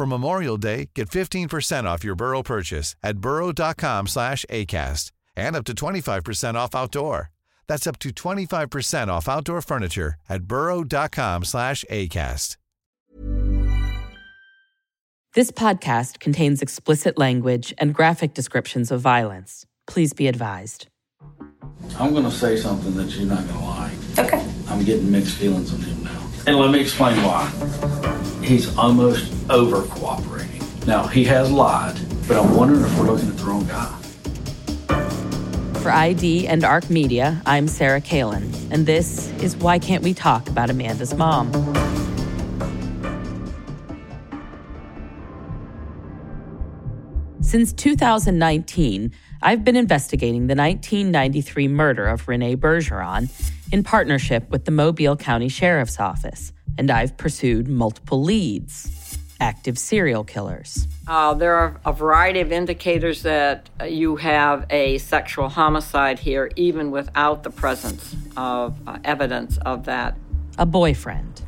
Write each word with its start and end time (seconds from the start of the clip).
For 0.00 0.06
Memorial 0.06 0.56
Day, 0.56 0.88
get 0.94 1.10
15% 1.10 1.84
off 1.84 2.02
your 2.02 2.14
Burrow 2.14 2.42
purchase 2.42 2.96
at 3.02 3.18
burrow.com 3.18 4.06
slash 4.06 4.46
ACAST 4.48 5.12
and 5.36 5.54
up 5.54 5.64
to 5.66 5.74
25% 5.74 6.54
off 6.54 6.74
outdoor. 6.74 7.30
That's 7.66 7.86
up 7.86 7.98
to 7.98 8.08
25% 8.08 9.08
off 9.08 9.28
outdoor 9.28 9.60
furniture 9.60 10.14
at 10.26 10.44
burrow.com 10.44 11.44
slash 11.44 11.84
ACAST. 11.90 12.56
This 15.34 15.50
podcast 15.50 16.18
contains 16.18 16.62
explicit 16.62 17.18
language 17.18 17.74
and 17.76 17.92
graphic 17.92 18.32
descriptions 18.32 18.90
of 18.90 19.02
violence. 19.02 19.66
Please 19.86 20.14
be 20.14 20.28
advised. 20.28 20.88
I'm 21.98 22.12
going 22.12 22.24
to 22.24 22.30
say 22.30 22.56
something 22.56 22.96
that 22.96 23.10
you're 23.10 23.26
not 23.26 23.46
going 23.46 23.58
to 23.58 23.64
like. 23.66 23.92
Okay. 24.18 24.50
I'm 24.70 24.82
getting 24.82 25.12
mixed 25.12 25.36
feelings 25.36 25.74
on 25.74 25.80
him 25.82 26.04
now. 26.04 26.09
And 26.46 26.56
let 26.58 26.70
me 26.70 26.80
explain 26.80 27.22
why. 27.22 27.46
He's 28.42 28.76
almost 28.78 29.30
over 29.50 29.82
cooperating. 29.82 30.62
Now, 30.86 31.06
he 31.06 31.22
has 31.24 31.52
lied, 31.52 31.98
but 32.26 32.38
I'm 32.38 32.56
wondering 32.56 32.82
if 32.82 32.98
we're 32.98 33.06
looking 33.06 33.28
at 33.28 33.36
the 33.36 33.44
wrong 33.44 33.66
guy. 33.66 33.96
For 35.80 35.90
ID 35.90 36.46
and 36.48 36.64
ARC 36.64 36.88
Media, 36.88 37.42
I'm 37.44 37.68
Sarah 37.68 38.00
Kalin, 38.00 38.52
and 38.70 38.86
this 38.86 39.30
is 39.42 39.56
Why 39.56 39.78
Can't 39.78 40.02
We 40.02 40.14
Talk 40.14 40.48
About 40.48 40.70
Amanda's 40.70 41.14
Mom? 41.14 41.52
Since 47.42 47.72
2019, 47.74 49.12
I've 49.42 49.64
been 49.64 49.76
investigating 49.76 50.46
the 50.46 50.54
1993 50.54 51.68
murder 51.68 52.06
of 52.06 52.28
Renee 52.28 52.56
Bergeron 52.56 53.28
in 53.72 53.82
partnership 53.82 54.48
with 54.50 54.64
the 54.64 54.70
Mobile 54.70 55.16
County 55.16 55.48
Sheriff's 55.48 56.00
Office, 56.00 56.52
and 56.76 56.90
I've 56.90 57.16
pursued 57.16 57.68
multiple 57.68 58.22
leads 58.22 59.18
active 59.40 59.78
serial 59.78 60.22
killers. 60.22 60.86
Uh, 61.08 61.34
there 61.34 61.54
are 61.54 61.80
a 61.84 61.92
variety 61.92 62.40
of 62.40 62.52
indicators 62.52 63.22
that 63.22 63.70
uh, 63.80 63.84
you 63.84 64.16
have 64.16 64.66
a 64.70 64.98
sexual 64.98 65.48
homicide 65.48 66.18
here, 66.18 66.50
even 66.56 66.90
without 66.90 67.42
the 67.42 67.50
presence 67.50 68.14
of 68.36 68.76
uh, 68.86 68.98
evidence 69.04 69.58
of 69.58 69.86
that. 69.86 70.16
A 70.58 70.66
boyfriend. 70.66 71.42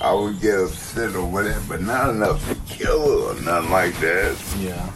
I 0.00 0.12
would 0.12 0.40
get 0.40 0.58
upset 0.58 1.14
over 1.14 1.44
that, 1.44 1.62
but 1.68 1.82
not 1.82 2.10
enough 2.10 2.46
to 2.48 2.54
kill 2.74 3.28
her 3.28 3.38
or 3.38 3.42
nothing 3.42 3.70
like 3.70 3.98
that. 4.00 4.36
Yeah. 4.58 4.90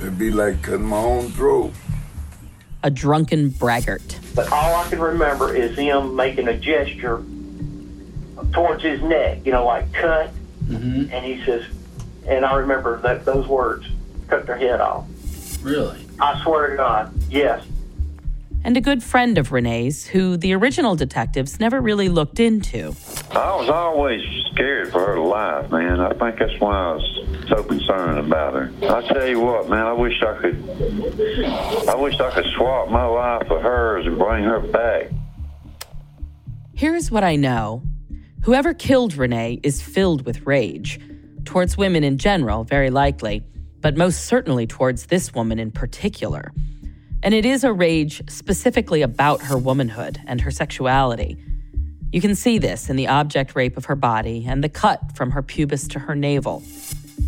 It'd 0.00 0.18
be 0.18 0.30
like 0.30 0.62
cutting 0.62 0.86
my 0.86 0.96
own 0.96 1.30
throat. 1.32 1.72
A 2.84 2.90
drunken 2.90 3.50
braggart. 3.50 4.18
But 4.38 4.52
all 4.52 4.76
I 4.76 4.88
can 4.88 5.00
remember 5.00 5.52
is 5.52 5.76
him 5.76 6.14
making 6.14 6.46
a 6.46 6.56
gesture 6.56 7.24
towards 8.52 8.84
his 8.84 9.02
neck, 9.02 9.44
you 9.44 9.50
know, 9.50 9.66
like 9.66 9.92
cut. 9.92 10.30
Mm-hmm. 10.64 11.12
And 11.12 11.26
he 11.26 11.44
says, 11.44 11.66
and 12.24 12.44
I 12.44 12.54
remember 12.54 13.00
that 13.00 13.24
those 13.24 13.48
words, 13.48 13.88
cut 14.28 14.46
their 14.46 14.56
head 14.56 14.80
off. 14.80 15.08
Really? 15.60 16.06
I 16.20 16.40
swear 16.44 16.70
to 16.70 16.76
God, 16.76 17.12
yes. 17.28 17.66
And 18.64 18.76
a 18.76 18.80
good 18.80 19.02
friend 19.02 19.38
of 19.38 19.52
Renee's, 19.52 20.06
who 20.06 20.36
the 20.36 20.52
original 20.52 20.94
detectives 20.96 21.60
never 21.60 21.80
really 21.80 22.08
looked 22.08 22.40
into. 22.40 22.94
I 23.30 23.56
was 23.56 23.68
always 23.68 24.22
scared 24.52 24.90
for 24.90 25.04
her 25.06 25.20
life, 25.20 25.70
man. 25.70 26.00
I 26.00 26.12
think 26.14 26.38
that's 26.38 26.60
why 26.60 26.74
I 26.74 26.94
was 26.94 27.48
so 27.48 27.62
concerned 27.62 28.18
about 28.18 28.54
her. 28.54 28.72
I 28.82 29.06
tell 29.06 29.26
you 29.26 29.40
what, 29.40 29.68
man, 29.68 29.86
I 29.86 29.92
wish 29.92 30.20
I 30.22 30.36
could, 30.38 30.56
I 31.88 31.94
wish 31.94 32.18
I 32.18 32.30
could 32.34 32.46
swap 32.56 32.90
my 32.90 33.06
life 33.06 33.46
for 33.46 33.60
hers 33.60 34.06
and 34.06 34.18
bring 34.18 34.44
her 34.44 34.60
back. 34.60 35.10
Here's 36.74 37.10
what 37.10 37.24
I 37.24 37.36
know 37.36 37.82
whoever 38.42 38.74
killed 38.74 39.16
Renee 39.16 39.60
is 39.62 39.82
filled 39.82 40.26
with 40.26 40.46
rage. 40.46 41.00
Towards 41.44 41.76
women 41.76 42.04
in 42.04 42.18
general, 42.18 42.64
very 42.64 42.90
likely, 42.90 43.42
but 43.80 43.96
most 43.96 44.26
certainly 44.26 44.66
towards 44.66 45.06
this 45.06 45.32
woman 45.32 45.58
in 45.58 45.70
particular. 45.70 46.52
And 47.22 47.34
it 47.34 47.44
is 47.44 47.64
a 47.64 47.72
rage 47.72 48.22
specifically 48.30 49.02
about 49.02 49.42
her 49.42 49.58
womanhood 49.58 50.20
and 50.26 50.40
her 50.40 50.50
sexuality. 50.50 51.36
You 52.12 52.20
can 52.20 52.34
see 52.34 52.58
this 52.58 52.88
in 52.88 52.96
the 52.96 53.08
object 53.08 53.54
rape 53.54 53.76
of 53.76 53.86
her 53.86 53.96
body 53.96 54.46
and 54.46 54.62
the 54.62 54.68
cut 54.68 55.16
from 55.16 55.32
her 55.32 55.42
pubis 55.42 55.88
to 55.88 55.98
her 55.98 56.14
navel. 56.14 56.62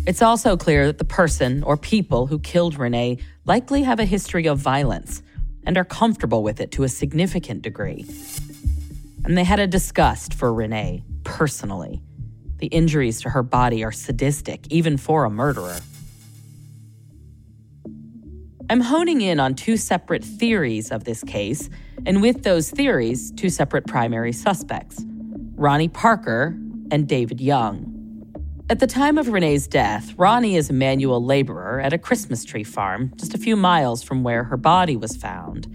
It's 0.07 0.21
also 0.21 0.57
clear 0.57 0.87
that 0.87 0.97
the 0.97 1.05
person 1.05 1.61
or 1.63 1.77
people 1.77 2.25
who 2.25 2.39
killed 2.39 2.79
Renee 2.79 3.19
likely 3.45 3.83
have 3.83 3.99
a 3.99 4.05
history 4.05 4.47
of 4.47 4.57
violence 4.57 5.21
and 5.65 5.77
are 5.77 5.85
comfortable 5.85 6.41
with 6.41 6.59
it 6.59 6.71
to 6.71 6.83
a 6.83 6.89
significant 6.89 7.61
degree. 7.61 8.05
And 9.23 9.37
they 9.37 9.43
had 9.43 9.59
a 9.59 9.67
disgust 9.67 10.33
for 10.33 10.51
Renee, 10.51 11.03
personally. 11.23 12.01
The 12.57 12.67
injuries 12.67 13.21
to 13.21 13.29
her 13.29 13.43
body 13.43 13.83
are 13.83 13.91
sadistic, 13.91 14.65
even 14.71 14.97
for 14.97 15.25
a 15.25 15.29
murderer. 15.29 15.77
I'm 18.71 18.79
honing 18.79 19.19
in 19.19 19.41
on 19.41 19.55
two 19.55 19.75
separate 19.75 20.23
theories 20.23 20.91
of 20.91 21.03
this 21.03 21.25
case, 21.25 21.69
and 22.05 22.21
with 22.21 22.43
those 22.43 22.69
theories, 22.69 23.33
two 23.33 23.49
separate 23.49 23.85
primary 23.85 24.31
suspects 24.31 25.03
Ronnie 25.57 25.89
Parker 25.89 26.57
and 26.89 27.05
David 27.05 27.41
Young. 27.41 27.93
At 28.69 28.79
the 28.79 28.87
time 28.87 29.17
of 29.17 29.27
Renee's 29.27 29.67
death, 29.67 30.13
Ronnie 30.15 30.55
is 30.55 30.69
a 30.69 30.73
manual 30.73 31.21
laborer 31.21 31.81
at 31.81 31.91
a 31.91 31.97
Christmas 31.97 32.45
tree 32.45 32.63
farm 32.63 33.11
just 33.17 33.33
a 33.33 33.37
few 33.37 33.57
miles 33.57 34.03
from 34.03 34.23
where 34.23 34.45
her 34.45 34.55
body 34.55 34.95
was 34.95 35.17
found. 35.17 35.67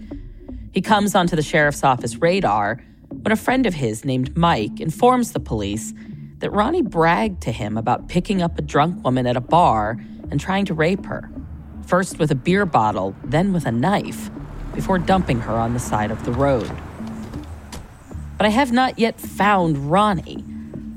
He 0.73 0.81
comes 0.81 1.13
onto 1.13 1.35
the 1.35 1.43
sheriff's 1.43 1.83
office 1.83 2.15
radar 2.15 2.83
when 3.09 3.31
a 3.31 3.35
friend 3.35 3.67
of 3.67 3.75
his 3.75 4.05
named 4.05 4.35
Mike 4.35 4.79
informs 4.79 5.33
the 5.33 5.39
police 5.39 5.93
that 6.39 6.49
Ronnie 6.49 6.81
bragged 6.81 7.43
to 7.43 7.51
him 7.51 7.77
about 7.77 8.07
picking 8.07 8.41
up 8.41 8.57
a 8.57 8.63
drunk 8.63 9.03
woman 9.03 9.27
at 9.27 9.37
a 9.37 9.41
bar 9.41 9.99
and 10.31 10.39
trying 10.39 10.65
to 10.65 10.73
rape 10.73 11.05
her 11.05 11.29
first 11.87 12.19
with 12.19 12.29
a 12.31 12.35
beer 12.35 12.65
bottle, 12.65 13.15
then 13.23 13.53
with 13.53 13.65
a 13.65 13.71
knife, 13.71 14.29
before 14.75 14.99
dumping 14.99 15.39
her 15.39 15.53
on 15.53 15.73
the 15.73 15.79
side 15.79 16.11
of 16.11 16.23
the 16.25 16.31
road. 16.31 16.69
But 18.37 18.45
I 18.45 18.49
have 18.49 18.71
not 18.71 18.99
yet 18.99 19.19
found 19.19 19.89
Ronnie. 19.89 20.43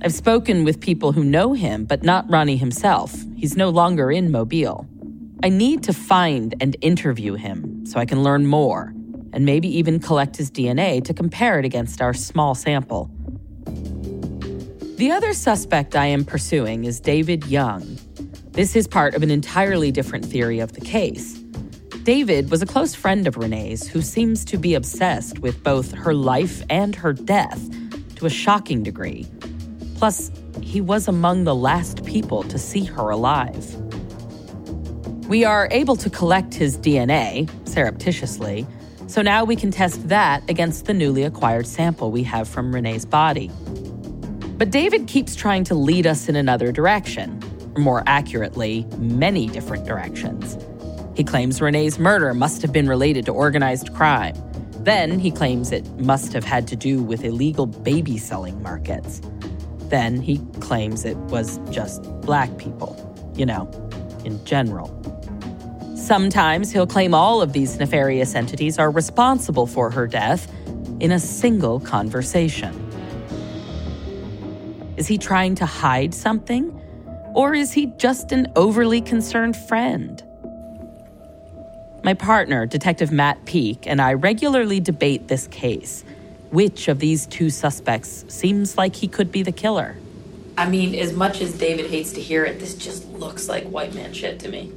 I've 0.02 0.12
spoken 0.12 0.64
with 0.64 0.80
people 0.80 1.12
who 1.12 1.24
know 1.24 1.52
him, 1.52 1.84
but 1.84 2.02
not 2.02 2.28
Ronnie 2.28 2.56
himself. 2.56 3.14
He's 3.36 3.56
no 3.56 3.70
longer 3.70 4.10
in 4.10 4.30
Mobile. 4.30 4.86
I 5.42 5.48
need 5.48 5.82
to 5.84 5.94
find 5.94 6.54
and 6.60 6.76
interview 6.82 7.34
him 7.34 7.86
so 7.86 7.98
I 7.98 8.04
can 8.04 8.22
learn 8.22 8.46
more, 8.46 8.92
and 9.32 9.46
maybe 9.46 9.68
even 9.78 10.00
collect 10.00 10.36
his 10.36 10.50
DNA 10.50 11.02
to 11.04 11.14
compare 11.14 11.58
it 11.58 11.64
against 11.64 12.02
our 12.02 12.12
small 12.12 12.54
sample. 12.54 13.10
The 14.96 15.12
other 15.12 15.32
suspect 15.32 15.96
I 15.96 16.06
am 16.06 16.26
pursuing 16.26 16.84
is 16.84 17.00
David 17.00 17.46
Young. 17.46 17.96
This 18.60 18.76
is 18.76 18.86
part 18.86 19.14
of 19.14 19.22
an 19.22 19.30
entirely 19.30 19.90
different 19.90 20.22
theory 20.22 20.60
of 20.60 20.74
the 20.74 20.82
case. 20.82 21.32
David 22.02 22.50
was 22.50 22.60
a 22.60 22.66
close 22.66 22.94
friend 22.94 23.26
of 23.26 23.38
Renee's 23.38 23.88
who 23.88 24.02
seems 24.02 24.44
to 24.44 24.58
be 24.58 24.74
obsessed 24.74 25.38
with 25.38 25.64
both 25.64 25.92
her 25.92 26.12
life 26.12 26.62
and 26.68 26.94
her 26.94 27.14
death 27.14 27.58
to 28.16 28.26
a 28.26 28.28
shocking 28.28 28.82
degree. 28.82 29.26
Plus, 29.94 30.30
he 30.60 30.82
was 30.82 31.08
among 31.08 31.44
the 31.44 31.54
last 31.54 32.04
people 32.04 32.42
to 32.42 32.58
see 32.58 32.84
her 32.84 33.08
alive. 33.08 33.64
We 35.26 35.42
are 35.42 35.66
able 35.70 35.96
to 35.96 36.10
collect 36.10 36.52
his 36.52 36.76
DNA 36.76 37.48
surreptitiously, 37.66 38.66
so 39.06 39.22
now 39.22 39.42
we 39.42 39.56
can 39.56 39.70
test 39.70 40.06
that 40.10 40.42
against 40.50 40.84
the 40.84 40.92
newly 40.92 41.22
acquired 41.22 41.66
sample 41.66 42.10
we 42.10 42.24
have 42.24 42.46
from 42.46 42.74
Renee's 42.74 43.06
body. 43.06 43.50
But 44.58 44.70
David 44.70 45.06
keeps 45.06 45.34
trying 45.34 45.64
to 45.64 45.74
lead 45.74 46.06
us 46.06 46.28
in 46.28 46.36
another 46.36 46.72
direction, 46.72 47.39
more 47.76 48.02
accurately, 48.06 48.86
many 48.98 49.46
different 49.46 49.84
directions. 49.84 50.58
He 51.16 51.24
claims 51.24 51.60
Renee's 51.60 51.98
murder 51.98 52.32
must 52.34 52.62
have 52.62 52.72
been 52.72 52.88
related 52.88 53.26
to 53.26 53.32
organized 53.32 53.94
crime. 53.94 54.34
Then 54.78 55.18
he 55.18 55.30
claims 55.30 55.72
it 55.72 55.86
must 55.98 56.32
have 56.32 56.44
had 56.44 56.66
to 56.68 56.76
do 56.76 57.02
with 57.02 57.24
illegal 57.24 57.66
baby 57.66 58.16
selling 58.16 58.62
markets. 58.62 59.20
Then 59.88 60.20
he 60.20 60.38
claims 60.60 61.04
it 61.04 61.16
was 61.16 61.58
just 61.70 62.02
black 62.22 62.56
people, 62.56 62.96
you 63.36 63.44
know, 63.44 63.68
in 64.24 64.42
general. 64.44 64.88
Sometimes 65.96 66.72
he'll 66.72 66.86
claim 66.86 67.12
all 67.12 67.42
of 67.42 67.52
these 67.52 67.78
nefarious 67.78 68.34
entities 68.34 68.78
are 68.78 68.90
responsible 68.90 69.66
for 69.66 69.90
her 69.90 70.06
death 70.06 70.50
in 71.00 71.12
a 71.12 71.20
single 71.20 71.80
conversation. 71.80 72.74
Is 74.96 75.06
he 75.06 75.18
trying 75.18 75.54
to 75.56 75.66
hide 75.66 76.14
something? 76.14 76.79
Or 77.34 77.54
is 77.54 77.72
he 77.72 77.86
just 77.96 78.32
an 78.32 78.52
overly 78.56 79.00
concerned 79.00 79.56
friend? 79.56 80.22
My 82.02 82.14
partner, 82.14 82.66
Detective 82.66 83.12
Matt 83.12 83.44
Peak, 83.44 83.86
and 83.86 84.00
I 84.00 84.14
regularly 84.14 84.80
debate 84.80 85.28
this 85.28 85.46
case. 85.48 86.04
Which 86.50 86.88
of 86.88 86.98
these 86.98 87.26
two 87.26 87.50
suspects 87.50 88.24
seems 88.28 88.76
like 88.76 88.96
he 88.96 89.06
could 89.06 89.30
be 89.30 89.42
the 89.42 89.52
killer? 89.52 89.96
I 90.56 90.68
mean, 90.68 90.94
as 90.94 91.12
much 91.12 91.40
as 91.40 91.56
David 91.56 91.90
hates 91.90 92.12
to 92.14 92.20
hear 92.20 92.44
it, 92.44 92.58
this 92.58 92.74
just 92.74 93.06
looks 93.06 93.48
like 93.48 93.64
white 93.64 93.94
man 93.94 94.12
shit 94.12 94.40
to 94.40 94.48
me. 94.48 94.72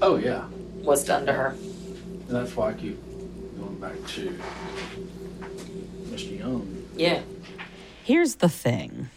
Oh, 0.00 0.16
yeah. 0.16 0.42
What's 0.82 1.04
done 1.04 1.26
to 1.26 1.32
her? 1.32 1.48
And 1.48 2.28
that's 2.28 2.56
why 2.56 2.70
I 2.70 2.72
keep 2.74 2.98
going 3.58 3.78
back 3.78 3.94
to 4.08 4.38
Mr. 6.10 6.38
Young. 6.38 6.86
Yeah. 6.96 7.22
Here's 8.02 8.36
the 8.36 8.48
thing 8.48 9.10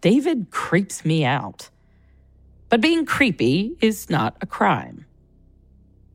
David 0.00 0.50
creeps 0.50 1.04
me 1.04 1.24
out. 1.24 1.70
But 2.68 2.80
being 2.80 3.04
creepy 3.04 3.76
is 3.80 4.08
not 4.08 4.36
a 4.40 4.46
crime. 4.46 5.04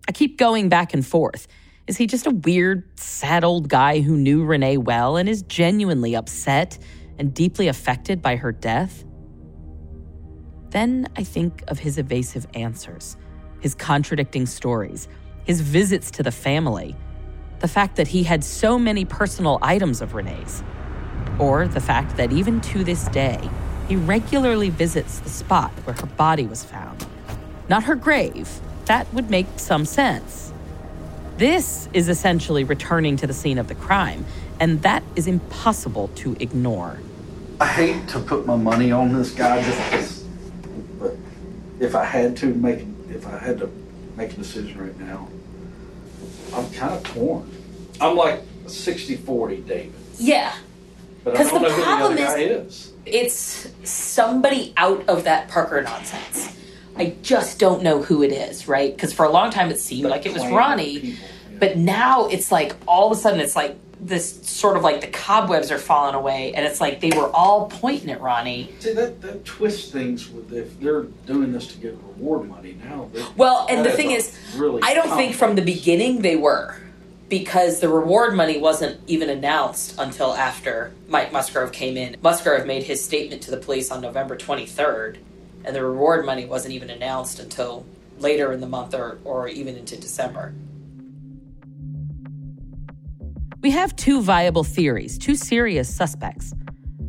I 0.07 0.11
keep 0.11 0.37
going 0.37 0.69
back 0.69 0.93
and 0.93 1.05
forth. 1.05 1.47
Is 1.85 1.97
he 1.97 2.07
just 2.07 2.25
a 2.25 2.31
weird, 2.31 2.99
sad 2.99 3.43
old 3.43 3.69
guy 3.69 3.99
who 3.99 4.17
knew 4.17 4.43
Renee 4.43 4.77
well 4.77 5.17
and 5.17 5.29
is 5.29 5.41
genuinely 5.43 6.15
upset 6.15 6.77
and 7.19 7.33
deeply 7.33 7.67
affected 7.67 8.21
by 8.21 8.37
her 8.37 8.51
death? 8.51 9.05
Then 10.69 11.07
I 11.15 11.23
think 11.23 11.63
of 11.67 11.79
his 11.79 11.97
evasive 11.97 12.47
answers, 12.53 13.17
his 13.61 13.75
contradicting 13.75 14.45
stories, 14.45 15.07
his 15.45 15.61
visits 15.61 16.11
to 16.11 16.23
the 16.23 16.31
family, 16.31 16.95
the 17.59 17.67
fact 17.67 17.95
that 17.95 18.07
he 18.07 18.23
had 18.23 18.43
so 18.43 18.77
many 18.77 19.05
personal 19.05 19.59
items 19.61 20.01
of 20.01 20.13
Renee's, 20.13 20.63
or 21.39 21.67
the 21.67 21.79
fact 21.79 22.17
that 22.17 22.31
even 22.31 22.59
to 22.61 22.83
this 22.83 23.07
day, 23.09 23.39
he 23.87 23.95
regularly 23.95 24.69
visits 24.69 25.19
the 25.19 25.29
spot 25.29 25.71
where 25.85 25.95
her 25.95 26.07
body 26.07 26.45
was 26.45 26.63
found. 26.63 27.05
Not 27.69 27.83
her 27.83 27.95
grave, 27.95 28.59
that 28.85 29.11
would 29.13 29.29
make 29.29 29.47
some 29.57 29.85
sense. 29.85 30.51
This 31.37 31.87
is 31.93 32.09
essentially 32.09 32.63
returning 32.63 33.17
to 33.17 33.27
the 33.27 33.33
scene 33.33 33.57
of 33.57 33.67
the 33.67 33.75
crime, 33.75 34.25
and 34.59 34.81
that 34.81 35.03
is 35.15 35.27
impossible 35.27 36.09
to 36.15 36.35
ignore. 36.39 36.99
I 37.59 37.67
hate 37.67 38.07
to 38.09 38.19
put 38.19 38.45
my 38.45 38.55
money 38.55 38.91
on 38.91 39.13
this 39.13 39.31
guy 39.31 39.61
just 39.63 39.91
because, 39.91 40.23
but 40.99 41.15
if 41.79 41.95
I 41.95 42.03
had 42.03 42.37
to 42.37 42.47
make, 42.53 42.85
if 43.09 43.25
I 43.27 43.37
had 43.37 43.59
to 43.59 43.71
make 44.15 44.33
a 44.33 44.35
decision 44.35 44.79
right 44.79 44.99
now, 44.99 45.27
I'm 46.53 46.69
kind 46.71 46.93
of 46.93 47.03
torn. 47.03 47.49
I'm 48.01 48.15
like 48.15 48.41
60-40 48.65 49.67
David, 49.67 49.93
Yeah. 50.17 50.53
Because 51.31 51.51
the 51.51 51.59
the 51.59 51.69
problem 51.69 52.17
is- 52.17 52.33
is. 52.35 52.91
It's 53.05 53.69
somebody 53.83 54.73
out 54.75 55.07
of 55.07 55.23
that 55.23 55.47
Parker 55.47 55.81
nonsense. 55.81 56.53
I 56.97 57.15
just 57.21 57.57
don't 57.57 57.81
know 57.81 58.01
who 58.01 58.23
it 58.23 58.31
is, 58.31 58.67
right? 58.67 58.93
Because 58.93 59.13
for 59.13 59.25
a 59.25 59.29
long 59.29 59.49
time 59.49 59.69
it 59.69 59.79
seemed 59.79 60.09
like 60.09 60.25
it 60.25 60.33
was 60.33 60.45
Ronnie, 60.47 60.99
people, 60.99 61.09
yeah. 61.51 61.57
but 61.59 61.77
now 61.77 62.27
it's 62.27 62.51
like 62.51 62.75
all 62.85 63.09
of 63.11 63.17
a 63.17 63.21
sudden 63.21 63.39
it's 63.39 63.55
like 63.55 63.77
this 63.99 64.41
sort 64.47 64.77
of 64.77 64.83
like 64.83 65.01
the 65.01 65.07
cobwebs 65.07 65.71
are 65.71 65.77
falling 65.77 66.15
away, 66.15 66.53
and 66.53 66.65
it's 66.65 66.79
like 66.81 66.99
they 66.99 67.11
were 67.11 67.29
all 67.33 67.67
pointing 67.67 68.11
at 68.11 68.21
Ronnie. 68.21 68.73
See 68.79 68.93
that 68.93 69.21
that 69.21 69.45
twists 69.45 69.91
things 69.91 70.29
with 70.29 70.53
if 70.53 70.79
they're 70.79 71.03
doing 71.25 71.51
this 71.51 71.67
to 71.67 71.77
get 71.77 71.93
reward 71.93 72.49
money 72.49 72.77
now. 72.83 73.09
Well, 73.35 73.65
and 73.69 73.85
the 73.85 73.91
thing 73.91 74.11
is 74.11 74.27
is, 74.29 74.59
really 74.59 74.81
I 74.83 74.93
don't 74.93 75.15
think 75.17 75.35
from 75.35 75.55
the 75.55 75.61
beginning 75.61 76.21
they 76.21 76.35
were. 76.35 76.75
Because 77.29 77.79
the 77.79 77.89
reward 77.89 78.35
money 78.35 78.57
wasn't 78.57 79.01
even 79.07 79.29
announced 79.29 79.95
until 79.97 80.33
after 80.33 80.93
Mike 81.07 81.31
Musgrove 81.33 81.71
came 81.71 81.97
in. 81.97 82.15
Musgrove 82.21 82.65
made 82.65 82.83
his 82.83 83.03
statement 83.03 83.41
to 83.43 83.51
the 83.51 83.57
police 83.57 83.91
on 83.91 84.01
November 84.01 84.37
23rd, 84.37 85.17
and 85.65 85.75
the 85.75 85.83
reward 85.83 86.25
money 86.25 86.45
wasn't 86.45 86.73
even 86.73 86.89
announced 86.89 87.39
until 87.39 87.85
later 88.19 88.53
in 88.53 88.61
the 88.61 88.67
month 88.67 88.93
or, 88.93 89.19
or 89.25 89.47
even 89.47 89.75
into 89.75 89.99
December. 89.99 90.53
We 93.61 93.71
have 93.71 93.95
two 93.95 94.21
viable 94.21 94.63
theories, 94.63 95.17
two 95.17 95.35
serious 95.35 95.93
suspects. 95.93 96.53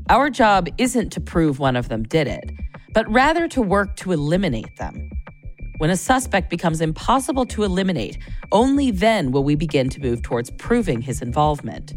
Our 0.08 0.30
job 0.30 0.68
isn't 0.78 1.10
to 1.12 1.20
prove 1.20 1.58
one 1.58 1.76
of 1.76 1.88
them 1.88 2.02
did 2.02 2.26
it, 2.26 2.50
but 2.94 3.08
rather 3.10 3.46
to 3.48 3.62
work 3.62 3.96
to 3.96 4.12
eliminate 4.12 4.76
them. 4.76 5.10
When 5.78 5.90
a 5.90 5.96
suspect 5.96 6.50
becomes 6.50 6.80
impossible 6.80 7.46
to 7.46 7.62
eliminate, 7.62 8.18
only 8.50 8.90
then 8.90 9.30
will 9.30 9.44
we 9.44 9.54
begin 9.54 9.88
to 9.90 10.00
move 10.00 10.22
towards 10.22 10.50
proving 10.50 11.00
his 11.00 11.22
involvement. 11.22 11.94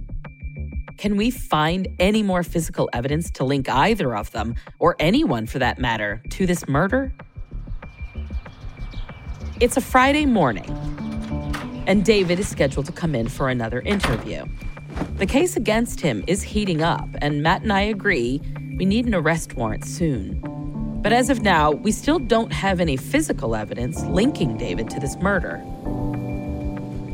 Can 0.98 1.18
we 1.18 1.32
find 1.32 1.88
any 2.00 2.22
more 2.22 2.44
physical 2.44 2.92
evidence 2.94 3.32
to 3.32 3.44
link 3.44 3.68
either 3.68 4.16
of 4.16 4.30
them, 4.34 4.54
or 4.78 4.96
anyone 5.00 5.48
for 5.48 5.58
that 5.58 5.80
matter, 5.80 6.22
to 6.30 6.46
this 6.46 6.68
murder? 6.68 7.12
It's 9.60 9.78
a 9.78 9.82
Friday 9.82 10.28
morning, 10.28 10.70
and 11.88 12.06
David 12.06 12.40
is 12.40 12.48
scheduled 12.48 12.86
to 12.86 12.92
come 12.92 13.16
in 13.16 13.28
for 13.28 13.50
another 13.50 13.82
interview. 13.82 14.46
The 15.16 15.26
case 15.26 15.58
against 15.58 16.02
him 16.02 16.24
is 16.28 16.44
heating 16.44 16.84
up, 16.84 17.10
and 17.20 17.42
Matt 17.42 17.64
and 17.64 17.74
I 17.74 17.82
agree 17.82 18.42
we 18.78 18.86
need 18.86 19.08
an 19.08 19.16
arrest 19.16 19.56
warrant 19.56 19.86
soon. 19.86 20.61
But 21.02 21.14
as 21.14 21.32
of 21.32 21.42
now, 21.42 21.72
we 21.72 21.92
still 21.92 22.20
don't 22.20 22.54
have 22.54 22.80
any 22.80 22.96
physical 22.96 23.56
evidence 23.56 24.04
linking 24.04 24.56
David 24.58 24.90
to 24.92 25.00
this 25.00 25.16
murder. 25.18 25.56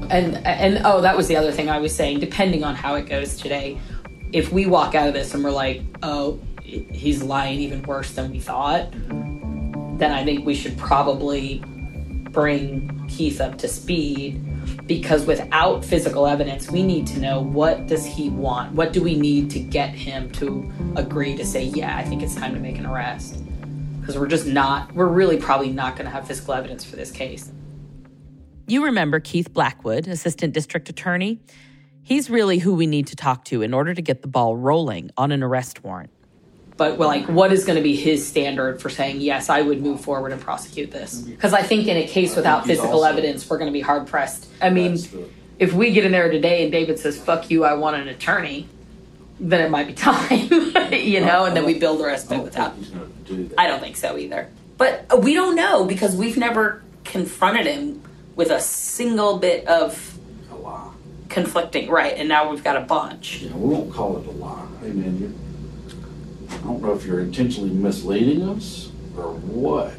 And 0.10 0.38
and 0.46 0.82
oh, 0.84 1.02
that 1.02 1.16
was 1.16 1.28
the 1.28 1.38
other 1.38 1.52
thing 1.52 1.70
I 1.70 1.80
was 1.80 1.96
saying. 1.96 2.20
Depending 2.20 2.64
on 2.64 2.76
how 2.76 2.96
it 2.96 3.08
goes 3.08 3.38
today, 3.38 3.78
if 4.34 4.52
we 4.52 4.66
walk 4.66 4.94
out 4.94 5.08
of 5.08 5.14
this 5.14 5.34
and 5.34 5.44
we're 5.44 5.52
like, 5.52 5.82
oh, 6.04 6.40
he's 6.62 7.24
lying 7.24 7.60
even 7.62 7.82
worse 7.84 8.12
than 8.12 8.32
we 8.32 8.40
thought, 8.40 8.92
then 8.92 10.12
I 10.12 10.24
think 10.24 10.46
we 10.46 10.54
should 10.54 10.78
probably 10.78 11.60
bring 12.32 13.06
Keith 13.08 13.40
up 13.40 13.58
to 13.60 13.68
speed 13.68 14.44
because 14.86 15.26
without 15.26 15.84
physical 15.84 16.28
evidence, 16.28 16.70
we 16.70 16.84
need 16.84 17.08
to 17.08 17.20
know 17.20 17.42
what 17.42 17.88
does 17.88 18.06
he 18.06 18.30
want? 18.30 18.74
What 18.74 18.92
do 18.94 19.02
we 19.02 19.16
need 19.16 19.50
to 19.52 19.60
get 19.60 19.90
him 19.90 20.30
to 20.34 20.70
agree 20.96 21.36
to 21.38 21.46
say, 21.46 21.64
yeah, 21.64 21.98
I 21.98 22.04
think 22.04 22.22
it's 22.22 22.36
time 22.36 22.54
to 22.54 22.60
make 22.60 22.78
an 22.78 22.86
arrest? 22.86 23.47
Because 24.08 24.22
we're 24.22 24.28
just 24.28 24.46
not, 24.48 24.96
we're 24.96 25.06
really 25.06 25.36
probably 25.36 25.70
not 25.70 25.98
going 25.98 26.06
to 26.06 26.12
have 26.12 26.26
physical 26.26 26.54
evidence 26.54 26.86
for 26.86 26.96
this 26.96 27.12
case. 27.12 27.52
You 28.66 28.86
remember 28.86 29.20
Keith 29.20 29.52
Blackwood, 29.52 30.08
Assistant 30.08 30.54
District 30.54 30.88
Attorney? 30.88 31.42
He's 32.04 32.30
really 32.30 32.58
who 32.60 32.74
we 32.74 32.88
need 32.88 33.08
to 33.08 33.18
talk 33.18 33.44
to 33.46 33.62
in 33.62 33.74
order 33.74 33.94
to 33.94 34.02
get 34.02 34.22
the 34.22 34.30
ball 34.30 34.56
rolling 34.56 35.12
on 35.18 35.34
an 35.34 35.44
arrest 35.44 35.84
warrant. 35.84 36.10
but 36.78 36.98
well, 36.98 37.10
like 37.10 37.26
what 37.28 37.52
is 37.52 37.66
going 37.66 37.76
to 37.76 37.84
be 37.84 37.98
his 37.98 38.26
standard 38.26 38.82
for 38.82 38.90
saying 38.90 39.20
yes 39.20 39.50
i 39.50 39.62
would 39.62 39.82
move 39.82 40.00
forward 40.00 40.32
and 40.32 40.40
prosecute 40.40 40.92
this 40.92 41.22
because 41.22 41.52
i 41.52 41.62
think 41.62 41.88
in 41.88 41.98
a 41.98 42.08
case 42.08 42.36
without 42.36 42.66
physical 42.66 42.92
also- 43.04 43.10
evidence 43.10 43.50
we're 43.50 43.58
going 43.58 43.68
to 43.68 43.74
be 43.74 43.82
hard 43.82 44.06
pressed 44.08 44.48
i 44.62 44.70
mean 44.70 44.94
the- 44.94 45.28
if 45.60 45.74
we 45.74 45.92
get 45.92 46.06
in 46.06 46.12
there 46.12 46.30
today 46.32 46.62
and 46.64 46.72
david 46.72 47.00
says 47.00 47.20
fuck 47.20 47.50
you 47.50 47.66
i 47.66 47.74
want 47.74 47.96
an 47.98 48.08
attorney 48.08 48.70
then 49.40 49.62
it 49.62 49.70
might 49.70 49.88
be 49.88 49.94
time 50.10 50.50
you 50.92 51.20
know 51.22 51.46
and 51.46 51.56
then 51.56 51.66
we 51.66 51.78
build 51.78 52.00
the 52.00 52.06
rest 52.06 52.32
of 52.32 52.40
it 52.40 52.44
without 52.44 52.74
think 52.74 52.86
he's 52.86 52.94
going 52.96 53.14
to 53.26 53.48
do 53.48 53.56
i 53.58 53.68
don't 53.68 53.80
think 53.80 53.96
so 53.96 54.18
either 54.18 54.50
but 54.78 55.06
uh, 55.12 55.18
we 55.18 55.34
don't 55.34 55.56
know 55.56 55.86
because 55.86 56.16
we've 56.16 56.38
never 56.38 56.82
confronted 57.04 57.66
him 57.66 58.02
with 58.36 58.50
a 58.52 58.60
single 58.60 59.38
bit 59.38 59.66
of 59.68 60.18
a 60.52 60.56
lie. 60.56 60.92
conflicting 61.30 61.90
right 61.90 62.16
and 62.18 62.28
now 62.30 62.50
we've 62.50 62.64
got 62.64 62.76
a 62.78 62.82
bunch 62.82 63.42
You 63.42 63.50
know, 63.50 63.58
we 63.58 63.74
won't 63.74 63.94
call 63.94 64.18
it 64.18 64.26
a 64.28 64.32
lie. 64.32 64.68
Hey 64.82 64.92
man, 64.92 65.18
you're, 65.20 65.32
I 66.58 66.62
don't 66.64 66.82
know 66.82 66.94
if 66.94 67.06
you're 67.06 67.20
intentionally 67.20 67.70
misleading 67.70 68.48
us 68.50 68.92
or 69.18 69.34
what, 69.34 69.96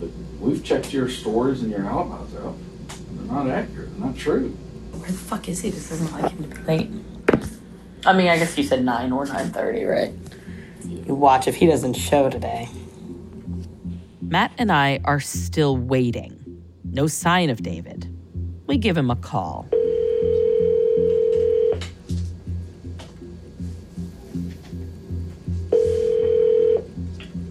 but 0.00 0.10
we've 0.40 0.62
checked 0.62 0.92
your 0.92 1.08
stories 1.08 1.62
and 1.62 1.70
your 1.70 1.84
alibis 1.86 2.34
out. 2.36 2.54
They're 3.12 3.32
not 3.32 3.48
accurate, 3.48 3.98
not 3.98 4.16
true. 4.16 4.50
Where 4.92 5.10
the 5.10 5.16
fuck 5.16 5.48
is 5.48 5.60
he? 5.60 5.70
This 5.70 5.90
isn't 5.90 6.12
like 6.12 6.30
him 6.32 6.50
to 6.50 6.56
be 6.56 6.62
late. 6.64 6.90
I 8.06 8.12
mean, 8.12 8.28
I 8.28 8.38
guess 8.38 8.56
you 8.56 8.64
said 8.64 8.84
nine 8.84 9.12
or 9.12 9.24
nine 9.26 9.50
thirty, 9.50 9.84
right? 9.84 10.12
You 10.84 11.14
watch 11.14 11.48
if 11.48 11.56
he 11.56 11.66
doesn't 11.66 11.94
show 11.94 12.30
today. 12.30 12.68
Matt 14.22 14.52
and 14.58 14.70
I 14.70 15.00
are 15.04 15.20
still 15.20 15.76
waiting. 15.76 16.34
No 16.84 17.06
sign 17.06 17.50
of 17.50 17.62
David. 17.62 18.08
We 18.66 18.76
give 18.78 18.96
him 18.96 19.10
a 19.10 19.16
call. 19.16 19.68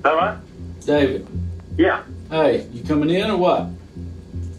Hello? 0.03 0.37
David, 0.85 1.27
Yeah. 1.77 2.03
hey, 2.29 2.65
you 2.71 2.83
coming 2.83 3.09
in 3.09 3.29
or 3.29 3.37
what? 3.37 3.67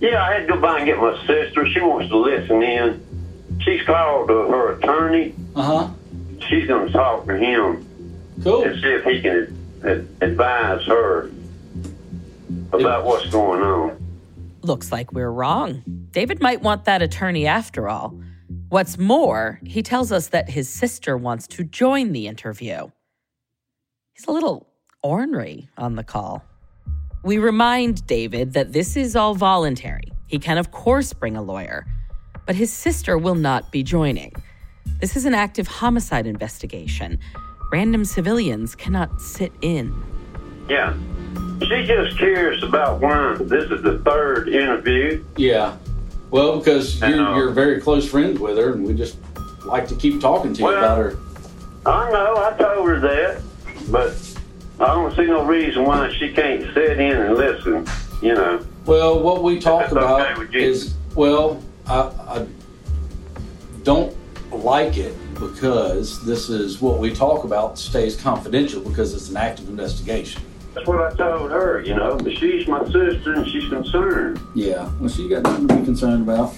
Yeah, 0.00 0.22
I 0.22 0.34
had 0.34 0.46
to 0.46 0.54
go 0.54 0.60
by 0.60 0.78
and 0.78 0.86
get 0.86 0.98
my 0.98 1.16
sister. 1.26 1.66
She 1.68 1.80
wants 1.80 2.08
to 2.10 2.16
listen 2.18 2.62
in. 2.62 3.00
She's 3.60 3.82
called 3.84 4.30
uh, 4.30 4.48
her 4.48 4.74
attorney. 4.74 5.34
Uh 5.58 5.62
huh. 5.62 5.88
She's 6.48 6.68
going 6.68 6.86
to 6.86 6.92
talk 6.92 7.26
to 7.26 7.36
him 7.36 7.84
Cool. 8.44 8.62
and 8.62 8.80
see 8.80 8.88
if 8.88 9.04
he 9.04 9.20
can 9.20 10.16
advise 10.20 10.84
her 10.86 11.30
about 12.72 13.04
what's 13.04 13.28
going 13.30 13.60
on. 13.62 13.96
Looks 14.62 14.92
like 14.92 15.12
we're 15.12 15.30
wrong. 15.32 15.82
David 16.12 16.40
might 16.40 16.62
want 16.62 16.84
that 16.84 17.02
attorney 17.02 17.46
after 17.46 17.88
all. 17.88 18.14
What's 18.68 18.98
more, 18.98 19.58
he 19.64 19.82
tells 19.82 20.12
us 20.12 20.28
that 20.28 20.48
his 20.50 20.68
sister 20.68 21.16
wants 21.16 21.48
to 21.48 21.64
join 21.64 22.12
the 22.12 22.28
interview. 22.28 22.90
He's 24.12 24.26
a 24.26 24.32
little 24.32 24.68
ornery 25.02 25.68
on 25.76 25.96
the 25.96 26.04
call. 26.04 26.44
We 27.24 27.38
remind 27.38 28.06
David 28.06 28.52
that 28.52 28.72
this 28.72 28.96
is 28.96 29.16
all 29.16 29.34
voluntary. 29.34 30.12
He 30.28 30.38
can, 30.38 30.56
of 30.58 30.70
course, 30.70 31.12
bring 31.12 31.36
a 31.36 31.42
lawyer, 31.42 31.84
but 32.46 32.54
his 32.54 32.72
sister 32.72 33.18
will 33.18 33.34
not 33.34 33.72
be 33.72 33.82
joining. 33.82 34.32
This 35.00 35.16
is 35.16 35.24
an 35.26 35.34
active 35.34 35.68
homicide 35.68 36.26
investigation. 36.26 37.20
Random 37.70 38.04
civilians 38.04 38.74
cannot 38.74 39.20
sit 39.20 39.52
in. 39.60 39.94
Yeah. 40.68 40.96
She's 41.60 41.86
just 41.86 42.18
curious 42.18 42.62
about 42.64 43.00
why 43.00 43.36
this 43.38 43.70
is 43.70 43.82
the 43.82 44.00
third 44.04 44.48
interview. 44.48 45.24
Yeah. 45.36 45.76
Well, 46.30 46.58
because 46.58 47.00
you're, 47.00 47.16
know. 47.16 47.36
you're 47.36 47.50
very 47.50 47.80
close 47.80 48.08
friends 48.08 48.40
with 48.40 48.58
her, 48.58 48.72
and 48.72 48.84
we 48.84 48.92
just 48.94 49.18
like 49.64 49.86
to 49.88 49.94
keep 49.94 50.20
talking 50.20 50.52
to 50.54 50.58
you 50.58 50.66
Well- 50.66 50.78
about 50.78 50.98
her. 50.98 51.18
I 51.86 52.10
know, 52.10 52.36
I 52.36 52.52
told 52.58 52.88
her 52.88 53.00
that, 53.00 53.40
but 53.90 54.14
I 54.80 54.94
don't 54.94 55.14
see 55.16 55.26
no 55.26 55.44
reason 55.44 55.84
why 55.84 56.12
she 56.18 56.32
can't 56.32 56.62
sit 56.74 56.98
in 56.98 57.16
and 57.16 57.34
listen, 57.34 57.86
you 58.20 58.34
know. 58.34 58.60
Well, 58.84 59.20
what 59.20 59.42
we 59.42 59.58
talk 59.58 59.90
about 59.92 60.38
okay 60.38 60.64
is 60.64 60.94
well, 61.14 61.62
I, 61.86 62.00
I 62.00 62.46
don't 63.84 64.14
like 64.52 64.96
it 64.96 65.14
because 65.34 66.24
this 66.24 66.48
is 66.48 66.80
what 66.80 66.98
we 66.98 67.12
talk 67.12 67.44
about 67.44 67.78
stays 67.78 68.20
confidential 68.20 68.80
because 68.80 69.14
it's 69.14 69.28
an 69.30 69.36
active 69.36 69.68
investigation. 69.68 70.42
That's 70.74 70.86
what 70.86 71.00
I 71.12 71.16
told 71.16 71.50
her, 71.50 71.82
you 71.82 71.94
know, 71.94 72.16
but 72.16 72.36
she's 72.36 72.66
my 72.68 72.84
sister 72.84 73.32
and 73.34 73.46
she's 73.48 73.68
concerned. 73.68 74.40
Yeah. 74.54 74.90
Well, 75.00 75.08
she 75.08 75.28
got 75.28 75.42
nothing 75.42 75.68
to 75.68 75.76
be 75.76 75.84
concerned 75.84 76.22
about. 76.22 76.54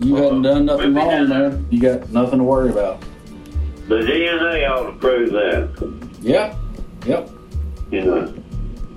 You 0.00 0.16
hadn't 0.16 0.42
done 0.42 0.64
nothing 0.66 0.94
wrong, 0.94 1.28
man. 1.28 1.66
You 1.70 1.80
got 1.80 2.10
nothing 2.10 2.38
to 2.38 2.44
worry 2.44 2.70
about. 2.70 3.02
The 3.88 3.96
DNA 3.96 4.68
ought 4.68 4.86
to 4.86 4.92
prove 4.98 5.30
that, 5.32 5.94
Yeah. 6.20 6.56
Yep. 7.06 7.30
you 7.90 8.04
know. 8.04 8.34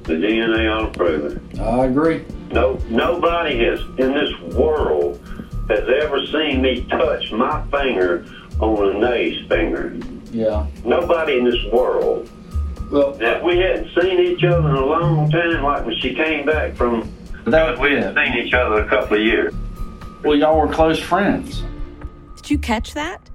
The 0.04 0.14
DNA 0.14 0.74
ought 0.74 0.94
to 0.94 0.98
prove 0.98 1.26
it. 1.26 1.60
I 1.60 1.86
agree. 1.86 2.24
No, 2.52 2.80
nobody 2.90 3.60
has 3.66 3.82
in 3.98 4.14
this 4.14 4.32
world 4.56 5.20
has 5.70 5.84
ever 6.02 6.26
seen 6.28 6.62
me 6.62 6.82
touch 6.90 7.32
my 7.32 7.62
finger 7.72 8.26
on 8.60 8.80
Renee's 8.80 9.48
finger. 9.48 9.96
Yeah. 10.32 10.66
Nobody 10.86 11.38
in 11.38 11.46
this 11.46 11.64
world. 11.72 12.30
Well, 12.92 13.16
Now, 13.20 13.38
if 13.38 13.44
we 13.44 13.58
hadn't 13.58 13.90
seen 14.00 14.20
each 14.20 14.44
other 14.44 14.70
in 14.70 14.76
a 14.76 14.86
long 14.86 15.30
time, 15.30 15.62
like 15.64 15.86
when 15.86 15.96
she 16.00 16.14
came 16.14 16.46
back 16.46 16.74
from, 16.76 17.10
That- 17.46 17.80
we 17.80 17.92
hadn't 17.94 18.16
seen 18.16 18.46
each 18.46 18.54
other 18.54 18.82
a 18.82 18.88
couple 18.88 19.18
of 19.18 19.24
years. 19.24 19.54
well, 20.24 20.36
y'all 20.36 20.60
were 20.60 20.68
close 20.74 21.00
friends. 21.00 21.64
Did 22.38 22.50
you 22.50 22.58
catch 22.58 22.94
that? 22.94 23.30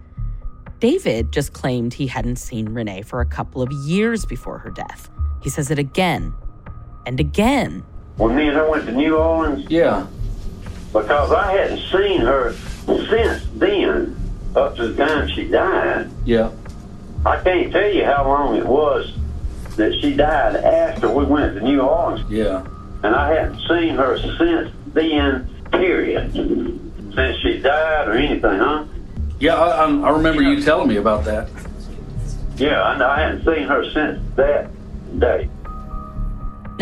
David 0.80 1.32
just 1.32 1.52
claimed 1.52 1.94
he 1.94 2.06
hadn't 2.08 2.36
seen 2.36 2.68
Renee 2.70 3.02
for 3.02 3.20
a 3.20 3.26
couple 3.26 3.62
of 3.62 3.70
years 3.72 4.24
before 4.26 4.58
her 4.58 4.70
death. 4.70 5.08
He 5.42 5.48
says 5.48 5.70
it 5.70 5.78
again 5.78 6.34
and 7.06 7.20
again. 7.20 7.84
When 8.16 8.34
me 8.34 8.48
and 8.48 8.56
her 8.56 8.68
went 8.68 8.86
to 8.86 8.92
New 8.92 9.16
Orleans, 9.16 9.66
Yeah. 9.70 10.06
Because 10.92 11.32
I 11.32 11.52
hadn't 11.52 11.78
seen 11.90 12.20
her 12.20 12.52
since 12.86 13.46
then, 13.54 14.16
up 14.54 14.76
to 14.76 14.88
the 14.88 15.04
time 15.06 15.28
she 15.28 15.48
died. 15.48 16.10
Yeah. 16.24 16.50
I 17.24 17.40
can't 17.42 17.72
tell 17.72 17.88
you 17.90 18.04
how 18.04 18.26
long 18.26 18.56
it 18.56 18.66
was 18.66 19.12
that 19.76 19.94
she 20.00 20.14
died 20.14 20.56
after 20.56 21.08
we 21.10 21.24
went 21.24 21.54
to 21.54 21.60
New 21.64 21.80
Orleans, 21.80 22.30
Yeah. 22.30 22.64
and 23.02 23.14
I 23.14 23.34
hadn't 23.34 23.60
seen 23.68 23.94
her 23.96 24.18
since 24.18 24.70
then. 24.92 25.48
Period. 25.72 26.32
Since 26.34 27.38
she 27.38 27.58
died 27.60 28.08
or 28.08 28.12
anything, 28.12 28.58
huh? 28.58 28.84
Yeah. 29.40 29.54
I, 29.54 29.86
I, 29.86 29.86
I 29.86 30.10
remember 30.10 30.42
you 30.42 30.62
telling 30.62 30.88
me 30.88 30.96
about 30.96 31.24
that. 31.24 31.48
Yeah, 32.56 32.82
I, 32.82 33.02
I 33.14 33.20
hadn't 33.22 33.44
seen 33.46 33.66
her 33.66 33.82
since 33.90 34.20
that 34.36 34.68
day. 35.18 35.48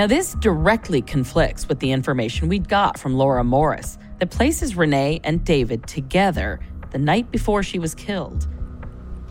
Now, 0.01 0.07
this 0.07 0.33
directly 0.37 1.03
conflicts 1.03 1.69
with 1.69 1.79
the 1.81 1.93
information 1.93 2.49
we'd 2.49 2.71
got 2.71 2.99
from 2.99 3.13
Laura 3.19 3.45
Morris 3.45 3.99
that 4.19 4.31
places 4.31 4.75
Renee 4.75 5.21
and 5.25 5.45
David 5.45 5.87
together 5.87 6.59
the 6.91 6.97
night 6.97 7.31
before 7.31 7.63
she 7.63 7.79
was 7.79 7.95
killed. 7.95 8.49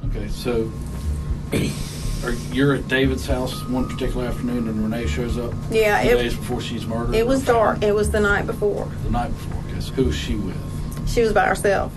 Okay, 0.05 0.27
so 0.27 0.71
you're 2.53 2.75
at 2.75 2.87
David's 2.87 3.25
house 3.25 3.65
one 3.67 3.89
particular 3.89 4.27
afternoon, 4.27 4.67
and 4.67 4.83
Renee 4.83 5.07
shows 5.07 5.39
up. 5.39 5.55
Yeah, 5.71 6.03
two 6.03 6.09
it- 6.09 6.21
days 6.21 6.35
before 6.35 6.61
she's 6.61 6.85
murdered. 6.85 7.15
It 7.15 7.25
was 7.25 7.43
dark. 7.43 7.81
It 7.81 7.95
was 7.95 8.11
the 8.11 8.19
night 8.19 8.45
before. 8.45 8.91
The 9.05 9.09
night 9.09 9.29
before. 9.29 9.63
Guess 9.73 9.89
who's 9.89 10.15
she 10.15 10.35
with? 10.35 11.09
She 11.09 11.23
was 11.23 11.33
by 11.33 11.47
herself. 11.47 11.91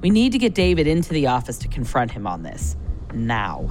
We 0.00 0.08
need 0.08 0.32
to 0.32 0.38
get 0.38 0.54
David 0.54 0.86
into 0.86 1.12
the 1.12 1.26
office 1.26 1.58
to 1.58 1.68
confront 1.68 2.10
him 2.10 2.26
on 2.26 2.42
this. 2.42 2.74
Now. 3.12 3.68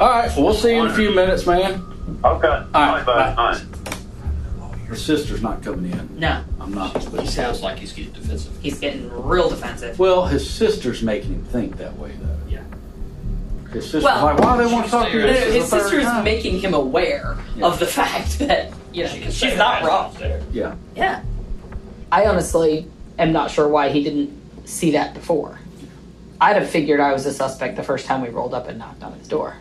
All 0.00 0.08
right, 0.08 0.30
well, 0.36 0.46
we'll 0.46 0.54
see 0.54 0.74
you 0.74 0.82
in 0.84 0.88
a 0.90 0.94
few 0.94 1.14
minutes, 1.14 1.46
man. 1.46 1.74
Okay. 2.24 2.46
All 2.48 2.64
right, 2.72 3.04
bye. 3.06 3.34
bye. 3.34 3.34
All 3.36 3.52
right. 3.52 3.62
Her 4.86 4.96
sister's 4.96 5.40
not 5.42 5.62
coming 5.62 5.90
in. 5.92 6.18
No, 6.18 6.42
I'm 6.60 6.74
not. 6.74 6.92
But 7.10 7.20
He 7.22 7.26
sounds 7.26 7.62
like 7.62 7.78
he's 7.78 7.92
getting 7.92 8.12
defensive. 8.12 8.52
he's 8.60 8.78
getting 8.78 9.10
real 9.24 9.48
defensive. 9.48 9.98
Well, 9.98 10.26
his 10.26 10.48
sister's 10.48 11.02
making 11.02 11.32
him 11.34 11.44
think 11.44 11.78
that 11.78 11.96
way, 11.98 12.12
though. 12.20 12.36
Yeah. 12.50 12.62
His 13.72 13.84
sister's 13.84 14.04
Well, 14.04 14.24
like, 14.24 14.38
why 14.38 14.56
do 14.58 14.66
they 14.68 14.72
want 14.72 14.84
to 14.86 14.90
talk 14.90 15.08
to 15.10 15.14
you? 15.18 15.26
His 15.26 15.64
the 15.70 15.76
third 15.76 15.82
sister 15.82 16.00
is 16.00 16.04
time. 16.06 16.24
making 16.24 16.58
him 16.58 16.74
aware 16.74 17.38
Yeah. 17.56 17.66
of 17.66 17.78
the 17.78 17.86
fact 17.86 18.38
that 18.40 18.72
you 18.92 19.04
know 19.04 19.08
She 19.10 19.20
can 19.20 19.30
she's 19.30 19.52
say 19.52 19.56
not 19.56 19.80
her 19.80 19.88
wrong. 19.88 20.14
There. 20.18 20.42
Yeah. 20.52 20.74
Yeah. 20.94 21.22
I 22.10 22.26
honestly 22.26 22.86
am 23.18 23.32
not 23.32 23.50
sure 23.50 23.68
why 23.68 23.88
he 23.88 24.02
didn't 24.04 24.66
see 24.68 24.90
that 24.90 25.14
before. 25.14 25.58
I'd 26.38 26.56
have 26.56 26.68
figured 26.68 27.00
I 27.00 27.12
was 27.14 27.24
a 27.24 27.32
suspect 27.32 27.76
the 27.76 27.82
first 27.82 28.04
time 28.04 28.20
we 28.20 28.28
rolled 28.28 28.52
up 28.52 28.68
and 28.68 28.78
knocked 28.78 29.02
on 29.02 29.14
his 29.14 29.26
door. 29.28 29.56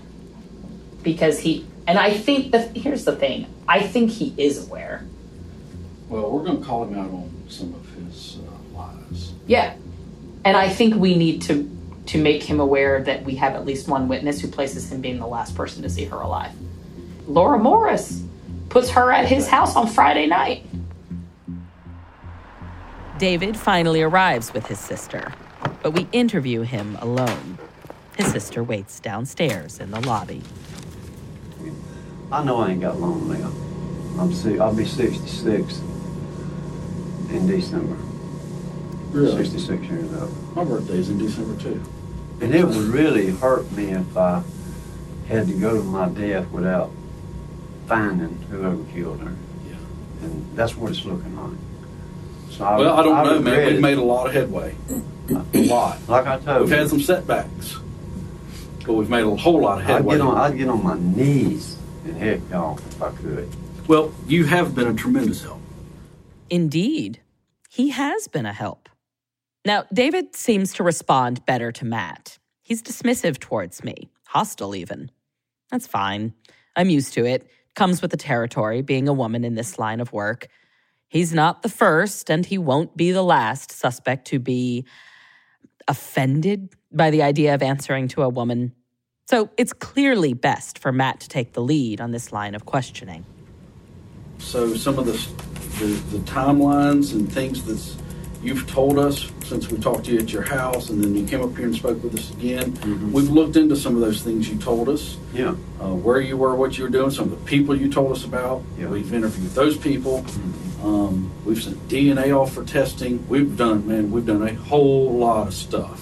Because 1.03 1.39
he, 1.39 1.65
and 1.87 1.97
I 1.97 2.11
think 2.11 2.51
that, 2.51 2.75
here's 2.75 3.05
the 3.05 3.15
thing 3.15 3.47
I 3.67 3.81
think 3.81 4.11
he 4.11 4.33
is 4.37 4.67
aware. 4.67 5.05
Well, 6.09 6.29
we're 6.31 6.43
going 6.43 6.59
to 6.59 6.65
call 6.65 6.85
him 6.85 6.99
out 6.99 7.09
on 7.09 7.45
some 7.47 7.73
of 7.73 7.87
his 7.93 8.37
uh, 8.37 8.77
lies. 8.77 9.33
Yeah. 9.47 9.75
And 10.43 10.57
I 10.57 10.69
think 10.69 10.95
we 10.95 11.15
need 11.15 11.41
to 11.43 11.69
to 12.07 12.21
make 12.21 12.43
him 12.43 12.59
aware 12.59 13.01
that 13.03 13.23
we 13.23 13.35
have 13.35 13.53
at 13.53 13.63
least 13.65 13.87
one 13.87 14.07
witness 14.07 14.41
who 14.41 14.47
places 14.47 14.91
him 14.91 15.01
being 15.01 15.19
the 15.19 15.27
last 15.27 15.55
person 15.55 15.83
to 15.83 15.89
see 15.89 16.03
her 16.05 16.17
alive. 16.17 16.51
Laura 17.27 17.57
Morris 17.57 18.23
puts 18.69 18.89
her 18.89 19.11
at 19.11 19.27
his 19.27 19.47
house 19.47 19.75
on 19.75 19.87
Friday 19.87 20.27
night. 20.27 20.65
David 23.17 23.55
finally 23.55 24.01
arrives 24.01 24.51
with 24.53 24.65
his 24.65 24.79
sister, 24.79 25.31
but 25.83 25.91
we 25.91 26.07
interview 26.11 26.61
him 26.61 26.97
alone. 27.01 27.57
His 28.17 28.31
sister 28.31 28.63
waits 28.63 28.99
downstairs 28.99 29.79
in 29.79 29.91
the 29.91 30.01
lobby. 30.01 30.41
I 32.31 32.43
know 32.43 32.57
I 32.57 32.71
ain't 32.71 32.81
got 32.81 32.99
long 32.99 33.27
left. 33.27 33.55
I'm 34.19 34.33
si- 34.33 34.59
I'll 34.59 34.73
be 34.75 34.85
66 34.85 35.79
in 37.29 37.47
December. 37.47 37.97
Really? 39.11 39.35
66 39.45 39.83
years 39.83 40.21
old. 40.21 40.55
My 40.55 40.63
birthday's 40.63 41.09
in 41.09 41.17
December, 41.17 41.61
too. 41.61 41.81
And 42.39 42.55
it 42.55 42.65
would 42.65 42.75
really 42.75 43.31
hurt 43.31 43.71
me 43.73 43.91
if 43.91 44.15
I 44.17 44.43
had 45.27 45.47
to 45.47 45.53
go 45.53 45.77
to 45.77 45.83
my 45.83 46.09
death 46.09 46.49
without 46.51 46.91
finding 47.87 48.41
whoever 48.49 48.83
killed 48.93 49.19
her. 49.21 49.33
Yeah. 49.69 49.75
And 50.23 50.55
that's 50.55 50.75
what 50.75 50.91
it's 50.91 51.05
looking 51.05 51.35
like. 51.37 51.57
So 52.51 52.65
I, 52.65 52.77
Well, 52.77 52.93
I 52.99 53.03
don't 53.03 53.25
know, 53.25 53.41
man. 53.41 53.65
We've 53.67 53.81
made 53.81 53.97
a 53.97 54.03
lot 54.03 54.27
of 54.27 54.33
headway. 54.33 54.75
A 55.53 55.63
lot. 55.65 55.99
Like 56.07 56.25
I 56.27 56.37
told 56.39 56.57
you. 56.57 56.61
We've 56.63 56.71
you, 56.71 56.77
had 56.77 56.89
some 56.89 57.01
setbacks, 57.01 57.77
but 58.85 58.93
we've 58.93 59.09
made 59.09 59.23
a 59.23 59.35
whole 59.35 59.61
lot 59.61 59.79
of 59.81 59.87
I'd 59.87 59.91
headway. 59.91 60.17
get, 60.17 60.21
on, 60.21 60.37
I'd 60.37 60.57
get 60.57 60.69
on 60.69 60.83
my 60.83 60.97
knees 60.99 61.77
and 62.05 62.17
heck 62.17 62.39
y'all 62.49 62.77
if 62.77 63.01
I 63.01 63.11
could. 63.11 63.49
Well, 63.87 64.13
you 64.27 64.45
have 64.45 64.75
been 64.75 64.87
a 64.87 64.93
tremendous 64.93 65.43
help. 65.43 65.61
Indeed, 66.49 67.21
he 67.69 67.89
has 67.89 68.27
been 68.27 68.45
a 68.45 68.53
help. 68.53 68.89
Now, 69.65 69.85
David 69.93 70.35
seems 70.35 70.73
to 70.73 70.83
respond 70.83 71.45
better 71.45 71.71
to 71.71 71.85
Matt. 71.85 72.39
He's 72.61 72.81
dismissive 72.81 73.39
towards 73.39 73.83
me, 73.83 74.09
hostile 74.27 74.75
even. 74.75 75.11
That's 75.69 75.87
fine. 75.87 76.33
I'm 76.75 76.89
used 76.89 77.13
to 77.13 77.25
it. 77.25 77.47
Comes 77.75 78.01
with 78.01 78.11
the 78.11 78.17
territory, 78.17 78.81
being 78.81 79.07
a 79.07 79.13
woman 79.13 79.43
in 79.43 79.55
this 79.55 79.79
line 79.79 79.99
of 79.99 80.11
work. 80.11 80.47
He's 81.07 81.33
not 81.33 81.61
the 81.61 81.69
first, 81.69 82.29
and 82.29 82.45
he 82.45 82.57
won't 82.57 82.95
be 82.97 83.11
the 83.11 83.23
last 83.23 83.71
suspect 83.71 84.27
to 84.27 84.39
be 84.39 84.85
offended 85.91 86.69
by 86.91 87.11
the 87.11 87.21
idea 87.21 87.53
of 87.53 87.61
answering 87.61 88.07
to 88.07 88.23
a 88.23 88.29
woman. 88.29 88.73
So 89.27 89.49
it's 89.57 89.73
clearly 89.73 90.33
best 90.33 90.79
for 90.79 90.91
Matt 90.91 91.19
to 91.19 91.29
take 91.29 91.53
the 91.53 91.61
lead 91.61 92.01
on 92.01 92.11
this 92.11 92.31
line 92.31 92.55
of 92.55 92.65
questioning. 92.65 93.25
So 94.39 94.73
some 94.75 94.97
of 94.97 95.05
the, 95.05 95.13
the, 95.79 96.17
the 96.17 96.23
timelines 96.25 97.13
and 97.13 97.31
things 97.31 97.63
that 97.65 98.01
you've 98.41 98.65
told 98.67 98.97
us 98.97 99.31
since 99.45 99.69
we 99.69 99.77
talked 99.77 100.05
to 100.05 100.13
you 100.13 100.19
at 100.19 100.31
your 100.33 100.41
house, 100.41 100.89
and 100.89 101.03
then 101.03 101.15
you 101.15 101.25
came 101.27 101.41
up 101.43 101.55
here 101.55 101.65
and 101.65 101.75
spoke 101.75 102.01
with 102.03 102.15
us 102.17 102.31
again. 102.31 102.71
Mhm. 102.71 103.11
We've 103.11 103.29
looked 103.29 103.55
into 103.55 103.75
some 103.75 103.93
of 103.95 104.01
those 104.01 104.21
things 104.23 104.49
you 104.49 104.57
told 104.57 104.89
us. 104.89 105.17
Yeah. 105.33 105.55
Uh, 105.79 105.93
where 105.93 106.19
you 106.19 106.37
were, 106.37 106.55
what 106.55 106.77
you 106.77 106.85
were 106.85 106.89
doing, 106.89 107.11
some 107.11 107.25
of 107.25 107.31
the 107.31 107.45
people 107.45 107.75
you 107.75 107.89
told 107.91 108.11
us 108.13 108.23
about. 108.25 108.63
Yeah. 108.79 108.87
We've 108.87 109.13
interviewed 109.13 109.51
those 109.51 109.77
people. 109.77 110.21
Mm-hmm. 110.21 110.70
Um, 110.83 111.31
we've 111.45 111.61
sent 111.61 111.87
DNA 111.87 112.35
off 112.35 112.53
for 112.53 112.63
testing. 112.63 113.27
We've 113.27 113.55
done, 113.55 113.87
man, 113.87 114.11
we've 114.11 114.25
done 114.25 114.47
a 114.47 114.53
whole 114.53 115.11
lot 115.13 115.47
of 115.47 115.53
stuff. 115.53 116.01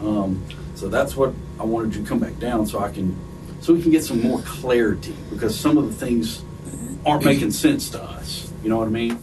Um, 0.00 0.44
so 0.74 0.88
that's 0.88 1.16
what 1.16 1.32
I 1.58 1.64
wanted 1.64 1.94
you 1.94 2.02
to 2.02 2.08
come 2.08 2.20
back 2.20 2.38
down 2.38 2.66
so 2.66 2.78
I 2.78 2.90
can, 2.90 3.16
so 3.60 3.74
we 3.74 3.82
can 3.82 3.90
get 3.90 4.04
some 4.04 4.22
more 4.22 4.40
clarity 4.42 5.16
because 5.30 5.58
some 5.58 5.78
of 5.78 5.86
the 5.86 5.92
things 5.92 6.42
aren't 7.04 7.24
making 7.24 7.50
sense 7.50 7.90
to 7.90 8.02
us. 8.02 8.52
You 8.62 8.68
know 8.68 8.78
what 8.78 8.86
I 8.86 8.90
mean? 8.90 9.18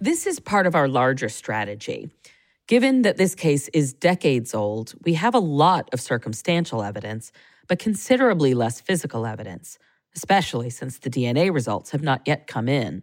This 0.00 0.26
is 0.26 0.40
part 0.40 0.66
of 0.66 0.74
our 0.74 0.88
larger 0.88 1.28
strategy. 1.28 2.10
Given 2.66 3.02
that 3.02 3.16
this 3.16 3.34
case 3.34 3.68
is 3.68 3.92
decades 3.92 4.54
old, 4.54 4.94
we 5.04 5.14
have 5.14 5.34
a 5.34 5.40
lot 5.40 5.88
of 5.92 6.00
circumstantial 6.00 6.82
evidence, 6.82 7.32
but 7.66 7.78
considerably 7.78 8.52
less 8.52 8.80
physical 8.80 9.26
evidence, 9.26 9.78
especially 10.14 10.70
since 10.70 10.98
the 10.98 11.08
DNA 11.08 11.52
results 11.52 11.90
have 11.92 12.02
not 12.02 12.22
yet 12.26 12.46
come 12.46 12.68
in. 12.68 13.02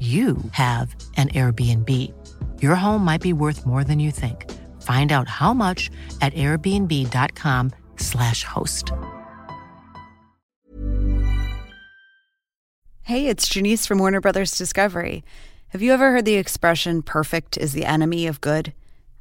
you 0.00 0.38
have 0.52 0.96
an 1.18 1.28
Airbnb. 1.28 1.90
Your 2.62 2.74
home 2.74 3.04
might 3.04 3.20
be 3.20 3.34
worth 3.34 3.66
more 3.66 3.84
than 3.84 3.98
you 3.98 4.10
think. 4.10 4.50
Find 4.80 5.12
out 5.12 5.28
how 5.28 5.52
much 5.52 5.90
at 6.22 6.32
airbnb.com/slash 6.32 8.44
host. 8.44 8.92
Hey, 13.02 13.26
it's 13.26 13.46
Janice 13.46 13.84
from 13.84 13.98
Warner 13.98 14.22
Brothers 14.22 14.56
Discovery. 14.56 15.22
Have 15.68 15.82
you 15.82 15.92
ever 15.92 16.12
heard 16.12 16.24
the 16.24 16.36
expression 16.36 17.02
perfect 17.02 17.58
is 17.58 17.74
the 17.74 17.84
enemy 17.84 18.26
of 18.26 18.40
good? 18.40 18.72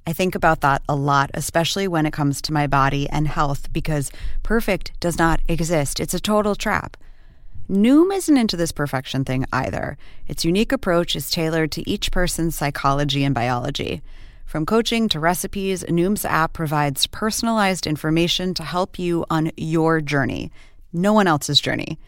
I 0.08 0.14
think 0.14 0.34
about 0.34 0.62
that 0.62 0.82
a 0.88 0.96
lot, 0.96 1.30
especially 1.34 1.86
when 1.88 2.06
it 2.06 2.14
comes 2.14 2.42
to 2.44 2.54
my 2.54 2.68
body 2.68 3.10
and 3.10 3.28
health, 3.28 3.74
because 3.74 4.12
perfect 4.44 4.98
does 5.00 5.20
not 5.20 5.42
exist. 5.48 6.00
It's 6.00 6.14
a 6.14 6.20
total 6.20 6.56
trap. 6.56 6.98
Noom 7.70 8.12
isn't 8.12 8.36
into 8.36 8.58
this 8.58 8.72
perfection 8.72 9.24
thing 9.24 9.46
either. 9.54 9.96
Its 10.28 10.44
unique 10.44 10.72
approach 10.72 11.16
is 11.16 11.30
tailored 11.30 11.72
to 11.74 11.88
each 11.88 12.12
person's 12.12 12.56
psychology 12.56 13.24
and 13.24 13.36
biology. 13.36 14.02
From 14.44 14.66
coaching 14.66 15.08
to 15.10 15.20
recipes, 15.20 15.84
Noom's 15.84 16.26
app 16.26 16.52
provides 16.52 17.06
personalized 17.06 17.86
information 17.86 18.56
to 18.56 18.64
help 18.64 18.98
you 18.98 19.24
on 19.30 19.52
your 19.56 20.02
journey, 20.02 20.52
no 20.92 21.14
one 21.14 21.28
else's 21.28 21.62
journey. 21.62 22.00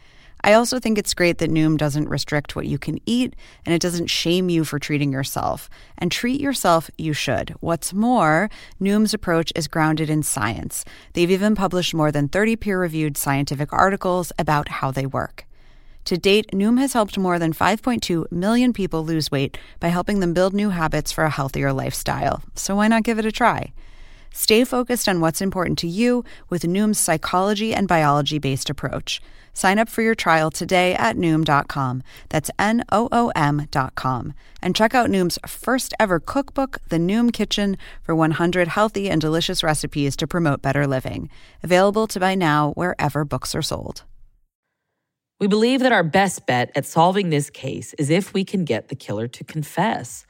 I 0.43 0.54
also 0.54 0.80
think 0.80 0.97
it's 0.97 1.13
great 1.13 1.38
that 1.38 1.52
Noom 1.52 1.78
doesn't 1.78 2.10
restrict 2.10 2.56
what 2.56 2.65
you 2.65 2.80
can 2.80 2.97
eat 3.06 3.36
and 3.63 3.76
it 3.76 3.84
doesn't 3.84 4.08
shame 4.08 4.50
you 4.50 4.63
for 4.63 4.80
treating 4.80 5.12
yourself. 5.12 5.69
And 5.95 6.12
treat 6.12 6.41
yourself, 6.41 6.89
you 6.97 7.13
should. 7.13 7.54
What's 7.60 7.93
more, 7.93 8.50
Noom's 8.82 9.13
approach 9.13 9.54
is 9.56 9.67
grounded 9.67 10.10
in 10.10 10.24
science. 10.24 10.84
They've 11.13 11.30
even 11.30 11.54
published 11.54 11.93
more 11.93 12.12
than 12.12 12.30
30 12.30 12.56
peer 12.56 12.82
reviewed 12.82 13.15
scientific 13.15 13.71
articles 13.71 14.32
about 14.39 14.67
how 14.67 14.89
they 14.89 15.06
work. 15.06 15.45
To 16.05 16.17
date, 16.17 16.51
Noom 16.51 16.79
has 16.79 16.93
helped 16.93 17.17
more 17.17 17.37
than 17.37 17.53
5.2 17.53 18.31
million 18.31 18.73
people 18.73 19.05
lose 19.05 19.31
weight 19.31 19.57
by 19.79 19.89
helping 19.89 20.19
them 20.19 20.33
build 20.33 20.53
new 20.53 20.69
habits 20.69 21.11
for 21.11 21.23
a 21.23 21.29
healthier 21.29 21.71
lifestyle. 21.71 22.41
So 22.55 22.75
why 22.75 22.87
not 22.87 23.03
give 23.03 23.19
it 23.19 23.25
a 23.25 23.31
try? 23.31 23.73
Stay 24.33 24.63
focused 24.63 25.09
on 25.09 25.19
what's 25.19 25.41
important 25.41 25.77
to 25.79 25.87
you 25.87 26.23
with 26.49 26.63
Noom's 26.63 26.97
psychology 26.97 27.73
and 27.73 27.87
biology 27.87 28.39
based 28.39 28.69
approach. 28.69 29.21
Sign 29.53 29.77
up 29.77 29.89
for 29.89 30.01
your 30.01 30.15
trial 30.15 30.49
today 30.49 30.95
at 30.95 31.17
Noom.com. 31.17 32.03
That's 32.29 32.49
N 32.57 32.83
O 32.91 33.09
O 33.11 33.31
M.com. 33.35 34.33
And 34.61 34.75
check 34.75 34.95
out 34.95 35.09
Noom's 35.09 35.37
first 35.45 35.93
ever 35.99 36.19
cookbook, 36.19 36.79
The 36.87 36.97
Noom 36.97 37.33
Kitchen, 37.33 37.77
for 38.01 38.15
100 38.15 38.69
healthy 38.69 39.09
and 39.09 39.19
delicious 39.19 39.63
recipes 39.63 40.15
to 40.15 40.27
promote 40.27 40.61
better 40.61 40.87
living. 40.87 41.29
Available 41.61 42.07
to 42.07 42.19
buy 42.19 42.35
now 42.35 42.71
wherever 42.71 43.25
books 43.25 43.53
are 43.53 43.61
sold. 43.61 44.03
We 45.41 45.47
believe 45.47 45.80
that 45.80 45.91
our 45.91 46.04
best 46.04 46.45
bet 46.45 46.71
at 46.75 46.86
solving 46.86 47.32
this 47.32 47.49
case 47.49 47.95
is 47.95 48.12
if 48.12 48.32
we 48.32 48.43
can 48.43 48.63
get 48.63 48.89
the 48.89 48.95
killer 48.95 49.27
to 49.30 49.43
confess. 49.43 50.27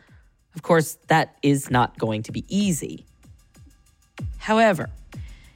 Of 0.55 0.61
course, 0.61 0.97
that 1.07 1.35
is 1.43 1.69
not 1.69 1.99
going 1.99 2.23
to 2.23 2.31
be 2.31 2.45
easy. 2.47 3.05
However, 4.37 4.89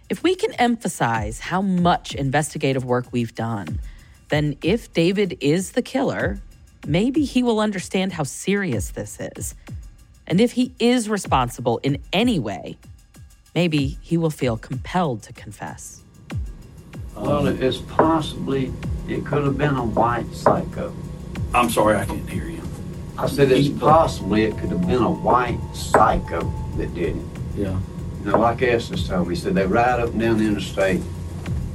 if 0.10 0.24
we 0.24 0.36
can 0.36 0.52
emphasize 0.56 1.40
how 1.40 1.62
much 1.62 2.14
investigative 2.14 2.84
work 2.84 3.06
we've 3.14 3.34
done, 3.34 3.80
then 4.28 4.58
if 4.62 4.92
David 4.92 5.38
is 5.40 5.72
the 5.72 5.82
killer, 5.82 6.42
maybe 6.86 7.24
he 7.24 7.42
will 7.42 7.62
understand 7.62 8.12
how 8.12 8.24
serious 8.24 8.90
this 8.90 9.18
is. 9.38 9.56
And 10.28 10.42
if 10.42 10.52
he 10.52 10.74
is 10.80 11.08
responsible 11.08 11.78
in 11.78 12.04
any 12.12 12.40
way, 12.40 12.78
maybe 13.56 13.98
he 14.02 14.18
will 14.18 14.32
feel 14.32 14.58
compelled 14.58 15.24
to 15.24 15.32
confess. 15.32 16.02
Well, 17.16 17.48
it's 17.48 17.78
possibly, 17.78 18.74
it 19.08 19.26
could 19.26 19.44
have 19.44 19.58
been 19.58 19.76
a 19.76 19.86
white 19.86 20.32
psycho. 20.34 20.94
I'm 21.54 21.70
sorry, 21.70 21.98
I 21.98 22.06
can't 22.06 22.30
hear 22.30 22.50
you. 22.50 22.62
I 23.18 23.28
said 23.28 23.52
it's 23.52 23.70
possibly 23.70 24.44
it 24.44 24.58
could 24.58 24.70
have 24.70 24.86
been 24.86 25.02
a 25.02 25.12
white 25.12 25.60
psycho 25.74 26.52
that 26.78 26.94
did 26.94 27.16
it. 27.16 27.26
Yeah. 27.56 27.80
You 28.20 28.32
know, 28.32 28.40
like 28.40 28.62
Estes 28.62 29.08
told 29.08 29.28
me, 29.28 29.36
he 29.36 29.42
said 29.42 29.56
they 29.56 29.66
ride 29.66 30.02
up 30.02 30.10
and 30.10 30.20
down 30.20 30.38
the 30.38 30.46
interstate 30.46 31.02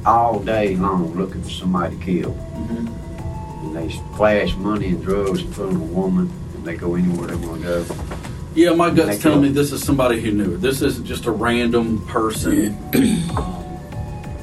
all 0.05 0.39
day 0.41 0.77
long 0.77 1.15
looking 1.15 1.43
for 1.43 1.51
somebody 1.51 1.97
to 1.97 2.05
kill. 2.05 2.31
Mm-hmm. 2.33 3.67
And 3.67 3.77
they 3.77 3.89
flash 4.17 4.55
money 4.57 4.89
and 4.89 5.03
drugs 5.03 5.41
in 5.41 5.53
front 5.53 5.73
of 5.73 5.81
a 5.81 5.85
woman, 5.85 6.31
and 6.55 6.65
they 6.65 6.77
go 6.77 6.95
anywhere 6.95 7.29
they 7.29 7.47
want 7.47 7.63
to 7.63 7.67
go. 7.67 7.87
Yeah, 8.55 8.75
my 8.75 8.91
gut's 8.91 9.23
telling 9.23 9.43
me 9.43 9.49
this 9.49 9.73
is 9.73 9.83
somebody 9.83 10.21
who 10.21 10.33
knew 10.33 10.51
her. 10.51 10.57
This 10.57 10.83
isn't 10.83 11.07
just 11.07 11.25
a 11.27 11.31
random 11.31 12.05
person. 12.07 12.77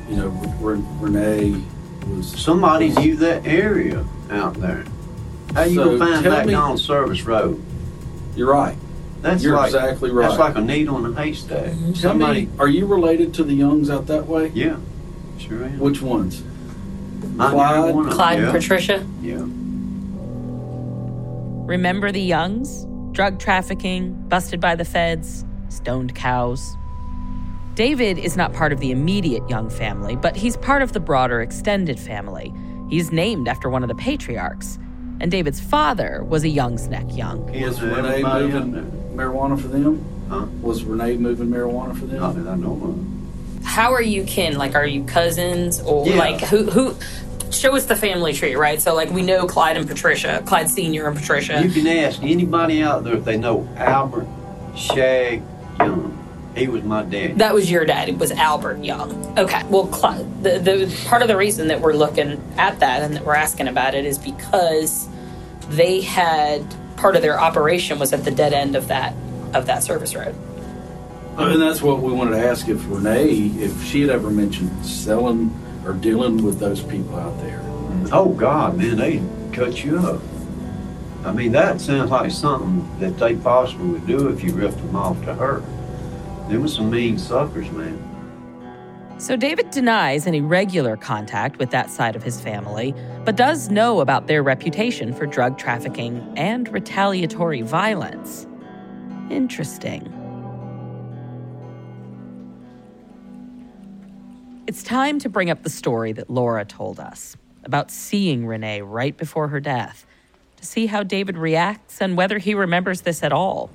You 0.10 0.16
know, 0.16 0.28
Re- 0.60 0.84
Renee 1.00 1.62
was 2.08 2.28
Somebody 2.40 2.90
knew 2.90 3.16
that 3.18 3.46
area 3.46 4.06
out 4.32 4.54
there. 4.56 4.86
How 5.54 5.64
you 5.64 5.76
So 5.76 5.86
gonna 5.86 5.98
find 6.00 6.24
tell 6.24 6.32
that 6.34 6.46
me- 6.48 6.54
on 6.54 6.78
Service 6.78 7.24
Road? 7.24 7.62
You're 8.36 8.52
right. 8.52 8.76
That's 9.22 9.44
You're 9.44 9.56
like, 9.56 9.68
exactly 9.68 10.12
right. 10.12 10.28
That's 10.28 10.40
like 10.40 10.56
a 10.56 10.62
needle 10.62 11.04
in 11.04 11.12
a 11.12 11.20
haystack. 11.22 11.74
Tell 11.74 11.96
Somebody, 11.96 12.46
me, 12.46 12.50
are 12.60 12.68
you 12.68 12.86
related 12.86 13.34
to 13.36 13.44
the 13.44 13.54
Youngs 13.54 13.90
out 13.90 14.06
that 14.08 14.28
way? 14.28 14.52
yeah, 14.54 14.78
sure 15.40 15.64
am. 15.66 15.80
Which 15.80 16.02
ones? 16.02 16.44
Not 17.36 17.52
Clyde? 17.54 17.80
one 17.96 18.06
of 18.06 18.10
them, 18.12 18.14
Clyde 18.14 18.38
and 18.40 18.46
yeah. 18.48 18.52
Patricia. 18.52 19.08
Yeah. 19.22 19.46
Remember 21.68 22.12
the 22.12 22.22
Youngs? 22.22 22.86
Drug 23.12 23.40
trafficking, 23.40 24.14
busted 24.30 24.62
by 24.62 24.76
the 24.76 24.86
feds, 24.86 25.44
stoned 25.70 26.14
cows. 26.16 26.78
David 27.82 28.18
is 28.18 28.36
not 28.36 28.54
part 28.54 28.74
of 28.74 28.80
the 28.80 28.90
immediate 28.90 29.48
Young 29.48 29.70
family, 29.70 30.16
but 30.16 30.36
he's 30.36 30.58
part 30.58 30.82
of 30.82 30.94
the 30.94 31.00
broader 31.00 31.42
extended 31.42 32.00
family. 32.00 32.52
He's 32.90 33.12
named 33.12 33.48
after 33.48 33.70
one 33.70 33.84
of 33.84 33.88
the 33.88 33.94
patriarchs. 33.94 34.80
And 35.20 35.30
David's 35.30 35.60
father 35.60 36.24
was 36.24 36.44
a 36.44 36.50
Young's 36.50 36.88
Neck 36.88 37.06
Young. 37.12 37.46
Was 37.46 37.54
Kids, 37.54 37.82
Renee 37.84 38.08
everybody 38.10 38.48
moving 38.48 38.72
there. 38.72 38.84
marijuana 39.28 39.62
for 39.62 39.68
them? 39.68 40.04
Huh? 40.28 40.48
Was 40.64 40.84
Renee 40.86 41.18
moving 41.18 41.50
marijuana 41.50 41.96
for 41.96 42.08
them? 42.08 42.20
Not 42.20 42.34
that 42.44 42.48
I 42.48 42.56
know 42.56 42.82
of. 43.60 43.64
How 43.64 43.94
are 43.94 44.02
you 44.02 44.24
kin? 44.24 44.58
Like, 44.58 44.74
are 44.74 44.86
you 44.86 45.04
cousins 45.04 45.80
or 45.82 46.08
Yeah. 46.08 46.16
like 46.18 46.42
who? 46.42 46.64
Who? 46.72 46.96
Show 47.52 47.76
us 47.76 47.86
the 47.86 47.96
family 47.96 48.34
tree, 48.34 48.56
right? 48.56 48.82
So, 48.82 48.96
like, 48.96 49.12
we 49.12 49.22
know 49.22 49.46
Clyde 49.46 49.78
and 49.78 49.88
Patricia, 49.88 50.42
Clyde 50.48 50.68
Senior 50.72 51.06
and 51.10 51.16
Patricia. 51.16 51.62
You 51.64 51.70
can 51.70 51.86
ask 51.86 52.24
anybody 52.24 52.82
out 52.82 53.04
there 53.04 53.14
if 53.18 53.24
they 53.24 53.38
know 53.38 53.70
Albert 53.78 54.26
Shag 54.76 55.44
Young. 55.80 56.24
He 56.58 56.68
was 56.68 56.84
my 56.84 57.04
dad. 57.04 57.38
That 57.38 57.54
was 57.54 57.70
your 57.70 57.86
dad. 57.86 58.10
It 58.10 58.18
was 58.18 58.32
Albert 58.32 58.84
Young. 58.84 59.38
Okay. 59.38 59.64
Well, 59.66 59.88
Clyde, 59.88 60.44
the, 60.44 60.58
the 60.60 61.06
part 61.06 61.22
of 61.22 61.28
the 61.28 61.38
reason 61.38 61.68
that 61.68 61.82
we're 61.82 61.94
looking 61.94 62.42
at 62.58 62.80
that 62.80 63.04
and 63.04 63.16
that 63.16 63.24
we're 63.24 63.36
asking 63.36 63.68
about 63.68 63.94
it 63.94 64.06
is 64.06 64.18
because 64.18 65.08
they 65.70 66.02
had 66.02 66.66
part 66.98 67.16
of 67.16 67.22
their 67.22 67.40
operation 67.40 68.00
was 68.00 68.12
at 68.12 68.24
the 68.24 68.32
dead 68.32 68.54
end 68.54 68.76
of 68.76 68.88
that 68.88 69.14
of 69.54 69.68
that 69.68 69.84
service 69.84 70.16
road. 70.16 70.36
And 71.38 71.62
that's 71.62 71.82
what 71.84 72.02
we 72.02 72.12
wanted 72.12 72.32
to 72.32 72.48
ask 72.48 72.68
if 72.68 72.84
Renee, 72.90 73.52
if 73.60 73.84
she 73.84 74.02
had 74.02 74.10
ever 74.10 74.32
mentioned 74.32 74.86
selling 74.86 75.56
or 75.86 75.94
dealing 75.94 76.44
with 76.44 76.60
those 76.60 76.82
people 76.82 77.16
out 77.16 77.40
there. 77.42 77.62
Oh 78.12 78.34
God, 78.36 78.78
man, 78.78 78.98
they 78.98 79.22
cut 79.54 79.84
you 79.84 80.00
up. 80.00 80.22
I 81.24 81.32
mean, 81.32 81.52
that 81.52 81.80
sounds 81.80 82.10
like 82.10 82.32
something 82.32 83.00
that 83.00 83.18
they 83.18 83.36
possibly 83.36 83.88
would 83.88 84.08
do 84.08 84.30
if 84.30 84.44
you 84.44 84.54
ripped 84.54 84.78
them 84.78 84.96
off 84.96 85.24
to 85.26 85.36
her. 85.36 85.64
Them 86.48 86.62
was 86.62 86.76
some 86.76 86.90
mean 86.90 87.18
suckers, 87.18 87.70
man. 87.72 88.02
So 89.20 89.36
David 89.36 89.72
denies 89.72 90.28
any 90.28 90.42
regular 90.42 90.96
contact 90.96 91.58
with 91.58 91.72
that 91.72 91.90
side 91.90 92.16
of 92.16 92.24
his 92.24 92.40
family, 92.40 92.94
but 93.26 93.36
does 93.36 93.70
know 93.70 94.00
about 94.00 94.28
their 94.28 94.44
reputation 94.44 95.12
for 95.12 95.26
drug 95.26 95.58
trafficking 95.58 96.34
and 96.38 96.70
retaliatory 96.70 97.64
violence. 97.64 98.46
Interesting. 99.30 100.14
It's 104.68 104.84
time 104.84 105.18
to 105.20 105.30
bring 105.30 105.50
up 105.50 105.64
the 105.64 105.70
story 105.70 106.14
that 106.14 106.30
Laura 106.30 106.64
told 106.64 107.00
us 107.00 107.36
about 107.64 107.90
seeing 107.90 108.46
Renee 108.46 108.82
right 108.82 109.18
before 109.18 109.48
her 109.48 109.60
death 109.60 110.06
to 110.58 110.66
see 110.66 110.86
how 110.86 111.04
David 111.04 111.38
reacts 111.38 112.02
and 112.02 112.16
whether 112.16 112.38
he 112.38 112.54
remembers 112.54 113.02
this 113.02 113.24
at 113.24 113.34
all. 113.34 113.70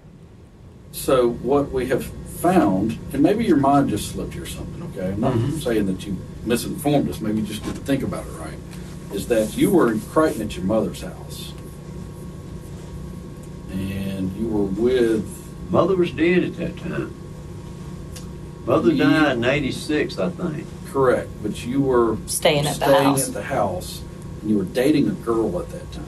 So 0.92 1.30
what 1.30 1.72
we 1.72 1.86
have 1.88 2.10
found, 2.42 2.98
and 3.12 3.22
maybe 3.22 3.44
your 3.44 3.56
mind 3.56 3.88
just 3.88 4.10
slipped 4.10 4.34
you 4.34 4.42
or 4.42 4.46
something, 4.46 4.82
okay? 4.90 5.12
I'm 5.12 5.20
not 5.20 5.34
mm-hmm. 5.34 5.58
saying 5.58 5.86
that 5.86 6.04
you 6.04 6.16
misinformed 6.44 7.08
us, 7.08 7.20
maybe 7.20 7.40
you 7.40 7.46
just 7.46 7.62
didn't 7.62 7.84
think 7.84 8.02
about 8.02 8.26
it 8.26 8.30
right, 8.32 8.58
is 9.12 9.28
that 9.28 9.56
you 9.56 9.70
were 9.70 9.92
in 9.92 10.00
Crichton 10.00 10.42
at 10.42 10.56
your 10.56 10.66
mother's 10.66 11.02
house. 11.02 11.52
And 13.70 14.32
you 14.36 14.48
were 14.48 14.64
with 14.64 15.42
Mother 15.70 15.96
was 15.96 16.10
dead 16.10 16.44
at 16.44 16.56
that 16.56 16.76
time. 16.76 17.14
Mother 18.66 18.94
died 18.94 19.38
in 19.38 19.44
'86, 19.44 20.18
I 20.18 20.28
think. 20.28 20.66
Correct, 20.92 21.30
but 21.42 21.64
you 21.64 21.80
were 21.80 22.18
Staying 22.26 22.66
at 22.66 22.78
the 22.78 22.84
staying 22.84 23.04
house. 23.04 23.28
at 23.28 23.34
the 23.34 23.42
house, 23.42 24.02
and 24.42 24.50
you 24.50 24.58
were 24.58 24.64
dating 24.64 25.08
a 25.08 25.12
girl 25.12 25.58
at 25.58 25.70
that 25.70 25.90
time. 25.92 26.04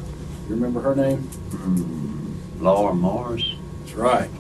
You 0.49 0.55
remember 0.55 0.83
her 0.83 0.95
name? 0.95 1.23
Mm, 1.51 2.61
Laura 2.61 2.93
Morris. 2.93 3.55
That's 3.81 3.95
right. 3.95 4.31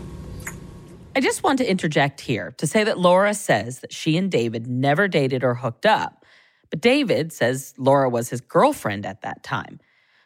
I 1.16 1.20
just 1.20 1.44
want 1.44 1.58
to 1.58 1.70
interject 1.70 2.20
here 2.20 2.52
to 2.58 2.66
say 2.66 2.82
that 2.82 2.98
Laura 2.98 3.34
says 3.34 3.78
that 3.80 3.92
she 3.92 4.16
and 4.16 4.32
David 4.32 4.66
never 4.66 5.06
dated 5.06 5.44
or 5.44 5.54
hooked 5.54 5.86
up. 5.86 6.24
But 6.70 6.80
David 6.80 7.32
says 7.32 7.72
Laura 7.78 8.10
was 8.10 8.30
his 8.30 8.40
girlfriend 8.40 9.06
at 9.06 9.20
that 9.22 9.44
time. 9.44 9.78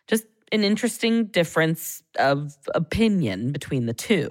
Just 0.07 0.25
an 0.51 0.65
interesting 0.65 1.27
difference 1.27 2.03
of 2.19 2.57
opinion 2.75 3.53
between 3.53 3.85
the 3.85 3.93
two. 3.93 4.31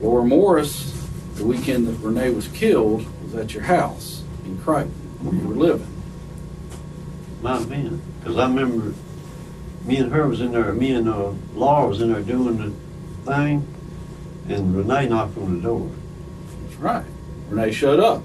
Laura 0.00 0.24
Morris, 0.24 1.06
the 1.34 1.44
weekend 1.44 1.86
that 1.86 1.92
Renee 2.04 2.30
was 2.30 2.48
killed, 2.48 3.06
was 3.22 3.36
at 3.36 3.54
your 3.54 3.62
house 3.62 4.24
in 4.44 4.58
Crichton, 4.58 4.90
where 5.20 5.34
you 5.36 5.46
were 5.46 5.54
living. 5.54 6.02
Might 7.42 7.60
have 7.60 7.70
been. 7.70 8.02
Because 8.18 8.38
I 8.38 8.48
remember 8.48 8.92
me 9.84 9.98
and 9.98 10.10
her 10.10 10.26
was 10.26 10.40
in 10.40 10.50
there, 10.50 10.72
me 10.72 10.94
and 10.94 11.08
uh, 11.08 11.30
Laura 11.54 11.86
was 11.86 12.02
in 12.02 12.12
there 12.12 12.22
doing 12.22 12.58
the 12.58 13.30
thing, 13.30 13.71
and 14.48 14.76
Renee 14.76 15.08
knocked 15.08 15.36
on 15.38 15.56
the 15.56 15.62
door. 15.62 15.90
That's 16.64 16.76
right. 16.76 17.04
Renee 17.48 17.72
showed 17.72 18.00
up, 18.00 18.22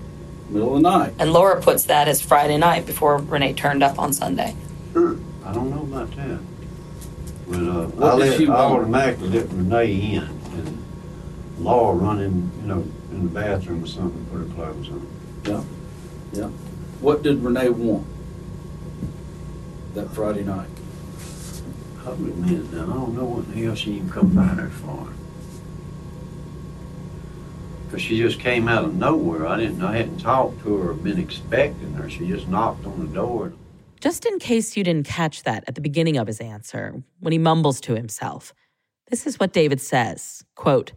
middle 0.49 0.75
of 0.75 0.81
the 0.81 0.89
night. 0.89 1.13
And 1.19 1.31
Laura 1.33 1.61
puts 1.61 1.83
that 1.85 2.07
as 2.07 2.21
Friday 2.21 2.57
night 2.57 2.85
before 2.85 3.17
Renee 3.17 3.53
turned 3.53 3.83
up 3.83 3.99
on 3.99 4.13
Sunday. 4.13 4.55
I 4.95 5.53
don't 5.53 5.69
know 5.69 5.81
about 5.83 6.15
that. 6.15 6.39
But 7.47 7.57
uh, 7.59 7.85
What 7.87 8.13
I, 8.15 8.19
did 8.19 8.29
let, 8.29 8.37
she 8.37 8.47
I 8.47 8.49
want? 8.49 8.81
automatically 8.81 9.29
let 9.29 9.49
Renee 9.49 10.15
in, 10.15 10.23
and 10.23 10.83
Laura 11.59 11.95
run 11.95 12.19
in, 12.21 12.51
you 12.61 12.67
know, 12.67 12.83
in 13.11 13.23
the 13.23 13.29
bathroom 13.29 13.83
or 13.83 13.87
something, 13.87 14.25
put 14.25 14.39
her 14.39 14.53
clothes 14.55 14.89
on. 14.89 15.07
Yeah. 15.45 15.63
Yeah. 16.33 16.47
What 16.99 17.23
did 17.23 17.41
Renee 17.41 17.69
want 17.69 18.05
that 19.93 20.09
Friday 20.11 20.43
night? 20.43 20.67
I 22.05 22.09
would 22.11 22.29
admit 22.29 22.71
now, 22.73 22.83
I 22.83 22.85
don't 22.87 23.15
know 23.15 23.25
what 23.25 23.49
the 23.53 23.63
hell 23.63 23.75
she 23.75 23.93
even 23.93 24.09
come 24.09 24.29
by 24.29 24.53
there 24.55 24.69
for. 24.69 25.07
Because 27.87 28.01
she 28.01 28.17
just 28.17 28.39
came 28.39 28.67
out 28.67 28.83
of 28.83 28.95
nowhere. 28.95 29.47
I 29.47 29.57
didn't, 29.57 29.81
I 29.81 29.97
hadn't 29.97 30.19
talked 30.19 30.61
to 30.63 30.77
her 30.77 30.91
or 30.91 30.93
been 30.93 31.19
expecting 31.19 31.93
her. 31.93 32.09
She 32.09 32.27
just 32.27 32.47
knocked 32.47 32.85
on 32.85 32.99
the 32.99 33.13
door. 33.13 33.53
Just 33.99 34.25
in 34.25 34.37
case 34.39 34.77
you 34.77 34.83
didn't 34.83 35.07
catch 35.07 35.43
that 35.43 35.63
at 35.67 35.75
the 35.75 35.81
beginning 35.81 36.17
of 36.17 36.27
his 36.27 36.39
answer, 36.39 37.01
when 37.19 37.31
he 37.31 37.39
mumbles 37.39 37.81
to 37.81 37.95
himself, 37.95 38.53
this 39.09 39.25
is 39.25 39.39
what 39.39 39.53
David 39.53 39.81
says 39.81 40.43
quote, 40.55 40.91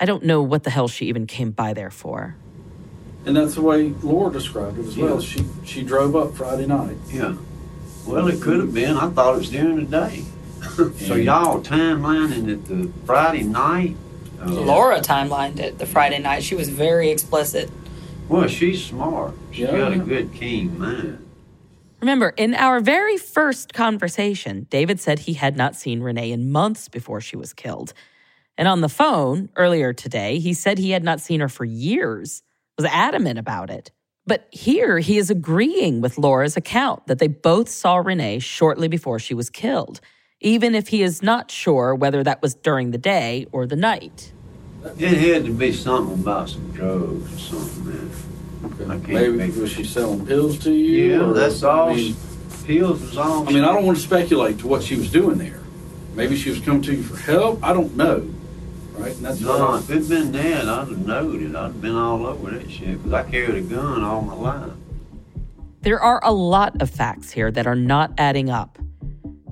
I 0.00 0.06
don't 0.06 0.24
know 0.24 0.42
what 0.42 0.64
the 0.64 0.70
hell 0.70 0.88
she 0.88 1.06
even 1.06 1.26
came 1.26 1.50
by 1.50 1.74
there 1.74 1.90
for. 1.90 2.36
And 3.26 3.36
that's 3.36 3.54
the 3.54 3.62
way 3.62 3.90
Laura 4.02 4.32
described 4.32 4.78
it 4.78 4.86
as 4.86 4.96
well. 4.96 5.20
She 5.20 5.44
she 5.64 5.82
drove 5.82 6.16
up 6.16 6.34
Friday 6.34 6.66
night. 6.66 6.96
Yeah. 7.08 7.36
Well, 8.06 8.28
it 8.28 8.40
could 8.40 8.60
have 8.60 8.72
been. 8.72 8.96
I 8.96 9.10
thought 9.10 9.34
it 9.34 9.38
was 9.38 9.50
during 9.50 9.76
the 9.76 9.82
day. 9.82 10.24
so 11.06 11.14
y'all 11.14 11.62
timelining 11.62 12.48
it 12.48 12.66
the 12.66 12.90
Friday 13.04 13.42
night? 13.42 13.96
Uh, 14.40 14.46
Laura 14.46 15.00
timelined 15.00 15.58
it 15.58 15.78
the 15.78 15.86
Friday 15.86 16.18
night. 16.18 16.42
She 16.42 16.54
was 16.54 16.68
very 16.68 17.10
explicit. 17.10 17.70
Well, 18.28 18.46
she's 18.48 18.84
smart. 18.84 19.34
She's 19.50 19.60
Yeah. 19.68 19.76
got 19.76 19.92
a 19.92 19.98
good 19.98 20.32
keen 20.32 20.78
mind. 20.78 21.26
Remember, 22.00 22.30
in 22.30 22.54
our 22.54 22.80
very 22.80 23.18
first 23.18 23.74
conversation, 23.74 24.66
David 24.70 25.00
said 25.00 25.20
he 25.20 25.34
had 25.34 25.56
not 25.56 25.76
seen 25.76 26.00
Renee 26.00 26.32
in 26.32 26.50
months 26.50 26.88
before 26.88 27.20
she 27.20 27.36
was 27.36 27.52
killed. 27.52 27.92
And 28.56 28.66
on 28.66 28.80
the 28.80 28.88
phone 28.88 29.50
earlier 29.56 29.92
today, 29.92 30.38
he 30.38 30.54
said 30.54 30.78
he 30.78 30.92
had 30.92 31.04
not 31.04 31.20
seen 31.20 31.40
her 31.40 31.48
for 31.48 31.64
years, 31.64 32.42
was 32.78 32.86
adamant 32.86 33.38
about 33.38 33.68
it. 33.68 33.90
But 34.26 34.48
here 34.50 34.98
he 34.98 35.18
is 35.18 35.28
agreeing 35.30 36.00
with 36.00 36.16
Laura's 36.18 36.56
account 36.56 37.06
that 37.06 37.18
they 37.18 37.26
both 37.26 37.68
saw 37.68 37.96
Renee 37.96 38.38
shortly 38.38 38.88
before 38.88 39.18
she 39.18 39.34
was 39.34 39.50
killed, 39.50 40.00
even 40.40 40.74
if 40.74 40.88
he 40.88 41.02
is 41.02 41.22
not 41.22 41.50
sure 41.50 41.94
whether 41.94 42.22
that 42.24 42.40
was 42.42 42.54
during 42.54 42.90
the 42.90 42.98
day 42.98 43.46
or 43.52 43.66
the 43.66 43.76
night. 43.76 44.32
It 44.98 45.18
had 45.18 45.44
to 45.44 45.52
be 45.52 45.72
something 45.72 46.20
about 46.20 46.48
some 46.48 46.70
drugs 46.72 47.34
or 47.34 47.38
something, 47.38 47.86
man. 47.86 48.10
I 48.90 48.94
can't 48.96 49.08
Maybe 49.08 49.36
make- 49.36 49.56
was 49.56 49.70
she 49.70 49.84
selling 49.84 50.24
pills 50.26 50.58
to 50.60 50.70
you? 50.72 51.10
Yeah, 51.12 51.20
or- 51.26 51.34
that's 51.34 51.62
all. 51.62 51.90
I 51.90 51.94
mean, 51.96 52.16
pills 52.64 53.00
was 53.02 53.16
all. 53.18 53.46
I 53.48 53.52
mean, 53.52 53.64
I 53.64 53.72
don't 53.72 53.84
want 53.84 53.98
to 53.98 54.02
speculate 54.02 54.58
to 54.60 54.66
what 54.68 54.82
she 54.82 54.96
was 54.96 55.10
doing 55.10 55.36
there. 55.38 55.60
Maybe 56.14 56.36
she 56.36 56.50
was 56.50 56.60
coming 56.60 56.82
to 56.82 56.94
you 56.94 57.02
for 57.02 57.16
help. 57.30 57.60
I 57.62 57.72
don't 57.72 57.96
know. 57.96 58.26
Right? 58.96 59.14
And 59.16 59.24
that's 59.24 59.40
No, 59.40 59.58
what 59.66 59.80
if 59.82 59.90
it'd 59.90 60.08
been 60.08 60.32
that, 60.32 60.68
I'd 60.68 60.88
have 60.88 61.06
known 61.06 61.42
it. 61.42 61.56
I'd 61.56 61.62
have 61.62 61.80
been 61.80 61.94
all 61.96 62.26
over 62.26 62.50
that 62.50 62.70
shit. 62.70 63.02
Because 63.02 63.12
I 63.12 63.22
carried 63.30 63.54
a 63.54 63.60
gun 63.62 64.02
all 64.02 64.20
my 64.22 64.34
life. 64.34 64.72
There 65.82 66.00
are 66.00 66.20
a 66.22 66.32
lot 66.32 66.80
of 66.82 66.90
facts 66.90 67.30
here 67.30 67.50
that 67.50 67.66
are 67.66 67.74
not 67.76 68.12
adding 68.18 68.50
up. 68.50 68.78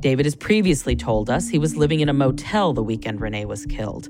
David 0.00 0.26
has 0.26 0.36
previously 0.36 0.94
told 0.94 1.28
us 1.28 1.48
he 1.48 1.58
was 1.58 1.76
living 1.76 2.00
in 2.00 2.08
a 2.08 2.12
motel 2.12 2.72
the 2.72 2.82
weekend 2.82 3.20
Renee 3.20 3.44
was 3.44 3.66
killed. 3.66 4.08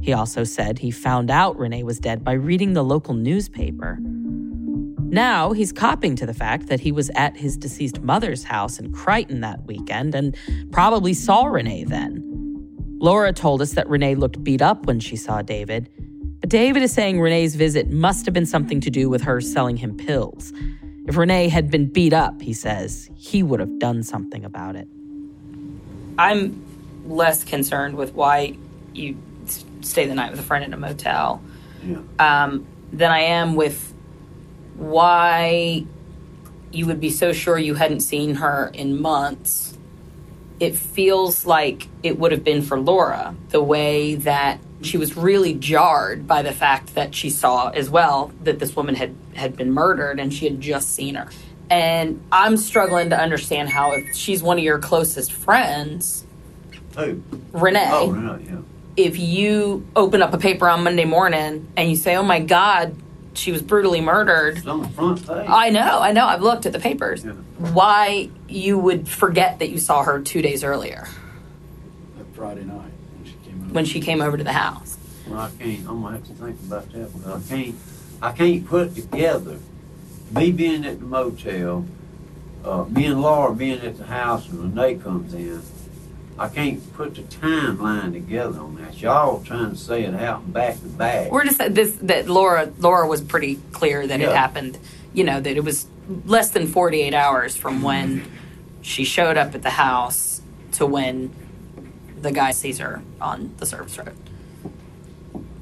He 0.00 0.12
also 0.12 0.44
said 0.44 0.78
he 0.78 0.90
found 0.90 1.30
out 1.30 1.58
Renee 1.58 1.82
was 1.82 1.98
dead 1.98 2.22
by 2.22 2.32
reading 2.32 2.74
the 2.74 2.84
local 2.84 3.14
newspaper. 3.14 3.98
Now 4.00 5.52
he's 5.52 5.72
copping 5.72 6.14
to 6.16 6.26
the 6.26 6.34
fact 6.34 6.68
that 6.68 6.80
he 6.80 6.92
was 6.92 7.10
at 7.14 7.36
his 7.36 7.56
deceased 7.56 8.00
mother's 8.00 8.44
house 8.44 8.78
in 8.78 8.92
Crichton 8.92 9.40
that 9.40 9.64
weekend 9.66 10.14
and 10.14 10.36
probably 10.70 11.14
saw 11.14 11.46
Renee 11.46 11.84
then. 11.84 12.20
Laura 13.00 13.32
told 13.32 13.60
us 13.60 13.72
that 13.72 13.88
Renee 13.88 14.14
looked 14.14 14.42
beat 14.44 14.62
up 14.62 14.86
when 14.86 15.00
she 15.00 15.16
saw 15.16 15.42
David, 15.42 15.88
but 16.40 16.48
David 16.48 16.82
is 16.82 16.92
saying 16.92 17.20
Renee's 17.20 17.54
visit 17.54 17.90
must 17.90 18.24
have 18.26 18.34
been 18.34 18.46
something 18.46 18.80
to 18.80 18.90
do 18.90 19.08
with 19.08 19.22
her 19.22 19.40
selling 19.40 19.78
him 19.78 19.96
pills. 19.96 20.52
If 21.06 21.16
Renee 21.16 21.48
had 21.48 21.70
been 21.70 21.90
beat 21.90 22.12
up, 22.12 22.40
he 22.40 22.52
says, 22.52 23.10
he 23.14 23.42
would 23.42 23.60
have 23.60 23.78
done 23.78 24.02
something 24.02 24.44
about 24.44 24.76
it. 24.76 24.88
I'm 26.18 26.64
less 27.06 27.44
concerned 27.44 27.96
with 27.96 28.14
why 28.14 28.56
you 28.92 29.16
stay 29.82 30.06
the 30.06 30.14
night 30.14 30.30
with 30.30 30.40
a 30.40 30.44
friend 30.44 30.64
in 30.64 30.72
a 30.72 30.76
motel 30.76 31.42
Yeah. 31.84 31.98
um, 32.18 32.66
than 32.92 33.10
I 33.10 33.20
am 33.20 33.56
with 33.56 33.92
why 34.76 35.84
you 36.72 36.86
would 36.86 37.00
be 37.00 37.10
so 37.10 37.32
sure 37.32 37.58
you 37.58 37.74
hadn't 37.74 38.00
seen 38.00 38.36
her 38.36 38.70
in 38.74 39.00
months. 39.00 39.76
It 40.60 40.74
feels 40.76 41.44
like 41.46 41.88
it 42.02 42.18
would 42.18 42.32
have 42.32 42.42
been 42.44 42.62
for 42.62 42.78
Laura, 42.80 43.34
the 43.50 43.62
way 43.62 44.14
that 44.16 44.58
she 44.82 44.96
was 44.98 45.16
really 45.16 45.54
jarred 45.54 46.26
by 46.26 46.42
the 46.42 46.52
fact 46.52 46.94
that 46.94 47.14
she 47.14 47.30
saw 47.30 47.68
as 47.70 47.88
well 47.90 48.32
that 48.42 48.58
this 48.58 48.74
woman 48.76 48.94
had, 48.94 49.14
had 49.34 49.56
been 49.56 49.72
murdered 49.72 50.18
and 50.20 50.32
she 50.32 50.44
had 50.46 50.60
just 50.60 50.90
seen 50.94 51.14
her. 51.14 51.28
And 51.70 52.22
I'm 52.30 52.56
struggling 52.56 53.10
to 53.10 53.18
understand 53.18 53.68
how, 53.70 53.92
if 53.92 54.14
she's 54.14 54.42
one 54.42 54.58
of 54.58 54.64
your 54.64 54.78
closest 54.78 55.32
friends, 55.32 56.24
Who? 56.96 57.22
Renee, 57.52 57.88
Oh, 57.90 58.10
Renee, 58.10 58.44
yeah. 58.46 58.56
if 58.96 59.18
you 59.18 59.86
open 59.96 60.22
up 60.22 60.32
a 60.34 60.38
paper 60.38 60.68
on 60.68 60.84
Monday 60.84 61.04
morning 61.06 61.66
and 61.76 61.90
you 61.90 61.96
say, 61.96 62.14
"Oh 62.16 62.22
my 62.22 62.38
God, 62.40 62.94
she 63.32 63.50
was 63.50 63.62
brutally 63.62 64.00
murdered," 64.00 64.58
It's 64.58 64.66
on 64.66 64.82
the 64.82 64.88
front 64.88 65.26
page. 65.26 65.46
I 65.48 65.70
know, 65.70 66.00
I 66.00 66.12
know, 66.12 66.26
I've 66.26 66.42
looked 66.42 66.66
at 66.66 66.72
the 66.72 66.78
papers. 66.78 67.24
Why 67.24 68.28
you 68.48 68.78
would 68.78 69.08
forget 69.08 69.58
that 69.60 69.70
you 69.70 69.78
saw 69.78 70.02
her 70.04 70.20
two 70.20 70.42
days 70.42 70.62
earlier 70.62 71.08
That 72.18 72.26
Friday 72.36 72.64
night 72.64 72.90
when 73.16 73.24
she 73.24 73.32
came 73.44 73.62
over. 73.64 73.72
when 73.74 73.84
she 73.84 74.00
came 74.00 74.20
over 74.22 74.36
to 74.36 74.44
the 74.44 74.52
house? 74.52 74.96
Well, 75.26 75.40
I 75.40 75.50
can't. 75.58 75.88
I'm 75.88 76.02
gonna 76.02 76.16
have 76.18 76.26
to 76.26 76.32
think 76.34 76.60
about 76.66 76.92
that 76.92 77.08
one. 77.14 77.42
I 77.42 77.48
can't. 77.48 77.74
I 78.22 78.32
can't 78.32 78.66
put 78.66 78.94
together 78.94 79.58
me 80.30 80.52
being 80.52 80.84
at 80.84 81.00
the 81.00 81.06
motel, 81.06 81.86
uh, 82.64 82.84
me 82.84 83.06
and 83.06 83.20
Laura 83.20 83.54
being 83.54 83.80
at 83.80 83.98
the 83.98 84.04
house, 84.04 84.48
and 84.48 84.76
Renee 84.76 84.96
comes 84.96 85.34
in. 85.34 85.62
I 86.36 86.48
can't 86.48 86.92
put 86.94 87.14
the 87.14 87.22
timeline 87.22 88.12
together 88.12 88.58
on 88.58 88.74
that. 88.76 89.00
Y'all 89.00 89.42
trying 89.44 89.70
to 89.70 89.76
say 89.76 90.02
it 90.02 90.14
out 90.14 90.52
back 90.52 90.80
to 90.80 90.86
back. 90.88 91.30
We're 91.30 91.44
just 91.44 91.58
this 91.74 91.96
that 92.02 92.28
Laura 92.28 92.72
Laura 92.78 93.06
was 93.06 93.20
pretty 93.20 93.60
clear 93.70 94.04
that 94.06 94.20
it 94.20 94.28
happened. 94.30 94.78
You 95.12 95.22
know 95.22 95.40
that 95.40 95.56
it 95.56 95.62
was 95.62 95.86
less 96.26 96.50
than 96.50 96.66
forty 96.66 97.02
eight 97.02 97.14
hours 97.14 97.56
from 97.56 97.82
when 97.82 98.24
she 98.82 99.04
showed 99.04 99.36
up 99.36 99.54
at 99.54 99.62
the 99.62 99.70
house 99.70 100.42
to 100.72 100.86
when 100.86 101.32
the 102.20 102.32
guy 102.32 102.50
sees 102.50 102.78
her 102.78 103.02
on 103.20 103.54
the 103.58 103.66
service 103.66 103.96
road. 103.96 104.16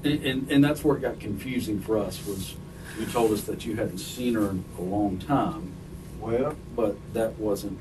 And, 0.05 0.25
and, 0.25 0.51
and 0.51 0.64
that's 0.64 0.83
where 0.83 0.96
it 0.96 1.01
got 1.01 1.20
confusing 1.20 1.81
for 1.81 1.98
us 1.98 2.25
was 2.27 2.55
you 2.98 3.07
told 3.07 3.33
us 3.33 3.42
that 3.42 3.64
you 3.64 3.76
hadn't 3.76 3.98
seen 3.98 4.35
her 4.35 4.50
in 4.50 4.64
a 4.78 4.83
long 4.83 5.18
time. 5.18 5.72
Well, 6.20 6.57
but 6.76 6.96
that 7.14 7.38
wasn't 7.38 7.78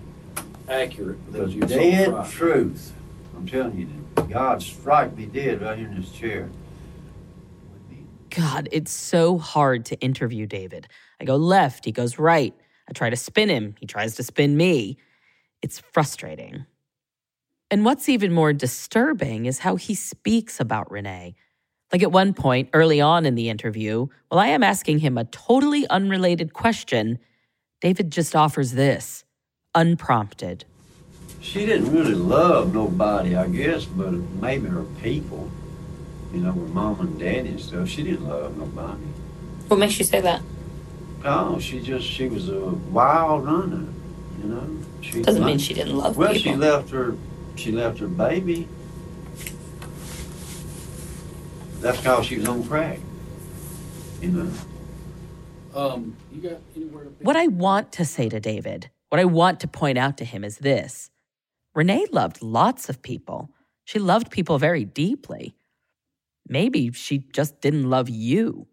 accurate 0.69 1.17
The 1.27 1.39
because 1.39 1.53
you 1.55 1.61
saw 1.61 1.67
dead 1.67 2.09
Friday. 2.09 2.29
truth. 2.31 2.93
I'm 3.35 3.47
telling 3.47 3.77
you, 3.79 3.87
that 4.15 4.29
God 4.29 4.61
strike 4.61 5.15
me 5.15 5.25
dead 5.25 5.61
right 5.61 5.77
here 5.77 5.87
in 5.87 5.99
this 5.99 6.11
chair. 6.11 6.49
God, 8.29 8.69
it's 8.71 8.91
so 8.91 9.37
hard 9.37 9.85
to 9.85 9.99
interview 9.99 10.45
David. 10.47 10.87
I 11.19 11.25
go 11.25 11.35
left, 11.35 11.85
he 11.85 11.91
goes 11.91 12.17
right. 12.17 12.55
I 12.87 12.93
try 12.93 13.09
to 13.09 13.15
spin 13.17 13.49
him, 13.49 13.75
he 13.79 13.85
tries 13.85 14.15
to 14.15 14.23
spin 14.23 14.55
me. 14.55 14.97
It's 15.61 15.79
frustrating. 15.79 16.65
And 17.69 17.85
what's 17.85 18.09
even 18.09 18.31
more 18.33 18.53
disturbing 18.53 19.45
is 19.45 19.59
how 19.59 19.75
he 19.75 19.95
speaks 19.95 20.59
about 20.59 20.91
Renee. 20.91 21.35
Like 21.91 22.03
at 22.03 22.11
one 22.11 22.33
point 22.33 22.69
early 22.73 23.01
on 23.01 23.25
in 23.25 23.35
the 23.35 23.49
interview, 23.49 24.07
while 24.29 24.39
I 24.39 24.47
am 24.47 24.63
asking 24.63 24.99
him 24.99 25.17
a 25.17 25.25
totally 25.25 25.87
unrelated 25.89 26.53
question, 26.53 27.19
David 27.81 28.11
just 28.11 28.35
offers 28.35 28.71
this, 28.71 29.25
unprompted. 29.75 30.65
She 31.41 31.65
didn't 31.65 31.91
really 31.91 32.13
love 32.13 32.73
nobody, 32.73 33.35
I 33.35 33.47
guess, 33.47 33.85
but 33.85 34.11
maybe 34.11 34.67
her 34.67 34.83
people. 35.01 35.49
You 36.33 36.41
know, 36.41 36.51
her 36.53 36.59
mom 36.61 36.99
and 37.01 37.19
daddy 37.19 37.49
and 37.49 37.59
stuff. 37.59 37.89
She 37.89 38.03
didn't 38.03 38.27
love 38.27 38.57
nobody. 38.57 39.03
What 39.67 39.79
makes 39.79 39.99
you 39.99 40.05
say 40.05 40.21
that? 40.21 40.41
Oh, 41.25 41.59
she 41.59 41.81
just 41.81 42.05
she 42.07 42.27
was 42.29 42.47
a 42.47 42.59
wild 42.59 43.43
runner. 43.45 43.85
You 44.41 44.47
know. 44.49 44.77
She 45.01 45.21
Doesn't 45.21 45.43
mean 45.43 45.57
she 45.57 45.73
didn't 45.73 45.97
love 45.97 46.15
Well, 46.15 46.31
people. 46.33 46.51
she 46.53 46.55
left 46.57 46.89
her. 46.91 47.17
She 47.55 47.71
left 47.71 47.99
her 47.99 48.07
baby. 48.07 48.67
That's 51.81 51.97
because 51.97 52.25
she 52.27 52.37
was 52.37 52.47
on 52.47 52.63
crack. 52.63 52.99
You 54.21 54.29
know. 54.29 54.51
Um, 55.73 56.15
you 56.31 56.41
got 56.41 56.59
anywhere 56.75 57.05
to 57.05 57.09
What 57.21 57.35
I 57.35 57.47
want 57.47 57.91
to 57.93 58.05
say 58.05 58.29
to 58.29 58.39
David, 58.39 58.91
what 59.09 59.19
I 59.19 59.25
want 59.25 59.59
to 59.61 59.67
point 59.67 59.97
out 59.97 60.17
to 60.17 60.25
him 60.25 60.43
is 60.43 60.59
this 60.59 61.09
Renee 61.73 62.05
loved 62.11 62.41
lots 62.41 62.87
of 62.87 63.01
people. 63.01 63.49
She 63.83 63.97
loved 63.97 64.29
people 64.29 64.59
very 64.59 64.85
deeply. 64.85 65.55
Maybe 66.47 66.91
she 66.91 67.19
just 67.33 67.61
didn't 67.61 67.89
love 67.89 68.09
you. 68.09 68.67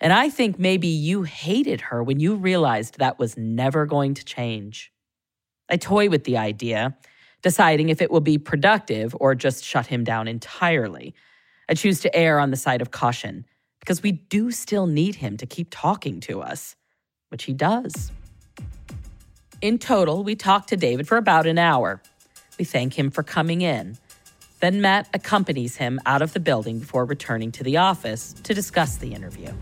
And 0.00 0.12
I 0.12 0.28
think 0.28 0.58
maybe 0.58 0.86
you 0.86 1.22
hated 1.22 1.80
her 1.82 2.02
when 2.02 2.20
you 2.20 2.34
realized 2.34 2.98
that 2.98 3.18
was 3.18 3.36
never 3.36 3.86
going 3.86 4.14
to 4.14 4.24
change. 4.24 4.92
I 5.68 5.76
toy 5.76 6.08
with 6.08 6.24
the 6.24 6.36
idea, 6.36 6.96
deciding 7.42 7.88
if 7.88 8.02
it 8.02 8.10
will 8.10 8.20
be 8.20 8.38
productive 8.38 9.16
or 9.18 9.34
just 9.34 9.64
shut 9.64 9.86
him 9.86 10.04
down 10.04 10.28
entirely. 10.28 11.14
I 11.68 11.74
choose 11.74 12.00
to 12.00 12.16
err 12.16 12.38
on 12.38 12.50
the 12.50 12.56
side 12.56 12.80
of 12.80 12.90
caution 12.90 13.44
because 13.80 14.02
we 14.02 14.12
do 14.12 14.50
still 14.50 14.86
need 14.86 15.16
him 15.16 15.36
to 15.36 15.46
keep 15.46 15.68
talking 15.70 16.20
to 16.20 16.40
us, 16.40 16.76
which 17.28 17.44
he 17.44 17.52
does. 17.52 18.10
In 19.60 19.78
total, 19.78 20.24
we 20.24 20.34
talk 20.34 20.66
to 20.68 20.76
David 20.76 21.08
for 21.08 21.16
about 21.16 21.46
an 21.46 21.58
hour. 21.58 22.00
We 22.58 22.64
thank 22.64 22.98
him 22.98 23.10
for 23.10 23.22
coming 23.22 23.60
in. 23.60 23.98
Then 24.60 24.80
Matt 24.80 25.08
accompanies 25.14 25.76
him 25.76 26.00
out 26.06 26.22
of 26.22 26.32
the 26.32 26.40
building 26.40 26.78
before 26.80 27.04
returning 27.04 27.52
to 27.52 27.64
the 27.64 27.76
office 27.76 28.32
to 28.42 28.54
discuss 28.54 28.96
the 28.96 29.14
interview. 29.14 29.52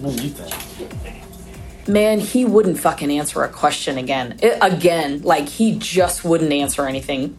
What 0.00 0.16
do 0.16 0.22
you 0.22 0.30
think? 0.30 1.23
Man, 1.86 2.18
he 2.20 2.44
wouldn't 2.44 2.78
fucking 2.78 3.10
answer 3.10 3.42
a 3.44 3.48
question 3.48 3.98
again. 3.98 4.38
I- 4.42 4.68
again, 4.68 5.22
like 5.22 5.48
he 5.48 5.76
just 5.78 6.24
wouldn't 6.24 6.52
answer 6.52 6.86
anything. 6.86 7.36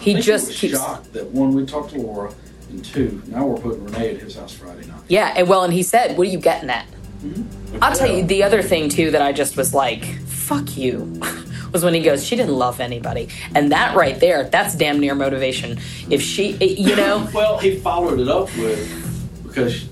He 0.00 0.14
just 0.14 0.48
was 0.48 0.58
keeps. 0.60 0.74
shocked 0.74 1.12
that 1.14 1.30
when 1.32 1.52
we 1.52 1.66
talked 1.66 1.90
to 1.92 1.98
Laura, 1.98 2.32
and 2.70 2.84
two, 2.84 3.22
now 3.26 3.44
we're 3.46 3.60
putting 3.60 3.84
Renee 3.84 4.14
at 4.14 4.20
his 4.20 4.36
house 4.36 4.52
Friday 4.52 4.86
night. 4.86 5.00
Yeah, 5.08 5.32
and 5.36 5.48
well, 5.48 5.62
and 5.64 5.72
he 5.72 5.82
said, 5.82 6.16
"What 6.16 6.26
are 6.26 6.30
you 6.30 6.38
getting 6.38 6.70
at?" 6.70 6.86
Mm-hmm. 7.24 7.78
I'll 7.82 7.94
tell 7.94 8.08
you 8.10 8.24
the 8.24 8.42
other 8.42 8.62
thing 8.62 8.88
too 8.88 9.10
that 9.12 9.22
I 9.22 9.32
just 9.32 9.56
was 9.56 9.72
like, 9.74 10.04
"Fuck 10.26 10.76
you," 10.76 11.20
was 11.72 11.84
when 11.84 11.94
he 11.94 12.00
goes, 12.00 12.24
"She 12.24 12.36
didn't 12.36 12.54
love 12.54 12.80
anybody," 12.80 13.28
and 13.54 13.72
that 13.72 13.96
right 13.96 14.18
there, 14.20 14.44
that's 14.44 14.74
damn 14.74 15.00
near 15.00 15.14
motivation. 15.14 15.78
If 16.10 16.22
she, 16.22 16.50
it- 16.60 16.78
you 16.78 16.94
know, 16.96 17.28
Well, 17.34 17.58
he 17.58 17.76
followed 17.76 18.20
it 18.20 18.28
up 18.28 18.54
with 18.56 19.42
because 19.46 19.86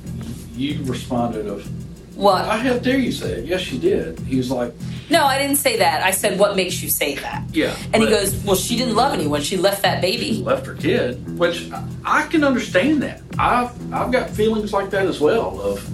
you 0.57 0.81
responded 0.85 1.47
of, 1.47 1.67
What? 2.15 2.45
I 2.45 2.59
how 2.59 2.79
dare 2.79 2.99
you 2.99 3.13
say 3.13 3.33
it? 3.33 3.47
Yes, 3.47 3.61
she 3.61 3.79
did. 3.79 4.19
He 4.21 4.37
was 4.37 4.51
like, 4.51 4.73
no, 5.11 5.25
I 5.25 5.39
didn't 5.39 5.57
say 5.57 5.79
that. 5.79 6.03
I 6.03 6.13
said, 6.13 6.39
"What 6.39 6.57
makes 6.57 6.83
you 6.83 6.89
say 6.89 7.17
that?" 7.17 7.45
yeah. 7.53 7.77
And 7.93 8.03
he 8.03 8.09
goes, 8.09 8.35
"Well, 8.45 8.57
she 8.57 8.77
didn't 8.77 8.95
love 8.97 9.13
anyone. 9.13 9.43
She 9.43 9.57
left 9.57 9.83
that 9.83 10.01
baby." 10.01 10.43
left 10.43 10.65
her 10.67 10.75
kid, 10.75 11.39
which 11.39 11.71
I- 11.71 11.83
I 12.05 12.23
can 12.29 12.43
understand 12.43 13.03
that. 13.03 13.21
I've 13.39 13.71
I've 13.93 14.11
got 14.11 14.31
feelings 14.31 14.73
like 14.73 14.91
that 14.91 15.07
as 15.07 15.21
well. 15.21 15.61
Of 15.61 15.87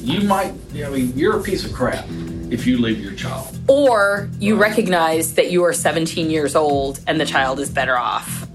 you 0.00 0.20
might, 0.22 0.52
I 0.84 0.88
mean, 0.90 1.12
you're 1.16 1.38
a 1.38 1.42
piece 1.42 1.64
of 1.64 1.72
crap 1.72 2.04
if 2.50 2.66
you 2.66 2.78
leave 2.78 3.00
your 3.00 3.12
child. 3.14 3.56
Or 3.68 4.28
you 4.38 4.56
recognize 4.56 5.34
that 5.34 5.50
you 5.50 5.64
are 5.64 5.72
17 5.72 6.30
years 6.30 6.54
old 6.56 7.00
and 7.06 7.20
the 7.20 7.26
child 7.26 7.58
is 7.60 7.68
better 7.70 7.96
off 7.98 8.46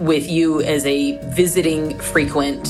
with 0.00 0.28
you 0.30 0.60
as 0.62 0.84
a 0.86 1.18
visiting 1.34 1.98
frequent 2.00 2.66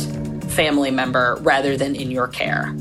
family 0.50 0.90
member 0.90 1.38
rather 1.42 1.76
than 1.76 1.94
in 1.96 2.10
your 2.10 2.28
care. 2.28 2.74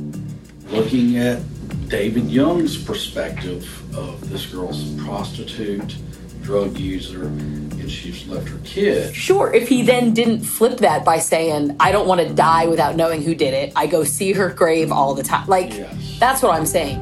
Looking 0.71 1.17
at 1.17 1.41
David 1.89 2.29
Young's 2.31 2.81
perspective 2.81 3.67
of 3.95 4.29
this 4.29 4.45
girl's 4.45 4.93
prostitute, 5.01 5.95
drug 6.41 6.77
user, 6.77 7.23
and 7.25 7.91
she's 7.91 8.25
left 8.27 8.47
her 8.47 8.59
kid. 8.63 9.13
Sure, 9.13 9.53
if 9.53 9.67
he 9.67 9.81
then 9.83 10.13
didn't 10.13 10.41
flip 10.41 10.77
that 10.77 11.03
by 11.03 11.19
saying, 11.19 11.75
I 11.79 11.91
don't 11.91 12.07
want 12.07 12.21
to 12.21 12.33
die 12.33 12.67
without 12.67 12.95
knowing 12.95 13.21
who 13.21 13.35
did 13.35 13.53
it, 13.53 13.73
I 13.75 13.87
go 13.87 14.03
see 14.03 14.31
her 14.33 14.49
grave 14.49 14.91
all 14.91 15.13
the 15.13 15.23
time. 15.23 15.47
Like, 15.47 15.71
that's 16.19 16.41
what 16.41 16.53
I'm 16.53 16.65
saying. 16.65 16.99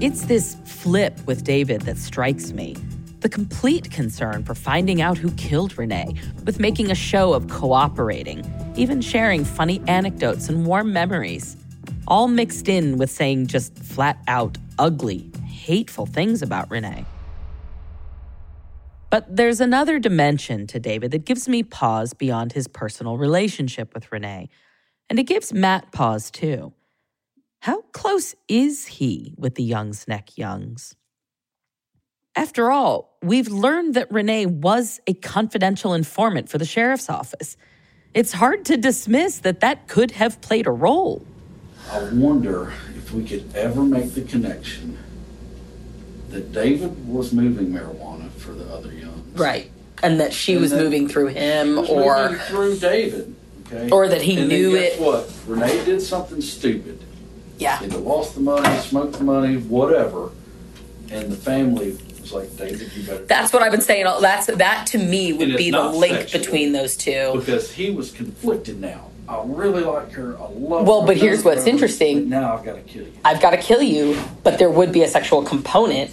It's 0.00 0.24
this 0.24 0.56
flip 0.64 1.20
with 1.26 1.44
David 1.44 1.82
that 1.82 1.98
strikes 1.98 2.52
me. 2.52 2.76
the 3.22 3.28
complete 3.28 3.90
concern 3.90 4.42
for 4.44 4.54
finding 4.54 5.00
out 5.00 5.16
who 5.16 5.30
killed 5.32 5.78
Renee, 5.78 6.14
with 6.44 6.58
making 6.58 6.90
a 6.90 6.94
show 6.94 7.32
of 7.32 7.48
cooperating, 7.48 8.44
even 8.76 9.00
sharing 9.00 9.44
funny 9.44 9.80
anecdotes 9.86 10.48
and 10.48 10.66
warm 10.66 10.92
memories, 10.92 11.56
all 12.12 12.28
mixed 12.28 12.68
in 12.68 12.98
with 12.98 13.10
saying 13.10 13.46
just 13.46 13.74
flat 13.78 14.18
out 14.28 14.58
ugly, 14.78 15.30
hateful 15.46 16.04
things 16.04 16.42
about 16.42 16.70
Renee. 16.70 17.06
But 19.08 19.34
there's 19.34 19.62
another 19.62 19.98
dimension 19.98 20.66
to 20.66 20.78
David 20.78 21.12
that 21.12 21.24
gives 21.24 21.48
me 21.48 21.62
pause 21.62 22.12
beyond 22.12 22.52
his 22.52 22.68
personal 22.68 23.16
relationship 23.16 23.94
with 23.94 24.12
Renee. 24.12 24.50
And 25.08 25.18
it 25.18 25.22
gives 25.22 25.54
Matt 25.54 25.90
pause 25.90 26.30
too. 26.30 26.74
How 27.60 27.80
close 27.92 28.34
is 28.46 28.86
he 28.86 29.32
with 29.38 29.54
the 29.54 29.62
Youngs 29.62 30.06
Neck 30.06 30.36
Youngs? 30.36 30.94
After 32.36 32.70
all, 32.70 33.16
we've 33.22 33.48
learned 33.48 33.94
that 33.94 34.12
Renee 34.12 34.44
was 34.44 35.00
a 35.06 35.14
confidential 35.14 35.94
informant 35.94 36.50
for 36.50 36.58
the 36.58 36.66
sheriff's 36.66 37.08
office. 37.08 37.56
It's 38.12 38.32
hard 38.32 38.66
to 38.66 38.76
dismiss 38.76 39.38
that 39.38 39.60
that 39.60 39.88
could 39.88 40.10
have 40.10 40.42
played 40.42 40.66
a 40.66 40.70
role. 40.70 41.26
I 41.90 42.02
wonder 42.12 42.72
if 42.96 43.12
we 43.12 43.24
could 43.24 43.54
ever 43.54 43.82
make 43.82 44.14
the 44.14 44.22
connection 44.22 44.98
that 46.30 46.52
David 46.52 47.06
was 47.06 47.32
moving 47.32 47.68
marijuana 47.68 48.30
for 48.32 48.52
the 48.52 48.64
other 48.72 48.92
young. 48.92 49.24
Right. 49.34 49.70
And 50.02 50.18
that 50.20 50.32
she 50.32 50.52
And 50.52 50.62
was 50.62 50.70
that 50.70 50.82
moving 50.82 51.08
through 51.08 51.28
him 51.28 51.78
or 51.78 52.30
moving 52.30 52.38
through 52.46 52.78
David. 52.78 53.34
Okay. 53.66 53.90
Or 53.90 54.08
that 54.08 54.22
he 54.22 54.38
And 54.38 54.48
knew 54.48 54.72
guess 54.72 54.94
it. 54.94 55.00
What? 55.00 55.30
Renee 55.46 55.84
did 55.84 56.00
something 56.00 56.40
stupid. 56.40 56.98
Yeah. 57.58 57.78
Either 57.82 57.98
lost 57.98 58.34
the 58.34 58.40
money, 58.40 58.78
smoked 58.80 59.18
the 59.18 59.24
money, 59.24 59.56
whatever, 59.56 60.30
and 61.10 61.30
the 61.30 61.36
family 61.36 61.96
was 62.20 62.32
like, 62.32 62.56
David, 62.56 62.90
you 62.96 63.04
better. 63.04 63.24
That's 63.26 63.52
what 63.52 63.62
I've 63.62 63.70
been 63.72 63.80
saying. 63.80 64.06
That's 64.20 64.46
that 64.46 64.86
to 64.88 64.98
me 64.98 65.32
would 65.32 65.56
be 65.56 65.70
the 65.70 65.82
link 65.88 66.16
sexual. 66.28 66.40
between 66.40 66.72
those 66.72 66.96
two. 66.96 67.32
because 67.34 67.72
he 67.72 67.90
was 67.90 68.10
conflicted 68.10 68.80
now. 68.80 69.08
I 69.28 69.42
really 69.44 69.82
like 69.84 70.12
her. 70.12 70.36
I 70.36 70.48
love. 70.48 70.86
Well, 70.86 71.02
her. 71.02 71.06
but 71.06 71.16
here's 71.16 71.44
what's 71.44 71.64
her, 71.64 71.70
interesting. 71.70 72.28
but 72.28 72.28
Now 72.40 72.56
I've 72.56 72.64
got 72.64 72.74
to 72.74 72.82
kill 72.82 73.04
you. 73.04 73.12
I've 73.24 73.40
got 73.40 73.50
to 73.52 73.56
kill 73.56 73.82
you, 73.82 74.20
but 74.42 74.58
there 74.58 74.70
would 74.70 74.92
be 74.92 75.02
a 75.02 75.08
sexual 75.08 75.42
component 75.42 76.10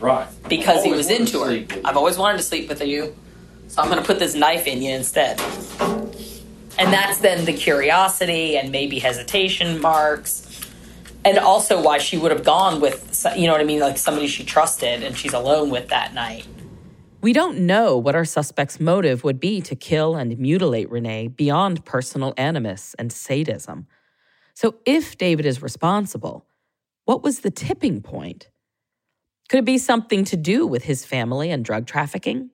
Right. 0.00 0.28
because 0.48 0.84
he 0.84 0.92
was 0.92 1.10
into 1.10 1.40
her. 1.42 1.64
I've 1.84 1.96
always 1.96 2.18
wanted 2.18 2.36
to 2.38 2.42
sleep 2.44 2.68
with 2.68 2.82
you, 2.82 3.16
so 3.68 3.80
I'm 3.82 3.88
going 3.88 4.00
to 4.00 4.06
put 4.06 4.18
this 4.18 4.34
knife 4.34 4.66
in 4.66 4.82
you 4.82 4.94
instead. 4.94 5.40
And 6.78 6.92
that's 6.92 7.18
then 7.18 7.46
the 7.46 7.54
curiosity 7.54 8.58
and 8.58 8.70
maybe 8.70 8.98
hesitation 8.98 9.80
marks. 9.80 10.42
And 11.24 11.38
also 11.38 11.82
why 11.82 11.98
she 11.98 12.18
would 12.18 12.30
have 12.30 12.44
gone 12.44 12.80
with, 12.80 13.26
you 13.36 13.46
know 13.46 13.52
what 13.52 13.60
I 13.60 13.64
mean, 13.64 13.80
like 13.80 13.96
somebody 13.98 14.28
she 14.28 14.44
trusted 14.44 15.02
and 15.02 15.16
she's 15.16 15.32
alone 15.32 15.70
with 15.70 15.88
that 15.88 16.12
night. 16.14 16.46
We 17.20 17.32
don't 17.32 17.60
know 17.60 17.96
what 17.96 18.14
our 18.14 18.24
suspect's 18.24 18.78
motive 18.78 19.24
would 19.24 19.40
be 19.40 19.60
to 19.62 19.74
kill 19.74 20.16
and 20.16 20.38
mutilate 20.38 20.90
Renee 20.90 21.28
beyond 21.28 21.84
personal 21.84 22.34
animus 22.36 22.94
and 22.98 23.12
sadism. 23.12 23.86
So, 24.54 24.76
if 24.84 25.18
David 25.18 25.46
is 25.46 25.62
responsible, 25.62 26.46
what 27.04 27.22
was 27.22 27.40
the 27.40 27.50
tipping 27.50 28.00
point? 28.02 28.48
Could 29.48 29.60
it 29.60 29.64
be 29.64 29.78
something 29.78 30.24
to 30.24 30.36
do 30.36 30.66
with 30.66 30.84
his 30.84 31.04
family 31.04 31.50
and 31.50 31.64
drug 31.64 31.86
trafficking? 31.86 32.50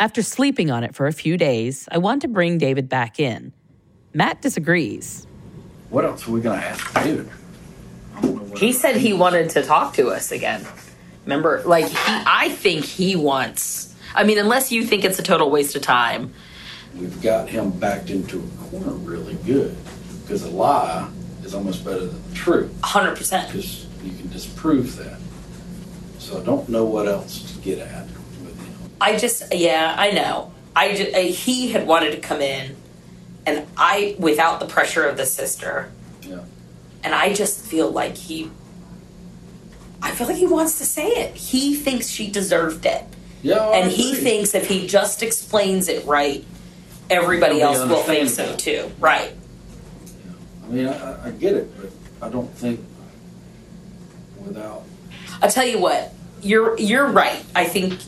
After 0.00 0.22
sleeping 0.22 0.70
on 0.70 0.84
it 0.84 0.94
for 0.94 1.06
a 1.06 1.12
few 1.12 1.36
days, 1.36 1.88
I 1.90 1.98
want 1.98 2.22
to 2.22 2.28
bring 2.28 2.56
David 2.56 2.88
back 2.88 3.18
in. 3.18 3.52
Matt 4.14 4.40
disagrees. 4.40 5.26
What 5.90 6.04
else 6.04 6.28
are 6.28 6.30
we 6.30 6.40
going 6.40 6.60
to 6.60 6.66
ask 6.66 6.94
David? 6.94 7.28
He 8.56 8.72
said 8.72 8.96
he 8.96 9.12
wanted 9.12 9.50
to 9.50 9.62
talk 9.62 9.94
to 9.94 10.08
us 10.08 10.30
again. 10.32 10.64
Remember, 11.28 11.62
like 11.66 11.84
he, 11.84 11.94
I 11.98 12.48
think 12.48 12.86
he 12.86 13.14
wants. 13.14 13.94
I 14.14 14.24
mean, 14.24 14.38
unless 14.38 14.72
you 14.72 14.82
think 14.82 15.04
it's 15.04 15.18
a 15.18 15.22
total 15.22 15.50
waste 15.50 15.76
of 15.76 15.82
time. 15.82 16.32
We've 16.96 17.20
got 17.20 17.50
him 17.50 17.70
backed 17.70 18.08
into 18.08 18.38
a 18.38 18.64
corner 18.70 18.92
really 18.92 19.34
good 19.44 19.76
because 20.22 20.42
a 20.44 20.48
lie 20.48 21.06
is 21.44 21.52
almost 21.52 21.84
better 21.84 22.06
than 22.06 22.30
the 22.30 22.34
truth. 22.34 22.74
Hundred 22.82 23.14
percent. 23.14 23.52
Because 23.52 23.84
you 24.02 24.16
can 24.16 24.30
disprove 24.30 24.96
that. 24.96 25.18
So 26.18 26.40
I 26.40 26.44
don't 26.44 26.66
know 26.70 26.86
what 26.86 27.06
else 27.06 27.52
to 27.52 27.60
get 27.60 27.78
at. 27.78 28.06
I 28.98 29.18
just, 29.18 29.54
yeah, 29.54 29.94
I 29.98 30.12
know. 30.12 30.50
I 30.74 30.94
just, 30.94 31.14
uh, 31.14 31.18
he 31.18 31.72
had 31.72 31.86
wanted 31.86 32.12
to 32.12 32.20
come 32.20 32.40
in, 32.40 32.74
and 33.44 33.66
I, 33.76 34.16
without 34.18 34.60
the 34.60 34.66
pressure 34.66 35.06
of 35.06 35.18
the 35.18 35.26
sister, 35.26 35.90
Yeah. 36.22 36.40
and 37.04 37.14
I 37.14 37.34
just 37.34 37.60
feel 37.66 37.90
like 37.90 38.16
he. 38.16 38.50
I 40.02 40.12
feel 40.12 40.26
like 40.26 40.36
he 40.36 40.46
wants 40.46 40.78
to 40.78 40.84
say 40.84 41.08
it. 41.08 41.34
He 41.34 41.74
thinks 41.74 42.08
she 42.08 42.30
deserved 42.30 42.86
it. 42.86 43.04
Yeah, 43.42 43.70
and 43.70 43.90
he 43.90 44.14
thinks 44.14 44.54
if 44.54 44.68
he 44.68 44.86
just 44.86 45.22
explains 45.22 45.88
it 45.88 46.04
right, 46.06 46.44
everybody 47.08 47.60
else 47.60 47.78
will 47.88 48.02
think 48.02 48.28
so 48.28 48.56
too. 48.56 48.90
Right. 48.98 49.32
I 50.64 50.68
mean, 50.68 50.86
I, 50.88 50.92
I- 50.92 51.26
I 51.26 51.30
get 51.30 51.54
it, 51.54 51.70
but 51.80 51.90
I 52.26 52.30
don't 52.30 52.50
think 52.54 52.80
without. 54.44 54.82
I'll 55.42 55.50
tell 55.50 55.66
you 55.66 55.78
what. 55.78 56.12
You're 56.42 56.78
you're 56.78 57.06
right. 57.06 57.44
I 57.54 57.64
think 57.64 57.98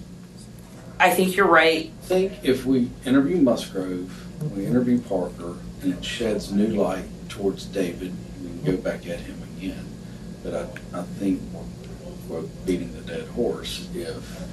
I 0.99 1.11
think 1.11 1.37
you're 1.37 1.47
right. 1.49 1.91
I 2.03 2.07
think 2.07 2.33
if 2.45 2.65
we 2.67 2.91
interview 3.05 3.37
Musgrove, 3.37 4.11
we 4.57 4.67
interview 4.67 5.01
Parker, 5.01 5.57
and 5.83 5.95
it 5.95 6.05
sheds 6.05 6.53
new 6.53 6.69
light 6.69 7.05
towards 7.29 7.65
David, 7.67 8.13
we 8.43 8.49
can 8.49 8.77
go 8.77 8.83
back 8.83 9.07
at 9.09 9.21
him 9.21 9.41
again. 9.57 9.85
But 10.45 10.55
I, 10.55 10.99
I 10.99 11.03
think 11.03 11.41
we're 12.31 12.43
beating 12.65 12.93
the 12.95 13.01
dead 13.03 13.27
horse 13.29 13.89
if. 13.95 14.49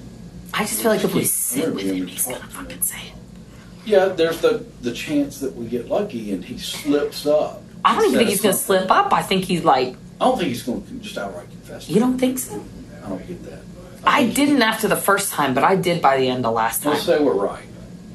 I 0.53 0.61
just 0.61 0.81
feel 0.81 0.91
like 0.91 1.03
if 1.03 1.13
we 1.13 1.23
sit 1.25 1.73
with 1.73 1.83
him, 1.83 2.07
he's 2.07 2.25
gonna 2.25 2.39
fucking 2.39 2.81
say 2.81 2.97
it. 2.97 3.13
Yeah, 3.85 4.05
there's 4.07 4.41
the 4.41 4.65
the 4.81 4.93
chance 4.93 5.39
that 5.39 5.55
we 5.55 5.67
get 5.67 5.87
lucky 5.87 6.31
and 6.31 6.43
he 6.43 6.57
slips 6.57 7.25
up. 7.25 7.61
I 7.85 7.95
don't 7.95 8.05
even 8.05 8.17
think 8.17 8.29
he's 8.29 8.41
gonna 8.41 8.53
slip 8.53 8.89
up. 8.89 9.13
I 9.13 9.21
think 9.21 9.45
he's 9.45 9.63
like 9.63 9.95
I 10.19 10.25
don't 10.25 10.37
think 10.37 10.49
he's 10.49 10.63
going 10.63 10.83
to 10.83 10.93
just 10.95 11.17
outright 11.17 11.49
confess. 11.51 11.89
You 11.89 11.99
don't 11.99 12.17
think 12.17 12.39
so? 12.39 12.63
I 13.05 13.09
don't 13.09 13.27
get 13.27 13.43
that. 13.45 13.59
I 14.03 14.27
didn't 14.27 14.61
after 14.61 14.87
the 14.87 14.95
first 14.95 15.31
time, 15.31 15.53
but 15.53 15.63
I 15.63 15.75
did 15.75 16.01
by 16.01 16.17
the 16.17 16.27
end 16.27 16.45
of 16.45 16.53
last 16.53 16.83
time. 16.83 16.93
Let's 16.93 17.05
say 17.05 17.19
we're 17.19 17.33
right. 17.33 17.65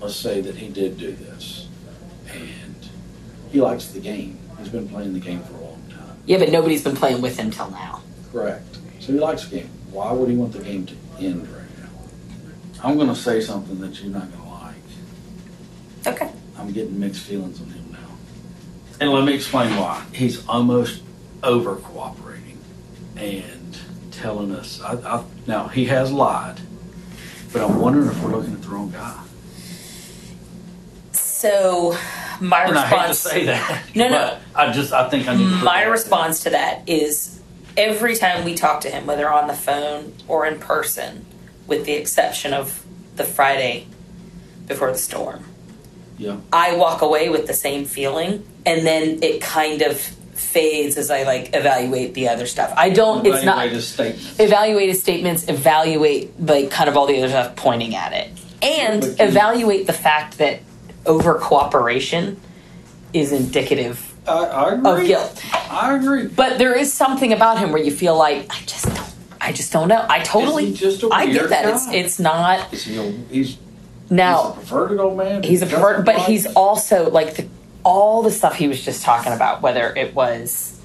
Let's 0.00 0.16
say 0.16 0.40
that 0.40 0.56
he 0.56 0.68
did 0.68 0.98
do 0.98 1.12
this, 1.12 1.68
and 2.28 2.74
he 3.52 3.60
likes 3.60 3.86
the 3.86 4.00
game. 4.00 4.38
He's 4.58 4.68
been 4.68 4.88
playing 4.88 5.12
the 5.12 5.20
game 5.20 5.42
for 5.42 5.54
a 5.54 5.60
long 5.60 5.82
time. 5.90 6.16
Yeah, 6.26 6.38
but 6.38 6.50
nobody's 6.50 6.82
been 6.82 6.96
playing 6.96 7.20
with 7.20 7.38
him 7.38 7.50
till 7.50 7.70
now. 7.70 8.02
Correct. 8.32 8.71
So 9.02 9.12
he 9.12 9.18
likes 9.18 9.48
the 9.48 9.56
game. 9.56 9.70
Why 9.90 10.12
would 10.12 10.28
he 10.30 10.36
want 10.36 10.52
the 10.52 10.60
game 10.62 10.86
to 10.86 10.94
end 11.18 11.48
right 11.48 11.78
now? 11.80 11.88
I'm 12.84 12.94
going 12.94 13.08
to 13.08 13.16
say 13.16 13.40
something 13.40 13.80
that 13.80 14.00
you're 14.00 14.12
not 14.12 14.30
going 14.30 14.42
to 14.44 14.48
like. 14.48 16.14
Okay. 16.14 16.30
I'm 16.56 16.70
getting 16.70 17.00
mixed 17.00 17.22
feelings 17.22 17.60
on 17.60 17.66
him 17.66 17.90
now. 17.90 17.98
And 19.00 19.10
let 19.10 19.24
me 19.24 19.34
explain 19.34 19.76
why. 19.76 20.04
He's 20.12 20.46
almost 20.46 21.02
over 21.42 21.74
cooperating 21.74 22.58
and 23.16 23.76
telling 24.12 24.54
us. 24.54 24.80
I, 24.80 24.92
I, 24.94 25.24
now, 25.48 25.66
he 25.66 25.86
has 25.86 26.12
lied, 26.12 26.60
but 27.52 27.60
I'm 27.68 27.80
wondering 27.80 28.06
if 28.08 28.22
we're 28.22 28.30
looking 28.30 28.52
at 28.52 28.62
the 28.62 28.68
wrong 28.68 28.92
guy. 28.92 29.20
So 31.10 31.98
my 32.40 32.66
and 32.66 32.78
I 32.78 32.86
hate 32.86 33.08
to 33.08 33.14
say 33.14 33.46
that. 33.46 33.82
No, 33.96 34.08
no. 34.08 34.38
I 34.54 34.70
just, 34.70 34.92
I 34.92 35.08
think 35.08 35.26
I 35.26 35.34
need 35.34 35.42
to 35.48 35.64
My 35.64 35.82
that- 35.82 35.90
response 35.90 36.44
to 36.44 36.50
that 36.50 36.88
is 36.88 37.40
every 37.76 38.16
time 38.16 38.44
we 38.44 38.54
talk 38.54 38.80
to 38.82 38.90
him, 38.90 39.06
whether 39.06 39.30
on 39.30 39.46
the 39.48 39.54
phone 39.54 40.14
or 40.28 40.46
in 40.46 40.58
person, 40.58 41.24
with 41.66 41.84
the 41.86 41.92
exception 41.92 42.52
of 42.52 42.84
the 43.16 43.24
Friday 43.24 43.86
before 44.66 44.90
the 44.92 44.98
storm, 44.98 45.44
Yeah. 46.18 46.36
I 46.52 46.76
walk 46.76 47.02
away 47.02 47.28
with 47.28 47.46
the 47.46 47.54
same 47.54 47.84
feeling, 47.84 48.44
and 48.64 48.86
then 48.86 49.22
it 49.22 49.40
kind 49.40 49.82
of 49.82 49.98
fades 50.00 50.96
as 50.96 51.10
I 51.10 51.22
like 51.24 51.54
evaluate 51.54 52.14
the 52.14 52.28
other 52.28 52.46
stuff. 52.46 52.72
I 52.76 52.90
don't. 52.90 53.24
It's 53.26 53.44
not 53.44 53.56
Evaluate 53.58 53.72
his 53.72 53.88
statement. 53.88 54.40
evaluate 54.40 54.88
his 54.88 55.00
statements, 55.00 55.48
evaluate 55.48 56.32
like 56.40 56.70
kind 56.70 56.88
of 56.88 56.96
all 56.96 57.06
the 57.06 57.16
other 57.18 57.28
stuff 57.28 57.56
pointing 57.56 57.94
at 57.94 58.12
it, 58.12 58.30
and 58.62 59.04
evaluate 59.20 59.86
the 59.86 59.92
fact 59.92 60.38
that 60.38 60.60
over 61.06 61.34
cooperation 61.34 62.40
is 63.12 63.32
indicative 63.32 64.11
I, 64.26 64.32
I 64.32 64.74
agree. 64.74 65.00
of 65.02 65.06
guilt. 65.06 65.44
I 65.70 65.96
agree. 65.96 66.26
But 66.28 66.58
there 66.58 66.76
is 66.78 66.92
something 66.92 67.32
about 67.32 67.58
him 67.58 67.72
where 67.72 67.82
you 67.82 67.90
feel 67.90 68.16
like 68.16 68.46
I 68.50 68.60
just 68.64 68.84
don't. 68.86 69.14
I 69.40 69.52
just 69.52 69.72
don't 69.72 69.88
know. 69.88 70.06
I 70.08 70.20
totally. 70.20 70.72
Just 70.72 71.02
a 71.02 71.08
I 71.08 71.26
get 71.26 71.48
that. 71.48 71.64
guy? 71.64 71.70
It's 71.72 71.88
it's 71.88 72.18
not 72.20 72.72
Is 72.72 72.84
he 72.84 72.96
a, 72.96 73.10
he's, 73.10 73.58
now. 74.08 74.52
he's 74.52 74.64
a 74.64 74.66
perverted 74.68 75.00
old 75.00 75.16
man? 75.16 75.42
He's 75.42 75.62
a 75.62 75.66
pervert, 75.66 76.06
but 76.06 76.16
he's 76.20 76.46
also 76.54 77.10
like 77.10 77.34
the, 77.34 77.48
all 77.84 78.22
the 78.22 78.30
stuff 78.30 78.54
he 78.54 78.68
was 78.68 78.84
just 78.84 79.02
talking 79.02 79.32
about. 79.32 79.60
Whether 79.60 79.92
it 79.96 80.14
was, 80.14 80.80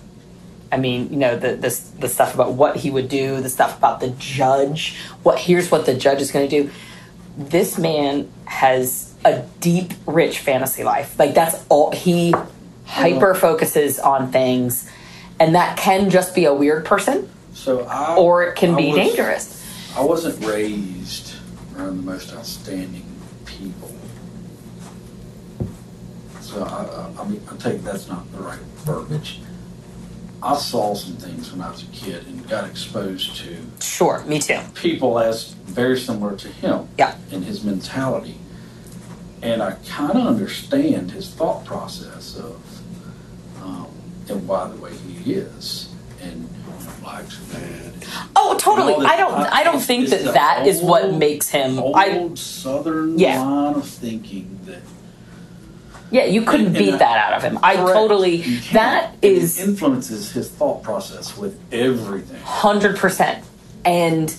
I 0.72 0.78
mean, 0.78 1.12
you 1.12 1.18
know, 1.18 1.38
the 1.38 1.50
the 1.56 1.80
the 2.00 2.10
stuff 2.10 2.34
about 2.34 2.54
what 2.54 2.78
he 2.78 2.90
would 2.90 3.10
do, 3.10 3.40
the 3.42 3.50
stuff 3.50 3.78
about 3.78 4.00
the 4.00 4.10
judge. 4.18 4.98
What 5.22 5.38
here's 5.38 5.70
what 5.70 5.86
the 5.86 5.94
judge 5.94 6.20
is 6.22 6.32
going 6.32 6.50
to 6.50 6.64
do. 6.64 6.72
This 7.38 7.78
man 7.78 8.32
has 8.46 9.14
a 9.24 9.44
deep, 9.60 9.94
rich 10.08 10.40
fantasy 10.40 10.84
life. 10.84 11.20
Like 11.20 11.36
that's 11.36 11.64
all 11.70 11.92
he 11.92 12.34
hyper 12.88 13.36
focuses 13.36 14.00
on 14.00 14.32
things, 14.32 14.90
and 15.40 15.54
that 15.56 15.78
can 15.78 16.10
just 16.10 16.34
be 16.34 16.46
a 16.46 16.54
weird 16.54 16.86
person, 16.86 17.30
So 17.54 17.82
I, 17.84 18.16
or 18.16 18.44
it 18.46 18.56
can 18.56 18.74
I 18.74 18.78
be 18.78 18.88
was- 18.88 18.96
dangerous. 18.98 19.54
I 19.96 20.02
wasn't 20.02 20.44
raised 20.46 21.34
around 21.76 21.98
the 21.98 22.04
most 22.04 22.34
outstanding 22.34 23.06
people. 23.46 23.92
So 26.42 26.64
I, 26.64 26.68
I, 26.68 27.22
I 27.22 27.28
mean, 27.28 27.42
I 27.52 27.56
take 27.58 27.84
that's 27.84 28.08
not 28.08 28.32
the 28.32 28.40
right 28.40 28.60
verbiage. 28.86 29.40
I 30.42 30.56
saw 30.56 30.94
some 30.94 31.16
things 31.18 31.52
when 31.52 31.62
I 31.62 31.72
was 31.72 31.82
a 31.84 31.88
kid 31.88 32.26
and 32.28 32.48
got 32.48 32.70
exposed 32.70 33.38
to 33.38 33.58
Sure, 33.82 34.24
me 34.26 34.38
too. 34.40 34.60
people 34.76 35.18
as 35.20 35.54
very 35.66 36.00
similar 36.00 36.36
to 36.38 36.48
him. 36.48 36.88
Yeah. 36.98 37.16
In 37.32 37.42
his 37.42 37.64
mentality. 37.64 38.38
And 39.42 39.62
I 39.64 39.74
kind 39.88 40.12
of 40.18 40.28
understand 40.28 41.12
his 41.12 41.30
thought 41.30 41.66
process 41.66 42.38
of, 42.38 42.56
and 44.30 44.48
why 44.48 44.68
the 44.68 44.78
way 44.78 44.92
he 44.96 45.34
is. 45.34 45.90
And 46.22 46.48
blacks 47.02 47.40
are 47.40 47.54
bad. 47.60 47.94
Oh, 48.36 48.58
totally. 48.60 48.94
And 48.96 49.08
I 49.08 49.18
don't. 49.18 49.34
I 49.34 49.64
don't 49.64 49.80
think 49.82 50.10
that 50.10 50.34
that 50.34 50.66
is 50.68 50.82
what 50.82 51.14
makes 51.14 51.50
him. 51.50 51.80
Old 51.80 51.96
I 51.96 52.34
southern 52.36 53.18
Yeah. 53.20 53.42
line 53.42 53.76
of 53.76 53.88
thinking 53.88 54.60
that 54.66 54.82
yeah, 56.10 56.24
you 56.24 56.44
couldn't 56.44 56.68
And 56.68 56.76
beat 56.78 56.94
I- 56.94 56.98
that 56.98 57.18
out 57.18 57.34
of 57.34 57.44
him. 57.44 57.60
I 57.62 57.76
Correct. 57.76 57.94
totally. 57.94 58.38
That 58.38 58.48
is 58.48 58.62
can't. 58.62 58.74
That 58.74 59.04
And 59.12 59.24
it 59.24 59.32
is 59.44 59.60
influences 59.60 60.32
his 60.32 60.50
thought 60.50 60.82
process 60.82 61.38
with 61.38 61.60
everything. 61.72 62.42
hundred 62.44 62.96
percent, 62.98 63.44
and 63.84 64.34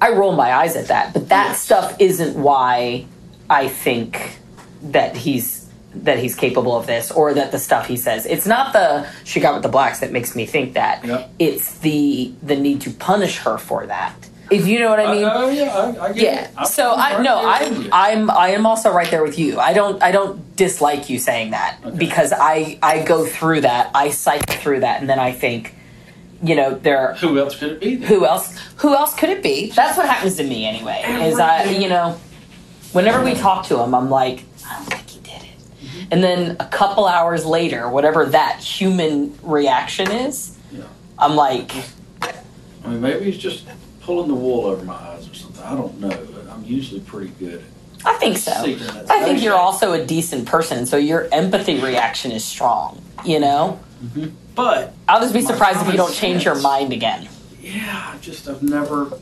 I 0.00 0.10
roll 0.10 0.32
my 0.32 0.52
eyes 0.54 0.76
at 0.76 0.88
that. 0.88 1.12
But 1.12 1.28
that 1.30 1.56
stuff 1.56 1.96
isn't 1.98 2.36
why 2.36 3.06
I 3.50 3.66
think 3.68 4.38
that 4.82 5.16
he's 5.16 5.57
that 5.94 6.18
he's 6.18 6.34
capable 6.34 6.76
of 6.76 6.86
this, 6.86 7.10
or 7.10 7.34
that 7.34 7.50
the 7.52 7.58
stuff 7.58 7.86
he 7.86 7.96
says. 7.96 8.26
It's 8.26 8.46
not 8.46 8.72
the 8.72 9.06
she 9.24 9.40
got 9.40 9.54
with 9.54 9.62
the 9.62 9.68
blacks 9.68 10.00
that 10.00 10.12
makes 10.12 10.36
me 10.36 10.46
think 10.46 10.74
that. 10.74 11.04
Yep. 11.04 11.30
It's 11.38 11.78
the 11.78 12.32
the 12.42 12.56
need 12.56 12.80
to 12.82 12.90
punish 12.90 13.38
her 13.38 13.58
for 13.58 13.86
that. 13.86 14.14
If 14.50 14.66
you 14.66 14.78
know 14.78 14.88
what 14.88 15.00
I 15.00 15.12
mean. 15.14 15.24
oh 15.24 15.48
yeah, 15.50 15.76
I, 15.76 16.04
I 16.06 16.12
get 16.12 16.22
yeah. 16.22 16.44
it. 16.44 16.50
I'm- 16.56 16.66
so 16.66 16.94
I'm 16.94 17.20
I 17.20 17.22
no, 17.22 17.42
I'm. 17.44 17.88
I'm 17.92 18.30
I 18.30 18.48
am 18.50 18.64
also 18.66 18.92
right 18.92 19.10
there 19.10 19.22
with 19.22 19.38
you. 19.38 19.58
I 19.58 19.72
don't 19.72 20.02
I 20.02 20.10
don't 20.10 20.56
dislike 20.56 21.10
you 21.10 21.18
saying 21.18 21.50
that 21.50 21.96
because 21.98 22.32
I 22.32 22.78
I 22.82 23.02
go 23.02 23.26
through 23.26 23.62
that. 23.62 23.90
I 23.94 24.10
cycle 24.10 24.54
through 24.56 24.80
that, 24.80 25.00
and 25.00 25.08
then 25.10 25.18
I 25.18 25.32
think, 25.32 25.74
you 26.42 26.54
know, 26.54 26.74
there. 26.74 27.14
Who 27.14 27.38
else 27.38 27.56
could 27.58 27.72
it 27.72 27.80
be? 27.80 27.96
Then? 27.96 28.08
Who 28.08 28.24
else? 28.24 28.56
Who 28.76 28.94
else 28.94 29.14
could 29.14 29.28
it 29.30 29.42
be? 29.42 29.70
That's 29.70 29.98
what 29.98 30.06
happens 30.08 30.36
to 30.36 30.44
me 30.44 30.64
anyway. 30.64 31.02
Is 31.28 31.38
I 31.38 31.64
you 31.64 31.88
know, 31.88 32.18
whenever 32.92 33.22
we 33.22 33.34
talk 33.34 33.66
to 33.66 33.78
him, 33.82 33.94
I'm 33.94 34.08
like, 34.08 34.44
I 34.66 34.76
don't 34.76 34.86
think 34.86 35.10
he 35.10 35.20
did 35.20 35.42
it. 35.42 35.97
And 36.10 36.22
then 36.24 36.56
a 36.58 36.66
couple 36.66 37.06
hours 37.06 37.44
later, 37.44 37.88
whatever 37.88 38.24
that 38.26 38.60
human 38.60 39.36
reaction 39.42 40.10
is, 40.10 40.56
Yeah. 40.72 40.84
I'm 41.18 41.36
like, 41.36 41.70
I 42.22 42.88
mean, 42.88 43.00
maybe 43.00 43.24
he's 43.26 43.38
just 43.38 43.66
pulling 44.00 44.28
the 44.28 44.34
wool 44.34 44.66
over 44.66 44.82
my 44.84 44.94
eyes 44.94 45.28
or 45.28 45.34
something. 45.34 45.62
I 45.64 45.74
don't 45.74 46.00
know. 46.00 46.08
But 46.08 46.50
I'm 46.50 46.64
usually 46.64 47.00
pretty 47.00 47.32
good. 47.38 47.62
I 48.04 48.14
think 48.14 48.38
so. 48.38 48.52
I 48.52 49.22
think 49.24 49.42
you're 49.42 49.56
also 49.56 49.92
a 49.92 50.04
decent 50.04 50.46
person, 50.46 50.86
so 50.86 50.96
your 50.96 51.28
empathy 51.32 51.80
reaction 51.80 52.30
is 52.30 52.44
strong. 52.44 53.02
You 53.24 53.40
know, 53.40 53.80
mm-hmm. 54.02 54.28
But 54.54 54.94
I'll 55.08 55.20
just 55.20 55.34
be 55.34 55.42
surprised 55.42 55.80
if 55.82 55.88
you 55.88 55.96
don't 55.96 56.14
change 56.14 56.44
your 56.44 56.54
mind 56.60 56.92
again. 56.92 57.28
yeah, 57.60 58.12
I 58.14 58.18
just 58.18 58.48
I've 58.48 58.62
never, 58.62 59.18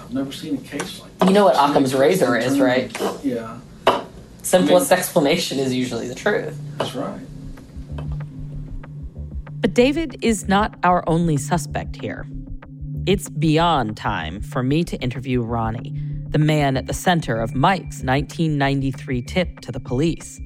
I've 0.00 0.12
never 0.12 0.30
seen 0.32 0.56
a 0.56 0.58
case 0.58 1.00
like. 1.00 1.18
This. 1.18 1.28
You 1.28 1.34
know 1.34 1.44
what 1.44 1.56
Occam's 1.56 1.94
razor 1.94 2.36
is, 2.36 2.60
right? 2.60 2.94
Yeah, 3.24 3.58
Simplest 4.44 4.92
explanation 4.92 5.58
is 5.58 5.74
usually 5.74 6.06
the 6.06 6.14
truth. 6.14 6.56
that's 6.76 6.94
right. 6.94 7.20
But 9.60 9.72
David 9.72 10.18
is 10.22 10.46
not 10.46 10.78
our 10.82 11.02
only 11.08 11.38
suspect 11.38 11.96
here. 11.96 12.26
It's 13.06 13.30
beyond 13.30 13.96
time 13.96 14.42
for 14.42 14.62
me 14.62 14.84
to 14.84 14.98
interview 14.98 15.40
Ronnie, 15.40 15.94
the 16.28 16.38
man 16.38 16.76
at 16.76 16.86
the 16.86 16.92
center 16.92 17.40
of 17.40 17.54
Mike's 17.54 18.02
1993 18.02 19.22
tip 19.22 19.60
to 19.60 19.72
the 19.72 19.80
police. 19.80 20.38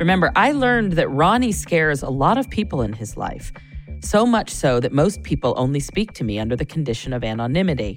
Remember, 0.00 0.32
I 0.34 0.50
learned 0.50 0.94
that 0.94 1.08
Ronnie 1.08 1.52
scares 1.52 2.02
a 2.02 2.10
lot 2.10 2.38
of 2.38 2.50
people 2.50 2.82
in 2.82 2.92
his 2.92 3.16
life, 3.16 3.52
so 4.00 4.26
much 4.26 4.50
so 4.50 4.80
that 4.80 4.92
most 4.92 5.22
people 5.22 5.54
only 5.56 5.78
speak 5.78 6.12
to 6.14 6.24
me 6.24 6.40
under 6.40 6.56
the 6.56 6.66
condition 6.66 7.12
of 7.12 7.22
anonymity. 7.22 7.96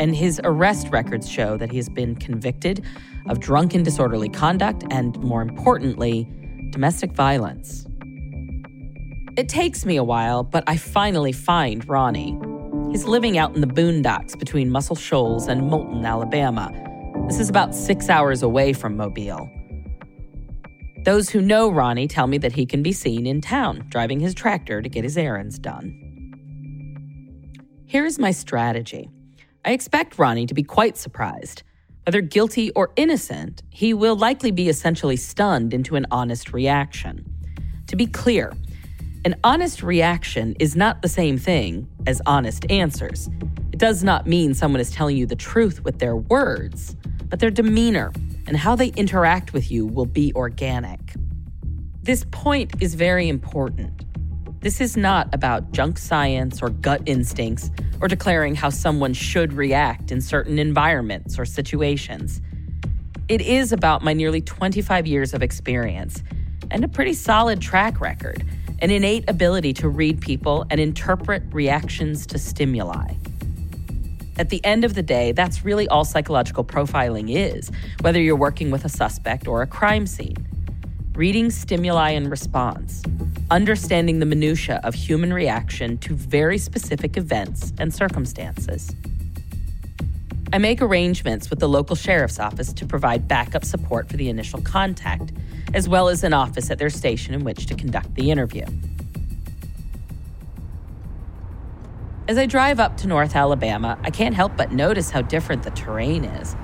And 0.00 0.16
his 0.16 0.40
arrest 0.44 0.88
records 0.90 1.28
show 1.28 1.58
that 1.58 1.70
he 1.70 1.76
has 1.76 1.90
been 1.90 2.16
convicted 2.16 2.82
of 3.28 3.38
drunken 3.38 3.82
disorderly 3.82 4.30
conduct 4.30 4.82
and, 4.90 5.18
more 5.18 5.42
importantly, 5.42 6.26
domestic 6.70 7.12
violence. 7.12 7.84
It 9.36 9.50
takes 9.50 9.84
me 9.84 9.96
a 9.96 10.02
while, 10.02 10.42
but 10.42 10.64
I 10.66 10.78
finally 10.78 11.32
find 11.32 11.86
Ronnie. 11.86 12.40
He's 12.90 13.04
living 13.04 13.36
out 13.36 13.54
in 13.54 13.60
the 13.60 13.66
boondocks 13.66 14.38
between 14.38 14.70
Muscle 14.70 14.96
Shoals 14.96 15.48
and 15.48 15.68
Moulton, 15.68 16.06
Alabama. 16.06 16.72
This 17.28 17.38
is 17.38 17.50
about 17.50 17.74
six 17.74 18.08
hours 18.08 18.42
away 18.42 18.72
from 18.72 18.96
Mobile. 18.96 19.50
Those 21.04 21.28
who 21.28 21.42
know 21.42 21.70
Ronnie 21.70 22.08
tell 22.08 22.26
me 22.26 22.38
that 22.38 22.52
he 22.52 22.64
can 22.64 22.82
be 22.82 22.92
seen 22.92 23.26
in 23.26 23.42
town 23.42 23.84
driving 23.90 24.18
his 24.18 24.34
tractor 24.34 24.80
to 24.80 24.88
get 24.88 25.04
his 25.04 25.18
errands 25.18 25.58
done. 25.58 25.94
Here's 27.84 28.18
my 28.18 28.30
strategy 28.30 29.10
I 29.64 29.72
expect 29.72 30.18
Ronnie 30.18 30.46
to 30.46 30.54
be 30.54 30.62
quite 30.62 30.96
surprised. 30.96 31.62
Whether 32.06 32.22
guilty 32.22 32.70
or 32.70 32.92
innocent, 32.96 33.62
he 33.68 33.92
will 33.92 34.16
likely 34.16 34.50
be 34.50 34.70
essentially 34.70 35.16
stunned 35.16 35.74
into 35.74 35.96
an 35.96 36.06
honest 36.10 36.54
reaction. 36.54 37.26
To 37.88 37.96
be 37.96 38.06
clear, 38.06 38.54
an 39.26 39.36
honest 39.44 39.82
reaction 39.82 40.56
is 40.58 40.76
not 40.76 41.02
the 41.02 41.08
same 41.08 41.36
thing 41.36 41.86
as 42.06 42.22
honest 42.24 42.70
answers. 42.70 43.28
It 43.70 43.78
does 43.78 44.02
not 44.02 44.26
mean 44.26 44.54
someone 44.54 44.80
is 44.80 44.90
telling 44.90 45.18
you 45.18 45.26
the 45.26 45.36
truth 45.36 45.84
with 45.84 45.98
their 45.98 46.16
words, 46.16 46.96
but 47.28 47.38
their 47.38 47.50
demeanor 47.50 48.12
and 48.46 48.56
how 48.56 48.74
they 48.74 48.88
interact 48.88 49.52
with 49.52 49.70
you 49.70 49.84
will 49.86 50.06
be 50.06 50.32
organic. 50.34 51.00
This 52.02 52.24
point 52.30 52.72
is 52.80 52.94
very 52.94 53.28
important. 53.28 54.06
This 54.60 54.82
is 54.82 54.94
not 54.94 55.34
about 55.34 55.72
junk 55.72 55.96
science 55.96 56.60
or 56.60 56.68
gut 56.68 57.00
instincts 57.06 57.70
or 58.02 58.08
declaring 58.08 58.54
how 58.54 58.68
someone 58.68 59.14
should 59.14 59.54
react 59.54 60.12
in 60.12 60.20
certain 60.20 60.58
environments 60.58 61.38
or 61.38 61.46
situations. 61.46 62.42
It 63.28 63.40
is 63.40 63.72
about 63.72 64.04
my 64.04 64.12
nearly 64.12 64.42
25 64.42 65.06
years 65.06 65.32
of 65.32 65.42
experience 65.42 66.22
and 66.70 66.84
a 66.84 66.88
pretty 66.88 67.14
solid 67.14 67.62
track 67.62 68.02
record, 68.02 68.44
an 68.80 68.90
innate 68.90 69.24
ability 69.30 69.72
to 69.74 69.88
read 69.88 70.20
people 70.20 70.66
and 70.68 70.78
interpret 70.78 71.42
reactions 71.52 72.26
to 72.26 72.38
stimuli. 72.38 73.14
At 74.36 74.50
the 74.50 74.62
end 74.62 74.84
of 74.84 74.92
the 74.92 75.02
day, 75.02 75.32
that's 75.32 75.64
really 75.64 75.88
all 75.88 76.04
psychological 76.04 76.64
profiling 76.64 77.34
is, 77.34 77.70
whether 78.02 78.20
you're 78.20 78.36
working 78.36 78.70
with 78.70 78.84
a 78.84 78.90
suspect 78.90 79.48
or 79.48 79.62
a 79.62 79.66
crime 79.66 80.06
scene. 80.06 80.49
Reading 81.14 81.50
stimuli 81.50 82.10
and 82.10 82.30
response, 82.30 83.02
understanding 83.50 84.20
the 84.20 84.26
minutiae 84.26 84.80
of 84.84 84.94
human 84.94 85.32
reaction 85.32 85.98
to 85.98 86.14
very 86.14 86.56
specific 86.56 87.16
events 87.16 87.72
and 87.78 87.92
circumstances. 87.92 88.94
I 90.52 90.58
make 90.58 90.80
arrangements 90.80 91.50
with 91.50 91.58
the 91.58 91.68
local 91.68 91.96
sheriff's 91.96 92.38
office 92.38 92.72
to 92.72 92.86
provide 92.86 93.26
backup 93.26 93.64
support 93.64 94.08
for 94.08 94.16
the 94.16 94.28
initial 94.28 94.62
contact, 94.62 95.32
as 95.74 95.88
well 95.88 96.08
as 96.08 96.22
an 96.22 96.32
office 96.32 96.70
at 96.70 96.78
their 96.78 96.90
station 96.90 97.34
in 97.34 97.42
which 97.42 97.66
to 97.66 97.74
conduct 97.74 98.14
the 98.14 98.30
interview. 98.30 98.64
As 102.28 102.38
I 102.38 102.46
drive 102.46 102.78
up 102.78 102.96
to 102.98 103.08
North 103.08 103.34
Alabama, 103.34 103.98
I 104.04 104.10
can't 104.10 104.36
help 104.36 104.56
but 104.56 104.70
notice 104.70 105.10
how 105.10 105.22
different 105.22 105.64
the 105.64 105.72
terrain 105.72 106.24
is. 106.24 106.54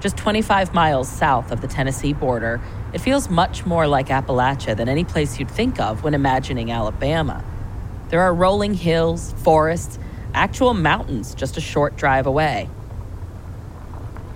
Just 0.00 0.16
25 0.16 0.74
miles 0.74 1.08
south 1.08 1.52
of 1.52 1.60
the 1.60 1.68
Tennessee 1.68 2.12
border, 2.12 2.60
it 2.94 3.00
feels 3.00 3.28
much 3.28 3.66
more 3.66 3.88
like 3.88 4.06
Appalachia 4.06 4.76
than 4.76 4.88
any 4.88 5.02
place 5.02 5.40
you'd 5.40 5.50
think 5.50 5.80
of 5.80 6.04
when 6.04 6.14
imagining 6.14 6.70
Alabama. 6.70 7.44
There 8.08 8.20
are 8.20 8.32
rolling 8.32 8.74
hills, 8.74 9.34
forests, 9.42 9.98
actual 10.32 10.74
mountains 10.74 11.34
just 11.34 11.56
a 11.56 11.60
short 11.60 11.96
drive 11.96 12.26
away. 12.26 12.68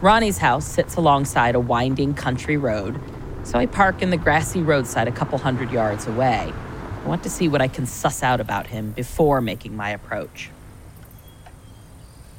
Ronnie's 0.00 0.38
house 0.38 0.66
sits 0.66 0.96
alongside 0.96 1.54
a 1.54 1.61
winding 1.61 2.14
country 2.14 2.56
road, 2.56 3.00
so 3.44 3.61
I 3.61 3.66
park 3.66 4.02
in 4.02 4.11
the 4.11 4.16
grassy 4.16 4.61
roadside 4.61 5.06
a 5.06 5.12
couple 5.12 5.38
hundred 5.38 5.70
yards 5.70 6.09
away. 6.09 6.52
I 6.52 7.09
want 7.09 7.22
to 7.22 7.30
see 7.30 7.46
what 7.46 7.62
I 7.62 7.68
can 7.68 7.86
suss 7.86 8.24
out 8.24 8.40
about 8.40 8.66
him 8.66 8.90
before 8.90 9.40
making 9.40 9.76
my 9.76 9.90
approach. 9.90 10.50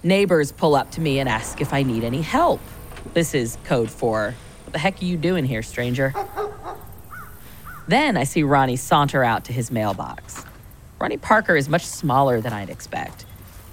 Neighbors 0.03 0.51
pull 0.51 0.75
up 0.75 0.91
to 0.91 1.01
me 1.01 1.19
and 1.19 1.29
ask 1.29 1.61
if 1.61 1.73
I 1.73 1.83
need 1.83 2.03
any 2.03 2.21
help. 2.21 2.59
This 3.13 3.33
is 3.33 3.57
code 3.63 3.89
for, 3.89 4.35
what 4.69 4.73
the 4.73 4.77
heck 4.77 5.01
are 5.01 5.05
you 5.05 5.17
doing 5.17 5.45
here, 5.45 5.63
stranger? 5.63 6.13
Then 7.87 8.17
I 8.17 8.23
see 8.23 8.43
Ronnie 8.43 8.75
saunter 8.75 9.23
out 9.23 9.45
to 9.45 9.53
his 9.53 9.71
mailbox. 9.71 10.45
Ronnie 11.01 11.17
Parker 11.17 11.55
is 11.55 11.67
much 11.67 11.87
smaller 11.87 12.39
than 12.39 12.53
I'd 12.53 12.69
expect. 12.69 13.25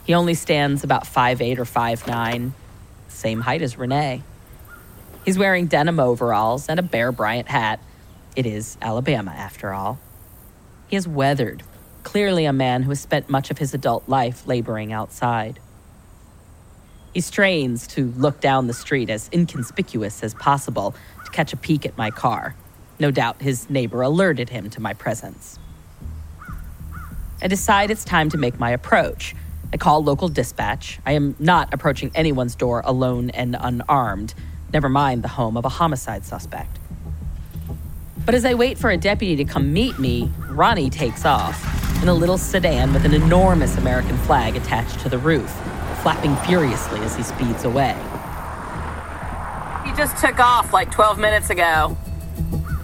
He 0.07 0.15
only 0.15 0.33
stands 0.33 0.85
about 0.85 1.05
5'8 1.05 1.59
or 1.59 1.67
5'9, 1.67 2.53
same 3.09 3.41
height 3.43 3.61
as 3.61 3.77
Renee. 3.77 4.23
He's 5.27 5.37
wearing 5.37 5.67
denim 5.67 6.01
overalls 6.01 6.67
and 6.67 6.81
a 6.81 6.83
Bear 6.83 7.13
Bryant 7.13 7.49
hat. 7.49 7.79
It 8.35 8.47
is 8.47 8.79
Alabama, 8.81 9.33
after 9.33 9.75
all. 9.75 9.99
He 10.89 10.97
is 10.97 11.07
weathered, 11.07 11.63
clearly 12.05 12.47
a 12.47 12.55
man 12.55 12.85
who 12.85 12.89
has 12.89 13.01
spent 13.01 13.29
much 13.29 13.51
of 13.51 13.59
his 13.59 13.75
adult 13.75 14.09
life 14.09 14.47
laboring 14.47 14.95
outside. 14.95 15.61
He 17.17 17.23
strains 17.23 17.87
to 17.87 18.13
look 18.19 18.43
down 18.43 18.67
the 18.67 18.75
street 18.75 19.09
as 19.09 19.31
inconspicuous 19.33 20.23
as 20.23 20.35
possible 20.35 20.95
to 21.25 21.31
catch 21.31 21.55
a 21.55 21.57
peek 21.57 21.87
at 21.87 21.97
my 21.97 22.11
car. 22.11 22.55
No 22.99 23.11
doubt 23.11 23.41
his 23.41 23.71
neighbor 23.71 24.03
alerted 24.03 24.51
him 24.51 24.69
to 24.69 24.83
my 24.83 24.93
presence. 24.93 25.59
I 27.41 27.49
decide 27.49 27.91
it's 27.91 28.05
time 28.05 28.29
to 28.29 28.37
make 28.37 28.61
my 28.61 28.69
approach. 28.69 29.35
I 29.73 29.79
call 29.79 30.05
local 30.05 30.29
dispatch. 30.29 30.99
I 31.07 31.13
am 31.13 31.35
not 31.39 31.73
approaching 31.73 32.11
anyone's 32.15 32.55
door 32.55 32.83
alone 32.85 33.31
and 33.31 33.57
unarmed, 33.59 34.35
never 34.75 34.91
mind 34.91 35.25
the 35.25 35.29
home 35.29 35.57
of 35.57 35.65
a 35.65 35.71
homicide 35.71 36.27
suspect. 36.27 36.79
But 38.27 38.35
as 38.35 38.45
I 38.45 38.53
wait 38.53 38.77
for 38.77 38.91
a 38.91 38.99
deputy 38.99 39.37
to 39.37 39.45
come 39.47 39.73
meet 39.73 39.99
me, 39.99 40.31
Ronnie 40.51 40.91
takes 40.91 41.25
off 41.25 42.03
in 42.03 42.09
a 42.11 42.15
little 42.15 42.37
sedan 42.37 42.93
with 42.93 43.07
an 43.07 43.15
enormous 43.15 43.79
American 43.79 44.19
flag 44.19 44.55
attached 44.55 45.01
to 45.01 45.09
the 45.09 45.17
roof, 45.17 45.51
flapping 46.07 46.37
furiously 46.47 47.01
as 47.01 47.17
he 47.17 47.23
speeds 47.25 47.65
away. 47.65 47.93
He 49.85 49.93
just 49.97 50.17
took 50.19 50.39
off 50.39 50.73
like 50.73 50.93
12 50.93 51.19
minutes 51.19 51.51
ago. 51.51 51.97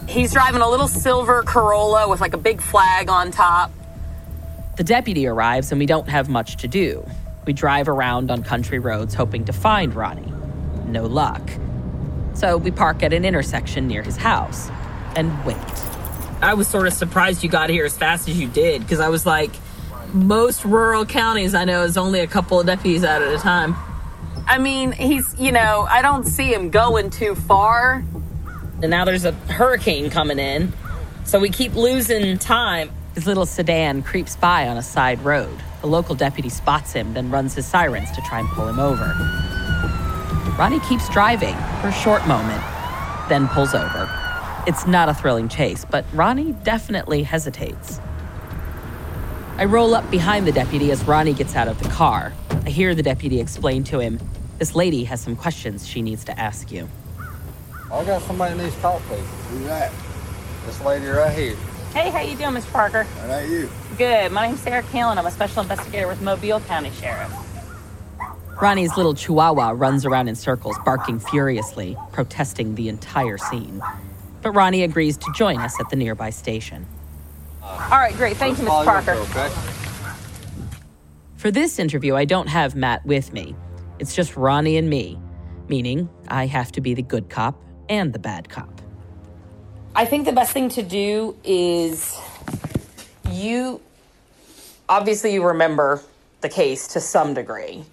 He's 0.08 0.32
driving 0.32 0.60
a 0.60 0.68
little 0.68 0.88
silver 0.88 1.44
Corolla 1.44 2.08
with 2.08 2.20
like 2.20 2.34
a 2.34 2.36
big 2.36 2.60
flag 2.60 3.08
on 3.08 3.30
top. 3.30 3.70
The 4.76 4.82
deputy 4.82 5.28
arrives 5.28 5.70
and 5.70 5.78
we 5.78 5.86
don't 5.86 6.08
have 6.08 6.28
much 6.28 6.56
to 6.56 6.66
do. 6.66 7.08
We 7.46 7.52
drive 7.52 7.88
around 7.88 8.28
on 8.32 8.42
country 8.42 8.80
roads 8.80 9.14
hoping 9.14 9.44
to 9.44 9.52
find 9.52 9.94
Ronnie. 9.94 10.32
No 10.86 11.06
luck. 11.06 11.48
So 12.34 12.56
we 12.56 12.72
park 12.72 13.04
at 13.04 13.12
an 13.12 13.24
intersection 13.24 13.86
near 13.86 14.02
his 14.02 14.16
house 14.16 14.68
and 15.14 15.32
wait. 15.44 15.56
I 16.42 16.54
was 16.54 16.66
sort 16.66 16.88
of 16.88 16.92
surprised 16.92 17.44
you 17.44 17.48
got 17.48 17.70
here 17.70 17.84
as 17.84 17.96
fast 17.96 18.28
as 18.28 18.36
you 18.36 18.48
did 18.48 18.80
because 18.80 18.98
I 18.98 19.10
was 19.10 19.24
like, 19.24 19.52
most 20.12 20.64
rural 20.64 21.04
counties 21.04 21.54
I 21.54 21.64
know 21.64 21.82
is 21.82 21.96
only 21.96 22.20
a 22.20 22.26
couple 22.26 22.60
of 22.60 22.66
deputies 22.66 23.04
out 23.04 23.22
at 23.22 23.32
a 23.32 23.38
time. 23.38 23.74
I 24.46 24.58
mean, 24.58 24.92
he's, 24.92 25.38
you 25.38 25.52
know, 25.52 25.86
I 25.88 26.02
don't 26.02 26.24
see 26.24 26.52
him 26.52 26.70
going 26.70 27.10
too 27.10 27.34
far. 27.34 28.04
And 28.82 28.90
now 28.90 29.04
there's 29.04 29.24
a 29.24 29.32
hurricane 29.32 30.10
coming 30.10 30.38
in. 30.38 30.72
So 31.24 31.38
we 31.38 31.50
keep 31.50 31.74
losing 31.74 32.38
time. 32.38 32.90
His 33.14 33.26
little 33.26 33.46
sedan 33.46 34.02
creeps 34.02 34.36
by 34.36 34.68
on 34.68 34.76
a 34.76 34.82
side 34.82 35.22
road. 35.24 35.56
A 35.82 35.86
local 35.86 36.14
deputy 36.14 36.48
spots 36.48 36.92
him, 36.92 37.14
then 37.14 37.30
runs 37.30 37.54
his 37.54 37.66
sirens 37.66 38.10
to 38.12 38.20
try 38.22 38.40
and 38.40 38.48
pull 38.48 38.66
him 38.68 38.80
over. 38.80 39.14
Ronnie 40.58 40.80
keeps 40.80 41.08
driving 41.08 41.54
for 41.80 41.88
a 41.88 41.92
short 41.92 42.26
moment, 42.26 42.62
then 43.28 43.48
pulls 43.48 43.74
over. 43.74 44.08
It's 44.66 44.86
not 44.86 45.08
a 45.08 45.14
thrilling 45.14 45.48
chase, 45.48 45.84
but 45.84 46.04
Ronnie 46.12 46.52
definitely 46.52 47.22
hesitates. 47.22 48.00
I 49.58 49.66
roll 49.66 49.94
up 49.94 50.10
behind 50.10 50.46
the 50.46 50.52
deputy 50.52 50.90
as 50.92 51.04
Ronnie 51.04 51.34
gets 51.34 51.54
out 51.54 51.68
of 51.68 51.80
the 51.82 51.88
car. 51.90 52.32
I 52.64 52.70
hear 52.70 52.94
the 52.94 53.02
deputy 53.02 53.38
explain 53.38 53.84
to 53.84 53.98
him, 53.98 54.18
This 54.58 54.74
lady 54.74 55.04
has 55.04 55.20
some 55.20 55.36
questions 55.36 55.86
she 55.86 56.00
needs 56.00 56.24
to 56.24 56.40
ask 56.40 56.72
you. 56.72 56.88
I 57.92 58.04
got 58.04 58.22
somebody 58.22 58.56
needs 58.56 58.74
to 58.76 58.80
talk 58.80 59.02
to. 59.08 59.14
Who's 59.14 59.66
that? 59.66 59.92
This 60.64 60.80
lady 60.80 61.06
right 61.06 61.36
here. 61.36 61.56
Hey, 61.92 62.08
how 62.08 62.20
you 62.22 62.34
doing, 62.34 62.54
Mr. 62.54 62.72
Parker? 62.72 63.02
How 63.02 63.24
about 63.26 63.46
you? 63.46 63.68
Good. 63.98 64.32
My 64.32 64.46
name's 64.46 64.60
Sarah 64.60 64.82
Cailean. 64.84 65.18
I'm 65.18 65.26
a 65.26 65.30
special 65.30 65.62
investigator 65.62 66.08
with 66.08 66.22
Mobile 66.22 66.60
County 66.60 66.90
Sheriff. 66.92 67.30
Ronnie's 68.60 68.96
little 68.96 69.12
chihuahua 69.12 69.74
runs 69.76 70.06
around 70.06 70.28
in 70.28 70.34
circles, 70.34 70.78
barking 70.86 71.18
furiously, 71.18 71.96
protesting 72.12 72.74
the 72.76 72.88
entire 72.88 73.36
scene. 73.36 73.82
But 74.40 74.52
Ronnie 74.52 74.82
agrees 74.82 75.18
to 75.18 75.32
join 75.34 75.58
us 75.58 75.78
at 75.78 75.90
the 75.90 75.96
nearby 75.96 76.30
station. 76.30 76.86
All 77.62 77.98
right, 77.98 78.14
great. 78.16 78.36
Thank 78.36 78.58
you, 78.58 78.64
Mr. 78.64 78.84
Parker. 78.84 79.12
Okay. 79.12 79.48
For 81.36 81.50
this 81.50 81.78
interview, 81.78 82.16
I 82.16 82.24
don't 82.24 82.48
have 82.48 82.74
Matt 82.74 83.04
with 83.06 83.32
me. 83.32 83.54
It's 83.98 84.14
just 84.14 84.36
Ronnie 84.36 84.76
and 84.76 84.90
me, 84.90 85.18
meaning 85.68 86.08
I 86.28 86.46
have 86.46 86.72
to 86.72 86.80
be 86.80 86.94
the 86.94 87.02
good 87.02 87.30
cop 87.30 87.60
and 87.88 88.12
the 88.12 88.18
bad 88.18 88.48
cop. 88.48 88.80
I 89.94 90.04
think 90.06 90.24
the 90.24 90.32
best 90.32 90.52
thing 90.52 90.70
to 90.70 90.82
do 90.82 91.36
is 91.44 92.18
you 93.30 93.80
obviously 94.88 95.32
you 95.32 95.44
remember 95.44 96.02
the 96.40 96.48
case 96.48 96.88
to 96.88 97.00
some 97.00 97.34
degree. 97.34 97.84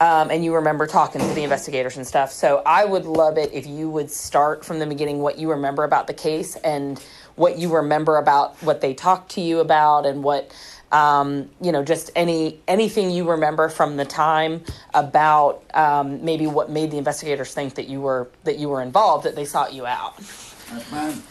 Um, 0.00 0.30
and 0.30 0.44
you 0.44 0.54
remember 0.54 0.86
talking 0.86 1.20
to 1.20 1.26
the 1.34 1.42
investigators 1.42 1.96
and 1.96 2.06
stuff. 2.06 2.30
So 2.30 2.62
I 2.64 2.84
would 2.84 3.04
love 3.04 3.36
it 3.36 3.52
if 3.52 3.66
you 3.66 3.90
would 3.90 4.12
start 4.12 4.64
from 4.64 4.78
the 4.78 4.86
beginning 4.86 5.18
what 5.18 5.38
you 5.38 5.50
remember 5.50 5.82
about 5.82 6.06
the 6.06 6.14
case 6.14 6.54
and 6.54 7.02
what 7.38 7.58
you 7.58 7.74
remember 7.74 8.16
about 8.16 8.56
what 8.62 8.80
they 8.80 8.94
talked 8.94 9.32
to 9.32 9.40
you 9.40 9.60
about 9.60 10.06
and 10.06 10.22
what 10.22 10.52
um, 10.90 11.50
you 11.60 11.72
know 11.72 11.84
just 11.84 12.10
any 12.16 12.60
anything 12.66 13.10
you 13.10 13.28
remember 13.30 13.68
from 13.68 13.96
the 13.96 14.04
time 14.04 14.62
about 14.94 15.62
um, 15.74 16.24
maybe 16.24 16.46
what 16.46 16.70
made 16.70 16.90
the 16.90 16.98
investigators 16.98 17.52
think 17.52 17.74
that 17.74 17.88
you 17.88 18.00
were 18.00 18.28
that 18.44 18.58
you 18.58 18.68
were 18.68 18.82
involved 18.82 19.24
that 19.24 19.36
they 19.36 19.44
sought 19.44 19.72
you 19.72 19.86
out. 19.86 20.16
That's 20.16 20.84
fine. 20.84 21.22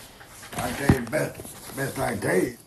I 0.58 0.72
tell 0.72 0.96
you 0.96 1.06
the 1.06 1.12
best, 1.12 1.76
best 1.76 2.00
I 2.00 2.12
can 2.12 2.22
tell 2.22 2.38
you. 2.38 2.58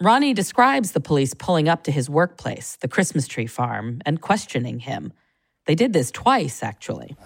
Ronnie 0.00 0.34
describes 0.34 0.92
the 0.92 1.00
police 1.00 1.32
pulling 1.32 1.68
up 1.68 1.84
to 1.84 1.92
his 1.92 2.10
workplace, 2.10 2.76
the 2.76 2.88
Christmas 2.88 3.28
tree 3.28 3.46
farm, 3.46 4.00
and 4.04 4.20
questioning 4.20 4.80
him. 4.80 5.12
They 5.66 5.76
did 5.76 5.92
this 5.92 6.10
twice, 6.10 6.62
actually. 6.64 7.16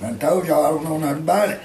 I 0.00 0.12
told 0.12 0.46
y'all 0.46 0.64
I 0.64 0.70
don't 0.70 0.84
know 0.84 0.98
nothing 0.98 1.24
about 1.24 1.48
it. 1.48 1.60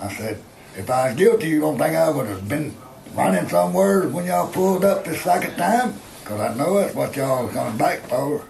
I 0.00 0.10
said, 0.14 0.42
if 0.76 0.90
I 0.90 1.08
was 1.08 1.16
guilty, 1.16 1.48
you 1.48 1.60
don't 1.60 1.78
think 1.78 1.96
I 1.96 2.08
would 2.10 2.26
have 2.26 2.48
been 2.48 2.74
running 3.14 3.48
somewhere 3.48 4.08
when 4.08 4.26
y'all 4.26 4.50
pulled 4.50 4.84
up 4.84 5.04
the 5.04 5.14
second 5.14 5.56
time? 5.56 5.94
Because 6.20 6.40
I 6.40 6.54
know 6.54 6.78
that's 6.78 6.94
what 6.94 7.14
y'all 7.16 7.44
was 7.44 7.54
coming 7.54 7.76
back 7.76 8.00
for. 8.00 8.46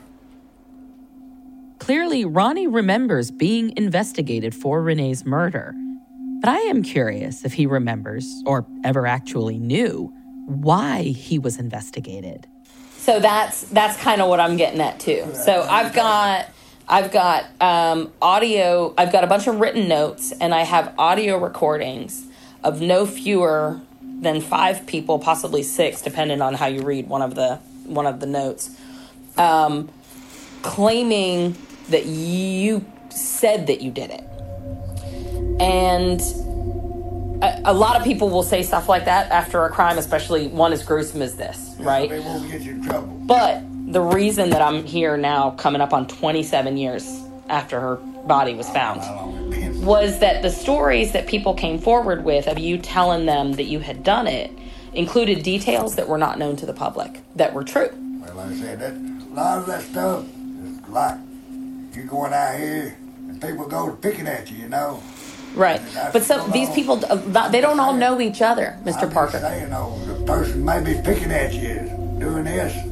Clearly, 1.79 2.25
Ronnie 2.25 2.69
remembers 2.69 3.31
being 3.31 3.77
investigated 3.77 4.55
for 4.55 4.81
Renee's 4.81 5.25
murder. 5.27 5.75
But 6.41 6.51
I 6.51 6.59
am 6.59 6.83
curious 6.83 7.45
if 7.45 7.55
he 7.55 7.67
remembers, 7.67 8.43
or 8.47 8.67
ever 8.85 9.07
actually 9.07 9.59
knew, 9.59 10.13
why 10.47 11.03
he 11.03 11.39
was 11.39 11.59
investigated. 11.59 12.47
So 12.99 13.19
that's 13.19 13.63
that's 13.71 14.01
kind 14.01 14.21
of 14.21 14.29
what 14.29 14.39
I'm 14.39 14.57
getting 14.57 14.81
at 14.81 15.01
too. 15.01 15.29
So 15.35 15.63
I've 15.63 15.93
got 15.93 16.51
I've 16.93 17.11
got 17.11 17.47
um, 17.59 18.13
audio. 18.21 18.93
I've 18.99 19.11
got 19.11 19.25
a 19.25 19.27
bunch 19.27 19.47
of 19.47 19.59
written 19.59 19.89
notes, 19.89 20.31
and 20.31 20.55
I 20.55 20.61
have 20.61 20.95
audio 20.99 21.39
recordings 21.39 22.27
of 22.63 22.83
no 22.83 23.07
fewer 23.07 23.81
than 24.03 24.43
five 24.43 24.87
people, 24.87 25.19
possibly 25.19 25.63
six, 25.63 26.03
depending 26.03 26.43
on 26.43 26.53
how 26.53 26.67
you 26.67 26.83
read 26.83 27.09
one 27.09 27.23
of 27.23 27.35
the 27.35 27.57
one 27.87 28.07
of 28.07 28.21
the 28.21 28.27
notes, 28.27 28.77
um, 29.39 29.89
claiming 30.61 31.57
that 31.89 32.05
you 32.05 32.85
said 33.09 33.69
that 33.69 33.81
you 33.81 33.91
did 33.91 34.11
it, 34.11 34.25
and 35.63 36.21
a, 37.43 37.71
a 37.71 37.73
lot 37.73 37.97
of 37.97 38.05
people 38.05 38.29
will 38.29 38.43
say 38.43 38.63
stuff 38.63 38.87
like 38.87 39.07
that 39.07 39.31
after 39.31 39.65
a 39.65 39.71
crime, 39.71 39.97
especially 39.97 40.47
one 40.49 40.75
as 40.75 40.85
gruesome 40.85 41.23
as 41.23 41.37
this, 41.37 41.75
right? 41.79 42.11
They 42.11 42.21
won't 42.21 42.51
get 42.51 42.61
you 42.61 42.73
in 42.73 42.83
trouble. 42.83 43.09
But 43.25 43.63
the 43.93 44.01
reason 44.01 44.51
that 44.51 44.63
I'm 44.63 44.85
here 44.85 45.17
now, 45.17 45.51
coming 45.51 45.81
up 45.81 45.93
on 45.93 46.07
27 46.07 46.77
years 46.77 47.23
after 47.49 47.79
her 47.79 47.97
body 47.97 48.55
was 48.55 48.69
found, 48.71 49.01
was 49.85 50.21
that 50.21 50.43
the 50.43 50.51
stories 50.51 51.13
that 51.13 51.27
people 51.27 51.55
came 51.55 51.79
forward 51.79 52.25
with 52.25 52.47
of 52.47 52.59
you 52.59 52.79
telling 52.79 53.27
them 53.27 53.53
that 53.53 53.65
you 53.65 53.81
had 53.81 54.03
done 54.03 54.27
it 54.27 54.51
included 54.95 55.43
details 55.43 55.97
that 55.97 56.09
were 56.09 56.19
not 56.19 56.39
known 56.39 56.57
to 56.57 56.67
the 56.67 56.73
public 56.73 57.21
that 57.37 57.53
were 57.53 57.65
true. 57.65 57.91
Well, 57.93 58.35
like 58.35 58.47
I 58.47 58.55
said, 58.55 58.81
that, 58.81 58.93
a 58.93 59.35
lot 59.35 59.59
of 59.59 59.67
that 59.67 59.83
stuff 59.83 60.25
is 60.25 60.89
like 60.89 61.19
you're 61.95 62.07
going 62.07 62.33
out 62.33 62.59
here 62.59 62.97
and 63.29 63.41
people 63.41 63.67
go 63.67 63.95
picking 63.97 64.27
at 64.27 64.51
you, 64.51 64.59
you 64.59 64.69
know. 64.69 65.03
Right. 65.55 65.83
But 66.13 66.23
some 66.23 66.51
these 66.51 66.71
people, 66.71 67.03
uh, 67.11 67.49
they 67.51 67.61
don't 67.61 67.79
all 67.79 67.93
know 67.93 68.21
each 68.23 68.41
other, 68.41 68.79
Mr. 68.85 69.03
I'm 69.03 69.11
Parker. 69.11 69.33
Just 69.33 69.45
saying, 69.45 69.73
oh, 69.73 69.99
the 70.07 70.25
person 70.25 70.65
may 70.65 70.83
be 70.83 70.99
picking 71.03 71.31
at 71.31 71.53
you 71.53 71.75
doing 72.19 72.45
this. 72.45 72.92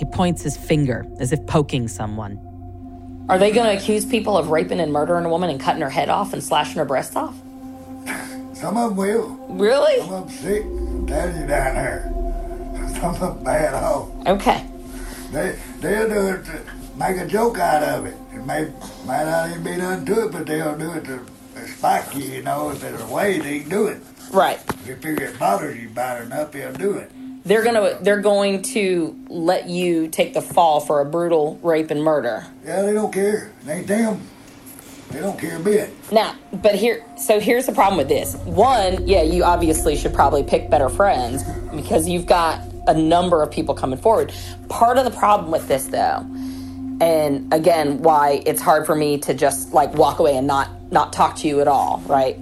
He 0.00 0.06
points 0.06 0.40
his 0.40 0.56
finger 0.56 1.06
as 1.18 1.30
if 1.30 1.46
poking 1.46 1.86
someone. 1.86 2.38
Are 3.28 3.36
they 3.36 3.50
going 3.50 3.66
to 3.70 3.78
accuse 3.78 4.06
people 4.06 4.34
of 4.34 4.48
raping 4.48 4.80
and 4.80 4.90
murdering 4.90 5.26
a 5.26 5.28
woman 5.28 5.50
and 5.50 5.60
cutting 5.60 5.82
her 5.82 5.90
head 5.90 6.08
off 6.08 6.32
and 6.32 6.42
slashing 6.42 6.78
her 6.78 6.86
breasts 6.86 7.16
off? 7.16 7.36
Some 8.54 8.78
of 8.78 8.88
them 8.88 8.96
will. 8.96 9.28
Really? 9.50 9.98
Some 9.98 10.14
of 10.14 10.28
them 10.28 10.38
sick. 10.38 10.64
I'm 10.64 11.06
telling 11.06 11.38
you 11.38 11.46
down 11.46 11.74
there. 11.74 12.12
Some 12.94 13.14
of 13.14 13.20
them 13.20 13.44
bad 13.44 13.74
off. 13.74 14.08
Okay. 14.26 14.66
They, 15.32 15.58
they'll 15.80 16.08
do 16.08 16.28
it 16.28 16.46
to 16.46 16.62
make 16.96 17.18
a 17.18 17.26
joke 17.26 17.58
out 17.58 17.82
of 17.82 18.06
it. 18.06 18.16
It 18.32 18.46
may, 18.46 18.72
might 19.04 19.24
not 19.24 19.50
even 19.50 19.62
be 19.62 19.76
nothing 19.76 20.06
to 20.06 20.24
it, 20.24 20.32
but 20.32 20.46
they'll 20.46 20.78
do 20.78 20.92
it 20.92 21.04
to 21.04 21.26
spike 21.66 22.14
you, 22.14 22.22
you 22.22 22.42
know, 22.42 22.70
if 22.70 22.80
there's 22.80 23.02
a 23.02 23.06
way 23.08 23.38
they 23.38 23.60
can 23.60 23.68
do 23.68 23.86
it. 23.88 24.00
Right. 24.32 24.60
If 24.66 24.86
they 24.86 24.94
figure 24.94 25.26
it 25.26 25.38
bothers 25.38 25.78
you 25.78 25.90
bad 25.90 26.24
enough, 26.24 26.52
they'll 26.52 26.72
do 26.72 26.94
it. 26.94 27.12
They're 27.50 27.64
gonna 27.64 27.98
they're 28.00 28.20
going 28.20 28.62
to 28.62 29.18
let 29.28 29.68
you 29.68 30.06
take 30.06 30.34
the 30.34 30.40
fall 30.40 30.78
for 30.78 31.00
a 31.00 31.04
brutal 31.04 31.58
rape 31.64 31.90
and 31.90 32.00
murder. 32.00 32.46
Yeah, 32.64 32.82
they 32.82 32.92
don't 32.92 33.12
care. 33.12 33.50
Ain't 33.66 33.88
them. 33.88 34.20
They 35.10 35.18
don't 35.18 35.36
care 35.36 35.56
a 35.56 35.58
bit. 35.58 35.90
Now, 36.12 36.36
but 36.52 36.76
here 36.76 37.04
so 37.16 37.40
here's 37.40 37.66
the 37.66 37.72
problem 37.72 37.98
with 37.98 38.06
this. 38.06 38.36
One, 38.44 39.04
yeah, 39.08 39.22
you 39.22 39.42
obviously 39.42 39.96
should 39.96 40.14
probably 40.14 40.44
pick 40.44 40.70
better 40.70 40.88
friends 40.88 41.42
because 41.74 42.08
you've 42.08 42.26
got 42.26 42.60
a 42.86 42.94
number 42.94 43.42
of 43.42 43.50
people 43.50 43.74
coming 43.74 43.98
forward. 43.98 44.32
Part 44.68 44.96
of 44.96 45.04
the 45.04 45.10
problem 45.10 45.50
with 45.50 45.66
this, 45.66 45.86
though, 45.86 46.24
and 47.00 47.52
again, 47.52 48.00
why 48.00 48.44
it's 48.46 48.60
hard 48.62 48.86
for 48.86 48.94
me 48.94 49.18
to 49.18 49.34
just 49.34 49.72
like 49.72 49.92
walk 49.94 50.20
away 50.20 50.36
and 50.36 50.46
not 50.46 50.70
not 50.92 51.12
talk 51.12 51.34
to 51.38 51.48
you 51.48 51.60
at 51.60 51.66
all, 51.66 52.00
right? 52.06 52.38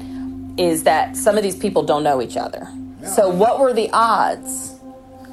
Is 0.58 0.82
that 0.82 1.16
some 1.16 1.38
of 1.38 1.42
these 1.42 1.56
people 1.56 1.82
don't 1.82 2.02
know 2.02 2.20
each 2.20 2.36
other. 2.36 2.68
So, 3.04 3.30
what 3.30 3.58
were 3.58 3.72
the 3.72 3.88
odds 3.94 4.77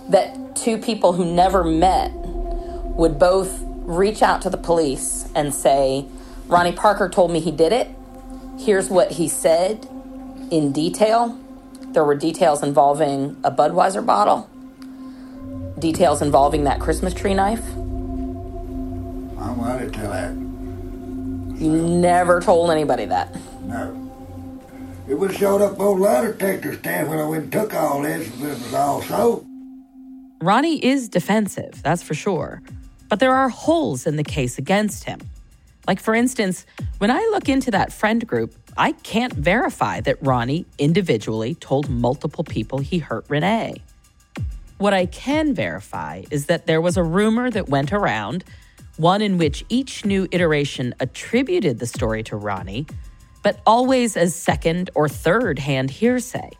that 0.09 0.55
two 0.55 0.77
people 0.77 1.13
who 1.13 1.25
never 1.25 1.63
met 1.63 2.11
would 2.13 3.19
both 3.19 3.61
reach 3.85 4.21
out 4.21 4.41
to 4.41 4.49
the 4.49 4.57
police 4.57 5.29
and 5.35 5.53
say, 5.53 6.05
Ronnie 6.47 6.71
Parker 6.71 7.09
told 7.09 7.31
me 7.31 7.39
he 7.39 7.51
did 7.51 7.71
it. 7.71 7.89
Here's 8.57 8.89
what 8.89 9.13
he 9.13 9.27
said 9.27 9.87
in 10.51 10.71
detail. 10.71 11.39
There 11.81 12.03
were 12.03 12.15
details 12.15 12.63
involving 12.63 13.37
a 13.43 13.51
Budweiser 13.51 14.05
bottle, 14.05 14.49
details 15.79 16.21
involving 16.21 16.63
that 16.65 16.79
Christmas 16.79 17.13
tree 17.13 17.33
knife. 17.33 17.65
I'm 19.37 19.57
to 19.79 19.89
tell 19.91 20.11
that. 20.11 20.31
You 21.59 21.71
never 21.71 22.41
told 22.41 22.71
anybody 22.71 23.05
that. 23.05 23.35
No. 23.63 24.01
It 25.07 25.13
would 25.13 25.31
have 25.31 25.39
showed 25.39 25.61
up 25.61 25.79
on 25.79 25.99
lie 25.99 26.25
detector 26.25 26.73
stand 26.73 27.09
when 27.09 27.19
I 27.19 27.25
went 27.25 27.43
and 27.43 27.51
took 27.51 27.73
all 27.73 28.01
this 28.01 28.27
if 28.27 28.41
it 28.41 28.47
was 28.47 28.73
all 28.73 29.01
so. 29.03 29.45
Ronnie 30.45 30.85
is 30.85 31.09
defensive, 31.09 31.81
that's 31.81 32.03
for 32.03 32.13
sure. 32.13 32.61
But 33.09 33.19
there 33.19 33.33
are 33.33 33.49
holes 33.49 34.05
in 34.05 34.15
the 34.15 34.23
case 34.23 34.59
against 34.59 35.05
him. 35.05 35.19
Like, 35.87 35.99
for 35.99 36.13
instance, 36.13 36.67
when 36.99 37.09
I 37.09 37.17
look 37.31 37.49
into 37.49 37.71
that 37.71 37.91
friend 37.91 38.25
group, 38.27 38.53
I 38.77 38.91
can't 38.91 39.33
verify 39.33 40.01
that 40.01 40.21
Ronnie 40.21 40.67
individually 40.77 41.55
told 41.55 41.89
multiple 41.89 42.43
people 42.43 42.77
he 42.77 42.99
hurt 42.99 43.25
Renee. 43.27 43.81
What 44.77 44.93
I 44.93 45.07
can 45.07 45.55
verify 45.55 46.21
is 46.29 46.45
that 46.45 46.67
there 46.67 46.81
was 46.81 46.95
a 46.95 47.03
rumor 47.03 47.49
that 47.49 47.67
went 47.67 47.91
around, 47.91 48.43
one 48.97 49.23
in 49.23 49.39
which 49.39 49.65
each 49.69 50.05
new 50.05 50.27
iteration 50.31 50.93
attributed 50.99 51.79
the 51.79 51.87
story 51.87 52.21
to 52.21 52.35
Ronnie, 52.35 52.85
but 53.41 53.61
always 53.65 54.15
as 54.15 54.35
second 54.35 54.91
or 54.93 55.09
third 55.09 55.57
hand 55.57 55.89
hearsay. 55.89 56.51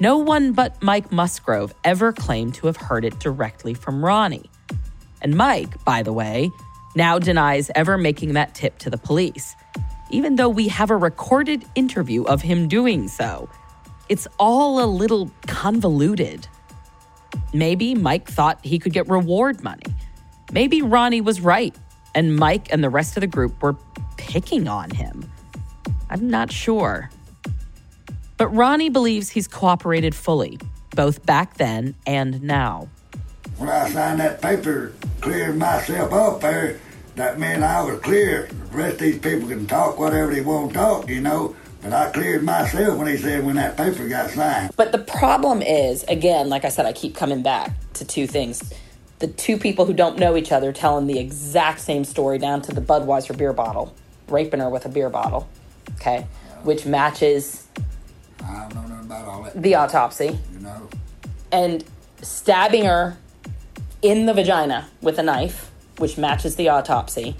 No 0.00 0.16
one 0.16 0.52
but 0.52 0.82
Mike 0.82 1.12
Musgrove 1.12 1.74
ever 1.84 2.10
claimed 2.10 2.54
to 2.54 2.66
have 2.66 2.78
heard 2.78 3.04
it 3.04 3.18
directly 3.18 3.74
from 3.74 4.02
Ronnie. 4.02 4.50
And 5.20 5.36
Mike, 5.36 5.84
by 5.84 6.02
the 6.02 6.12
way, 6.12 6.50
now 6.96 7.18
denies 7.18 7.70
ever 7.74 7.98
making 7.98 8.32
that 8.32 8.54
tip 8.54 8.78
to 8.78 8.88
the 8.88 8.96
police, 8.96 9.54
even 10.10 10.36
though 10.36 10.48
we 10.48 10.68
have 10.68 10.90
a 10.90 10.96
recorded 10.96 11.66
interview 11.74 12.22
of 12.24 12.40
him 12.40 12.66
doing 12.66 13.08
so. 13.08 13.50
It's 14.08 14.26
all 14.38 14.82
a 14.82 14.88
little 14.88 15.30
convoluted. 15.46 16.48
Maybe 17.52 17.94
Mike 17.94 18.26
thought 18.26 18.58
he 18.64 18.78
could 18.78 18.94
get 18.94 19.06
reward 19.06 19.62
money. 19.62 19.84
Maybe 20.50 20.80
Ronnie 20.80 21.20
was 21.20 21.42
right, 21.42 21.76
and 22.14 22.34
Mike 22.34 22.72
and 22.72 22.82
the 22.82 22.88
rest 22.88 23.18
of 23.18 23.20
the 23.20 23.26
group 23.26 23.62
were 23.62 23.76
picking 24.16 24.66
on 24.66 24.90
him. 24.90 25.30
I'm 26.08 26.30
not 26.30 26.50
sure. 26.50 27.10
But 28.40 28.56
Ronnie 28.56 28.88
believes 28.88 29.28
he's 29.28 29.46
cooperated 29.46 30.14
fully, 30.14 30.58
both 30.96 31.26
back 31.26 31.58
then 31.58 31.94
and 32.06 32.42
now. 32.42 32.88
When 33.58 33.68
I 33.68 33.86
signed 33.90 34.18
that 34.20 34.40
paper, 34.40 34.94
cleared 35.20 35.58
myself 35.58 36.10
up 36.10 36.40
there, 36.40 36.80
that 37.16 37.38
meant 37.38 37.62
I 37.62 37.82
was 37.82 38.00
clear. 38.00 38.48
The 38.70 38.78
rest 38.78 38.94
of 38.94 39.00
these 39.00 39.18
people 39.18 39.46
can 39.50 39.66
talk 39.66 39.98
whatever 39.98 40.32
they 40.34 40.40
want 40.40 40.70
to 40.70 40.74
talk, 40.74 41.10
you 41.10 41.20
know. 41.20 41.54
But 41.82 41.92
I 41.92 42.10
cleared 42.12 42.42
myself 42.42 42.96
when 42.96 43.08
he 43.08 43.18
said 43.18 43.44
when 43.44 43.56
that 43.56 43.76
paper 43.76 44.08
got 44.08 44.30
signed. 44.30 44.72
But 44.74 44.92
the 44.92 45.00
problem 45.00 45.60
is, 45.60 46.04
again, 46.04 46.48
like 46.48 46.64
I 46.64 46.70
said, 46.70 46.86
I 46.86 46.94
keep 46.94 47.14
coming 47.14 47.42
back 47.42 47.72
to 47.92 48.06
two 48.06 48.26
things. 48.26 48.72
The 49.18 49.26
two 49.26 49.58
people 49.58 49.84
who 49.84 49.92
don't 49.92 50.18
know 50.18 50.34
each 50.34 50.50
other 50.50 50.72
telling 50.72 51.06
the 51.06 51.18
exact 51.18 51.80
same 51.80 52.04
story 52.04 52.38
down 52.38 52.62
to 52.62 52.72
the 52.72 52.80
Budweiser 52.80 53.36
beer 53.36 53.52
bottle, 53.52 53.94
raping 54.28 54.60
her 54.60 54.70
with 54.70 54.86
a 54.86 54.88
beer 54.88 55.10
bottle, 55.10 55.46
okay, 55.96 56.26
which 56.62 56.86
matches 56.86 57.68
I 58.42 58.68
don't 58.68 58.74
know 58.74 58.94
nothing 58.96 59.06
about 59.06 59.28
all 59.28 59.42
that. 59.44 59.60
the 59.62 59.74
autopsy, 59.74 60.38
You 60.52 60.58
know. 60.60 60.88
and 61.52 61.84
stabbing 62.22 62.84
her 62.84 63.16
in 64.02 64.26
the 64.26 64.34
vagina 64.34 64.88
with 65.00 65.18
a 65.18 65.22
knife, 65.22 65.70
which 65.98 66.16
matches 66.18 66.56
the 66.56 66.68
autopsy, 66.68 67.36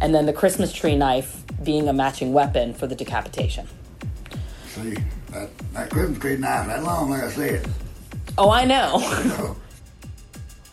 and 0.00 0.14
then 0.14 0.26
the 0.26 0.32
Christmas 0.32 0.72
tree 0.72 0.96
knife 0.96 1.42
being 1.62 1.88
a 1.88 1.92
matching 1.92 2.32
weapon 2.32 2.74
for 2.74 2.86
the 2.86 2.94
decapitation. 2.94 3.66
See, 4.68 4.96
that, 5.30 5.50
that 5.72 5.90
Christmas 5.90 6.18
tree 6.18 6.36
knife, 6.36 6.66
that 6.66 6.82
long, 6.82 7.10
like 7.10 7.22
I 7.22 7.30
said. 7.30 7.68
Oh, 8.36 8.50
I 8.50 8.64
know. 8.66 9.56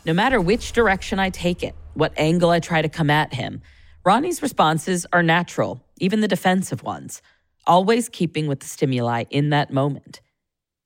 No 0.06 0.14
matter 0.14 0.42
which 0.42 0.72
direction 0.74 1.20
I 1.20 1.30
take 1.30 1.62
it, 1.64 1.76
what 1.94 2.12
angle 2.18 2.50
I 2.50 2.60
try 2.60 2.82
to 2.82 2.90
come 2.90 3.10
at 3.10 3.34
him, 3.34 3.62
Ronnie's 4.04 4.42
responses 4.42 5.06
are 5.14 5.22
natural, 5.22 5.80
even 5.98 6.22
the 6.22 6.28
defensive 6.28 6.82
ones, 6.82 7.22
always 7.66 8.10
keeping 8.10 8.48
with 8.48 8.60
the 8.60 8.68
stimuli 8.68 9.26
in 9.30 9.50
that 9.50 9.72
moment. 9.72 10.22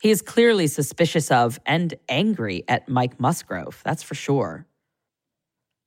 He 0.02 0.12
is 0.12 0.22
clearly 0.22 0.68
suspicious 0.68 1.32
of 1.32 1.60
and 1.66 1.94
angry 2.10 2.64
at 2.68 2.90
Mike 2.90 3.20
Musgrove, 3.20 3.82
that's 3.84 4.04
for 4.04 4.16
sure. 4.16 4.68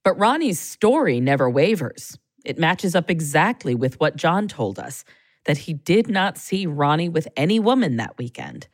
But 0.04 0.18
Ronnie's 0.18 0.58
story 0.58 1.20
never 1.20 1.48
wavers. 1.50 2.18
It 2.44 2.58
matches 2.58 2.94
up 2.94 3.10
exactly 3.10 3.74
with 3.74 4.00
what 4.00 4.16
John 4.16 4.48
told 4.48 4.78
us 4.78 5.04
that 5.44 5.58
he 5.58 5.72
did 5.72 6.08
not 6.08 6.38
see 6.38 6.66
Ronnie 6.66 7.08
with 7.08 7.28
any 7.36 7.60
woman 7.60 7.96
that 7.96 8.18
weekend. 8.18 8.68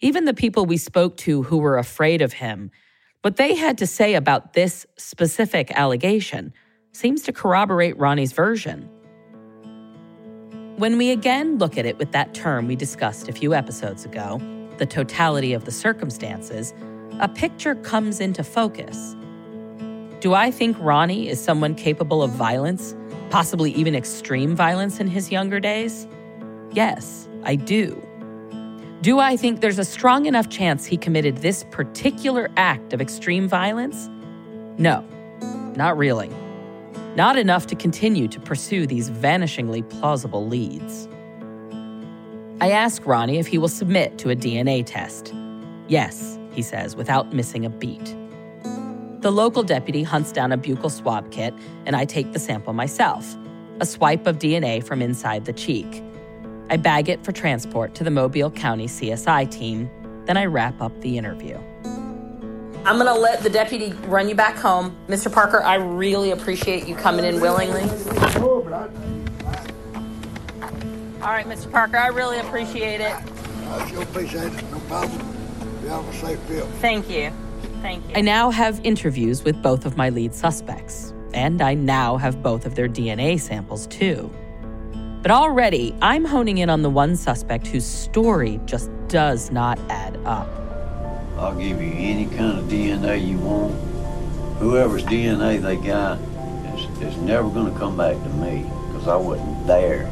Even 0.00 0.24
the 0.24 0.34
people 0.34 0.66
we 0.66 0.76
spoke 0.76 1.16
to 1.18 1.44
who 1.44 1.58
were 1.58 1.78
afraid 1.78 2.20
of 2.20 2.34
him, 2.34 2.70
what 3.22 3.36
they 3.36 3.54
had 3.54 3.78
to 3.78 3.86
say 3.86 4.14
about 4.14 4.52
this 4.52 4.86
specific 4.98 5.70
allegation 5.72 6.52
seems 6.92 7.22
to 7.22 7.32
corroborate 7.32 7.98
Ronnie's 7.98 8.32
version. 8.32 8.88
When 10.76 10.98
we 10.98 11.12
again 11.12 11.58
look 11.58 11.78
at 11.78 11.86
it 11.86 11.98
with 11.98 12.10
that 12.12 12.34
term 12.34 12.66
we 12.66 12.74
discussed 12.74 13.28
a 13.28 13.32
few 13.32 13.54
episodes 13.54 14.04
ago, 14.04 14.40
the 14.78 14.86
totality 14.86 15.52
of 15.52 15.66
the 15.66 15.70
circumstances, 15.70 16.74
a 17.20 17.28
picture 17.28 17.76
comes 17.76 18.18
into 18.18 18.42
focus. 18.42 19.14
Do 20.18 20.34
I 20.34 20.50
think 20.50 20.76
Ronnie 20.80 21.28
is 21.28 21.40
someone 21.40 21.76
capable 21.76 22.24
of 22.24 22.32
violence, 22.32 22.96
possibly 23.30 23.70
even 23.74 23.94
extreme 23.94 24.56
violence 24.56 24.98
in 24.98 25.06
his 25.06 25.30
younger 25.30 25.60
days? 25.60 26.08
Yes, 26.72 27.28
I 27.44 27.54
do. 27.54 28.04
Do 29.00 29.20
I 29.20 29.36
think 29.36 29.60
there's 29.60 29.78
a 29.78 29.84
strong 29.84 30.26
enough 30.26 30.48
chance 30.48 30.86
he 30.86 30.96
committed 30.96 31.36
this 31.36 31.64
particular 31.70 32.50
act 32.56 32.92
of 32.92 33.00
extreme 33.00 33.46
violence? 33.46 34.08
No, 34.76 35.04
not 35.76 35.96
really. 35.96 36.30
Not 37.16 37.38
enough 37.38 37.66
to 37.68 37.76
continue 37.76 38.26
to 38.28 38.40
pursue 38.40 38.86
these 38.86 39.10
vanishingly 39.10 39.88
plausible 39.88 40.46
leads. 40.46 41.08
I 42.60 42.70
ask 42.70 43.06
Ronnie 43.06 43.38
if 43.38 43.46
he 43.46 43.58
will 43.58 43.68
submit 43.68 44.18
to 44.18 44.30
a 44.30 44.36
DNA 44.36 44.84
test. 44.84 45.32
Yes, 45.86 46.38
he 46.52 46.62
says, 46.62 46.96
without 46.96 47.32
missing 47.32 47.64
a 47.64 47.70
beat. 47.70 48.16
The 49.20 49.30
local 49.30 49.62
deputy 49.62 50.02
hunts 50.02 50.32
down 50.32 50.52
a 50.52 50.58
buccal 50.58 50.90
swab 50.90 51.30
kit, 51.30 51.54
and 51.86 51.94
I 51.94 52.04
take 52.04 52.32
the 52.32 52.38
sample 52.38 52.72
myself 52.72 53.36
a 53.80 53.86
swipe 53.86 54.26
of 54.26 54.38
DNA 54.38 54.84
from 54.84 55.02
inside 55.02 55.44
the 55.46 55.52
cheek. 55.52 56.02
I 56.70 56.76
bag 56.76 57.08
it 57.08 57.24
for 57.24 57.32
transport 57.32 57.94
to 57.96 58.04
the 58.04 58.10
Mobile 58.10 58.50
County 58.50 58.86
CSI 58.86 59.50
team, 59.50 59.90
then 60.26 60.36
I 60.36 60.46
wrap 60.46 60.80
up 60.80 61.00
the 61.00 61.18
interview. 61.18 61.58
I'm 62.86 62.98
going 62.98 63.06
to 63.06 63.18
let 63.18 63.42
the 63.42 63.48
deputy 63.48 63.92
run 64.06 64.28
you 64.28 64.34
back 64.34 64.56
home. 64.56 64.94
Mr. 65.08 65.32
Parker, 65.32 65.62
I 65.62 65.76
really 65.76 66.32
appreciate 66.32 66.86
you 66.86 66.94
coming 66.94 67.24
in 67.24 67.40
willingly. 67.40 67.80
All 71.22 71.30
right, 71.30 71.46
Mr. 71.46 71.72
Parker, 71.72 71.96
I 71.96 72.08
really 72.08 72.38
appreciate 72.40 73.00
it. 73.00 73.12
I 73.12 73.90
sure 73.90 74.02
appreciate 74.02 74.52
it. 74.52 74.70
No 74.70 74.78
problem. 74.80 75.18
You 75.82 75.88
have 75.88 76.06
a 76.06 76.12
safe 76.12 76.46
trip. 76.46 76.66
Thank 76.82 77.08
you. 77.08 77.32
Thank 77.80 78.06
you. 78.06 78.16
I 78.16 78.20
now 78.20 78.50
have 78.50 78.78
interviews 78.84 79.44
with 79.44 79.62
both 79.62 79.86
of 79.86 79.96
my 79.96 80.10
lead 80.10 80.34
suspects, 80.34 81.14
and 81.32 81.62
I 81.62 81.72
now 81.72 82.18
have 82.18 82.42
both 82.42 82.66
of 82.66 82.74
their 82.74 82.88
DNA 82.88 83.40
samples 83.40 83.86
too. 83.86 84.30
But 85.22 85.30
already, 85.30 85.94
I'm 86.02 86.26
honing 86.26 86.58
in 86.58 86.68
on 86.68 86.82
the 86.82 86.90
one 86.90 87.16
suspect 87.16 87.66
whose 87.66 87.86
story 87.86 88.60
just 88.66 88.90
does 89.08 89.50
not 89.50 89.78
add 89.88 90.18
up. 90.26 90.63
I'll 91.38 91.54
give 91.54 91.80
you 91.82 91.92
any 91.92 92.26
kind 92.26 92.58
of 92.58 92.64
DNA 92.66 93.26
you 93.26 93.38
want. 93.38 93.74
Whoever's 94.58 95.04
DNA 95.04 95.60
they 95.60 95.76
got 95.76 96.18
is, 96.74 97.00
is 97.14 97.16
never 97.18 97.48
going 97.50 97.72
to 97.72 97.78
come 97.78 97.96
back 97.96 98.14
to 98.22 98.28
me 98.30 98.62
because 98.88 99.08
I 99.08 99.16
wasn't 99.16 99.66
there. 99.66 100.10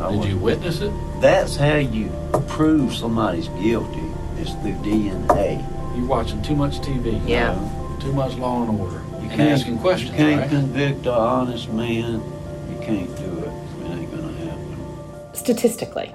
I 0.00 0.10
Did 0.10 0.24
you 0.24 0.38
wasn't- 0.38 0.42
witness 0.42 0.80
it? 0.80 0.92
That's 1.20 1.56
how 1.56 1.76
you 1.76 2.10
prove 2.48 2.94
somebody's 2.94 3.48
guilty. 3.48 4.02
Is 4.38 4.50
through 4.56 4.72
DNA. 4.82 5.64
You're 5.96 6.06
watching 6.06 6.42
too 6.42 6.54
much 6.54 6.80
TV. 6.80 7.18
Yeah. 7.26 7.54
Too 8.00 8.12
much 8.12 8.34
Law 8.36 8.62
and 8.68 8.78
Order. 8.78 9.00
You 9.22 9.30
and 9.30 9.40
asking 9.40 9.78
questions, 9.78 10.10
You 10.10 10.16
can't 10.18 10.40
right? 10.42 10.50
convict 10.50 11.06
an 11.06 11.12
honest 11.14 11.72
man. 11.72 12.20
You 12.70 12.78
can't 12.82 13.08
do 13.16 13.38
it. 13.38 13.48
It 13.86 13.90
ain't 13.98 14.10
gonna 14.10 14.32
happen. 14.34 14.76
Statistically, 15.32 16.12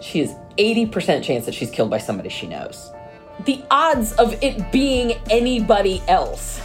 she 0.00 0.20
has 0.20 0.32
80% 0.60 1.22
chance 1.22 1.44
that 1.46 1.54
she's 1.54 1.70
killed 1.70 1.90
by 1.90 1.98
somebody 1.98 2.28
she 2.28 2.46
knows. 2.46 2.92
the 3.46 3.62
odds 3.70 4.12
of 4.14 4.28
it 4.42 4.70
being 4.70 5.12
anybody 5.30 6.02
else. 6.08 6.60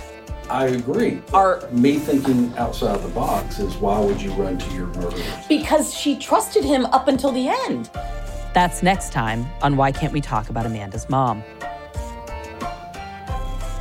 I 0.49 0.65
agree. 0.67 1.21
Are 1.33 1.67
me 1.71 1.93
thinking 1.97 2.53
outside 2.57 3.01
the 3.01 3.07
box 3.07 3.59
is 3.59 3.75
why 3.77 3.99
would 3.99 4.21
you 4.21 4.31
run 4.33 4.57
to 4.57 4.73
your 4.73 4.87
murderer? 4.87 5.23
Because 5.49 5.93
she 5.93 6.17
trusted 6.17 6.63
him 6.65 6.85
up 6.87 7.07
until 7.07 7.31
the 7.31 7.47
end. 7.67 7.89
That's 8.53 8.83
next 8.83 9.11
time 9.13 9.47
on 9.61 9.75
Why 9.77 9.91
Can't 9.91 10.13
We 10.13 10.21
Talk 10.21 10.49
About 10.49 10.65
Amanda's 10.65 11.09
Mom? 11.09 11.41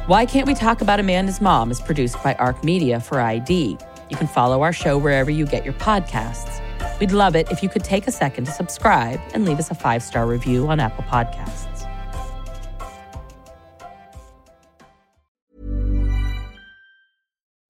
Why 0.06 0.26
Can't 0.26 0.46
We 0.46 0.54
Talk 0.54 0.80
About 0.80 1.00
Amanda's 1.00 1.40
Mom 1.40 1.70
is 1.70 1.80
produced 1.80 2.22
by 2.22 2.34
ARC 2.34 2.62
Media 2.62 3.00
for 3.00 3.20
ID. 3.20 3.76
You 4.10 4.16
can 4.16 4.26
follow 4.26 4.62
our 4.62 4.72
show 4.72 4.98
wherever 4.98 5.30
you 5.30 5.46
get 5.46 5.64
your 5.64 5.74
podcasts. 5.74 6.60
We'd 7.00 7.12
love 7.12 7.36
it 7.36 7.50
if 7.50 7.62
you 7.62 7.68
could 7.68 7.84
take 7.84 8.06
a 8.06 8.12
second 8.12 8.44
to 8.44 8.52
subscribe 8.52 9.20
and 9.32 9.44
leave 9.44 9.58
us 9.58 9.70
a 9.70 9.74
five 9.74 10.02
star 10.02 10.26
review 10.26 10.66
on 10.68 10.80
Apple 10.80 11.04
Podcasts. 11.04 11.90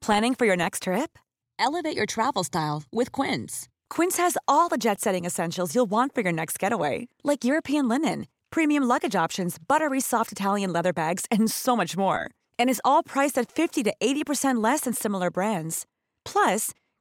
Planning 0.01 0.35
for 0.35 0.45
your 0.45 0.57
next 0.57 0.83
trip? 0.83 1.19
Elevate 1.59 1.97
your 1.97 2.05
travel 2.05 2.45
style 2.45 2.83
with 2.93 3.11
Quince. 3.11 3.71
Quince 3.89 4.19
has 4.19 4.37
all 4.47 4.69
the 4.69 4.77
jet 4.77 5.01
setting 5.01 5.25
essentials 5.25 5.75
you'll 5.75 5.91
want 5.91 6.15
for 6.15 6.21
your 6.21 6.33
next 6.33 6.59
getaway, 6.59 7.09
like 7.23 7.43
European 7.43 7.89
linen, 7.89 8.27
premium 8.51 8.83
luggage 8.85 9.17
options, 9.17 9.57
buttery 9.59 10.01
soft 10.03 10.31
Italian 10.31 10.75
leather 10.75 10.93
bags, 10.93 11.25
and 11.31 11.51
so 11.51 11.75
much 11.75 11.97
more. 11.97 12.31
And 12.59 12.69
is 12.69 12.83
all 12.85 13.03
priced 13.03 13.39
at 13.39 13.51
50 13.51 13.83
to 13.85 13.95
80% 13.99 14.63
less 14.63 14.81
than 14.81 14.93
similar 14.93 15.31
brands. 15.31 15.87
Plus, 16.27 16.73